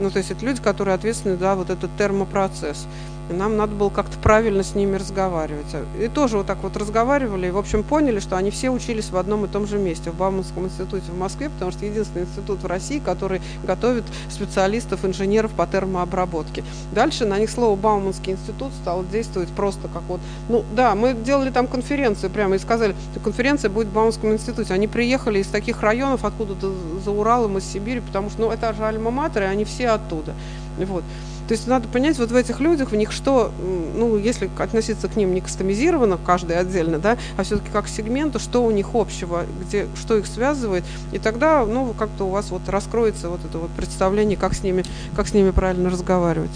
[0.00, 2.86] Ну, то есть это люди, которые ответственны за вот этот термопроцесс.
[3.30, 5.66] И нам надо было как-то правильно с ними разговаривать.
[6.00, 9.16] И тоже вот так вот разговаривали, и, в общем, поняли, что они все учились в
[9.16, 12.66] одном и том же месте, в Бауманском институте в Москве, потому что единственный институт в
[12.66, 16.64] России, который готовит специалистов, инженеров по термообработке.
[16.92, 21.50] Дальше на них слово Бауманский институт стало действовать просто как вот, ну да, мы делали
[21.50, 24.72] там конференцию прямо и сказали, что конференция будет в Бауманском институте.
[24.72, 26.72] Они приехали из таких районов, откуда-то
[27.04, 30.34] за Уралом, из Сибири, потому что, ну, это же альма-матер, и они все оттуда.
[30.78, 31.04] Вот.
[31.48, 33.50] То есть надо понять вот в этих людях, в них что,
[33.96, 38.38] ну, если относиться к ним не кастомизированно, каждый отдельно, да, а все-таки как к сегменту,
[38.38, 42.68] что у них общего, где, что их связывает, и тогда, ну, как-то у вас вот
[42.68, 44.84] раскроется вот это вот представление, как с ними,
[45.16, 46.50] как с ними правильно разговаривать.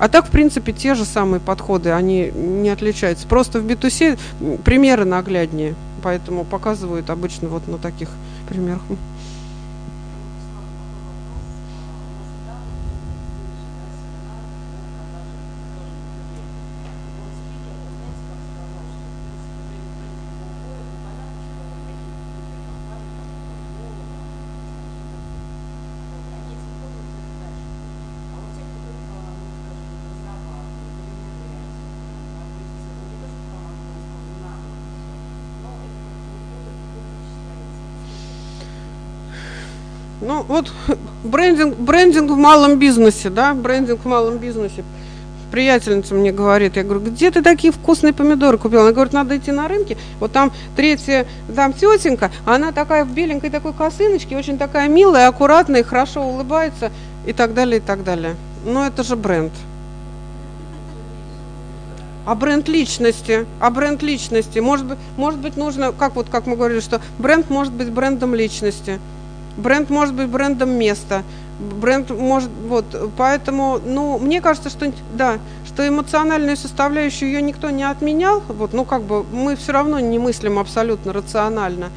[0.00, 3.28] А так, в принципе, те же самые подходы, они не отличаются.
[3.28, 8.08] Просто в B2C примеры нагляднее, поэтому показывают обычно вот на таких
[8.48, 8.82] примерах.
[40.48, 40.72] Вот
[41.24, 44.84] брендинг, брендинг в малом бизнесе, да, брендинг в малом бизнесе.
[45.52, 48.82] приятельница мне говорит, я говорю, где ты такие вкусные помидоры купила?
[48.82, 53.50] Она говорит, надо идти на рынке, вот там третья, там тетенька, она такая в беленькой
[53.50, 56.90] такой косыночке, очень такая милая, аккуратная, хорошо улыбается
[57.26, 58.34] и так далее, и так далее.
[58.64, 59.52] Но это же бренд.
[62.24, 66.56] А бренд личности, а бренд личности, может быть, может быть нужно, как вот, как мы
[66.56, 69.00] говорили, что бренд может быть брендом личности,
[69.56, 71.22] бренд может быть брендом места,
[71.80, 72.84] бренд может, вот,
[73.16, 78.84] поэтому, ну, мне кажется, что, да, что эмоциональную составляющую ее никто не отменял, вот, ну,
[78.84, 81.90] как бы мы все равно не мыслим абсолютно рационально,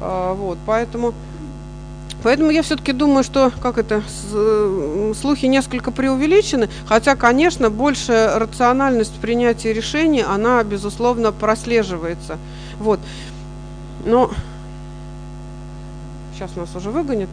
[0.00, 1.14] а, вот, поэтому,
[2.22, 4.02] поэтому я все-таки думаю, что, как это,
[5.20, 12.38] слухи несколько преувеличены, хотя, конечно, больше рациональность принятия решений, она, безусловно, прослеживается,
[12.80, 13.00] вот,
[14.04, 14.30] но
[16.34, 17.28] сейчас нас уже выгонят,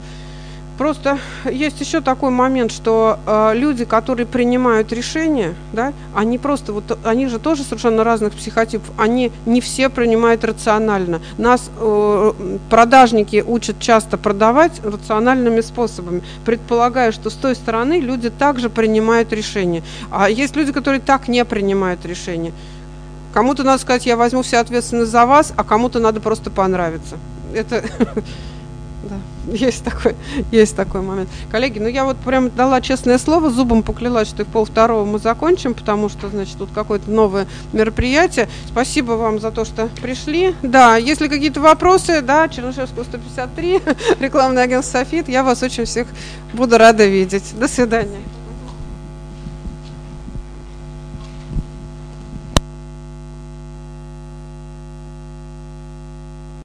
[0.82, 6.98] Просто есть еще такой момент, что э, люди, которые принимают решения, да, они просто вот,
[7.03, 11.22] они же тоже совершенно разных психотипов, они не все принимают рационально.
[11.38, 12.34] Нас э,
[12.72, 19.84] продажники учат часто продавать рациональными способами, предполагая, что с той стороны люди также принимают решения.
[20.10, 22.53] А есть люди, которые так не принимают решения.
[23.36, 27.18] Кому-то надо сказать, я возьму всю ответственность за вас, а кому-то надо просто понравиться.
[27.53, 27.84] Это
[29.03, 29.15] да,
[29.52, 30.15] есть такой,
[30.52, 31.30] есть такой момент.
[31.49, 35.19] Коллеги, ну я вот прям дала честное слово, зубом поклялась, что и пол второго мы
[35.19, 38.48] закончим, потому что, значит, тут какое-то новое мероприятие.
[38.68, 40.56] Спасибо вам за то, что пришли.
[40.61, 43.82] Да, если какие-то вопросы, да, Чернышевского 153,
[44.19, 46.07] рекламный агент Софит, я вас очень всех
[46.53, 47.57] буду рада видеть.
[47.60, 48.19] До свидания.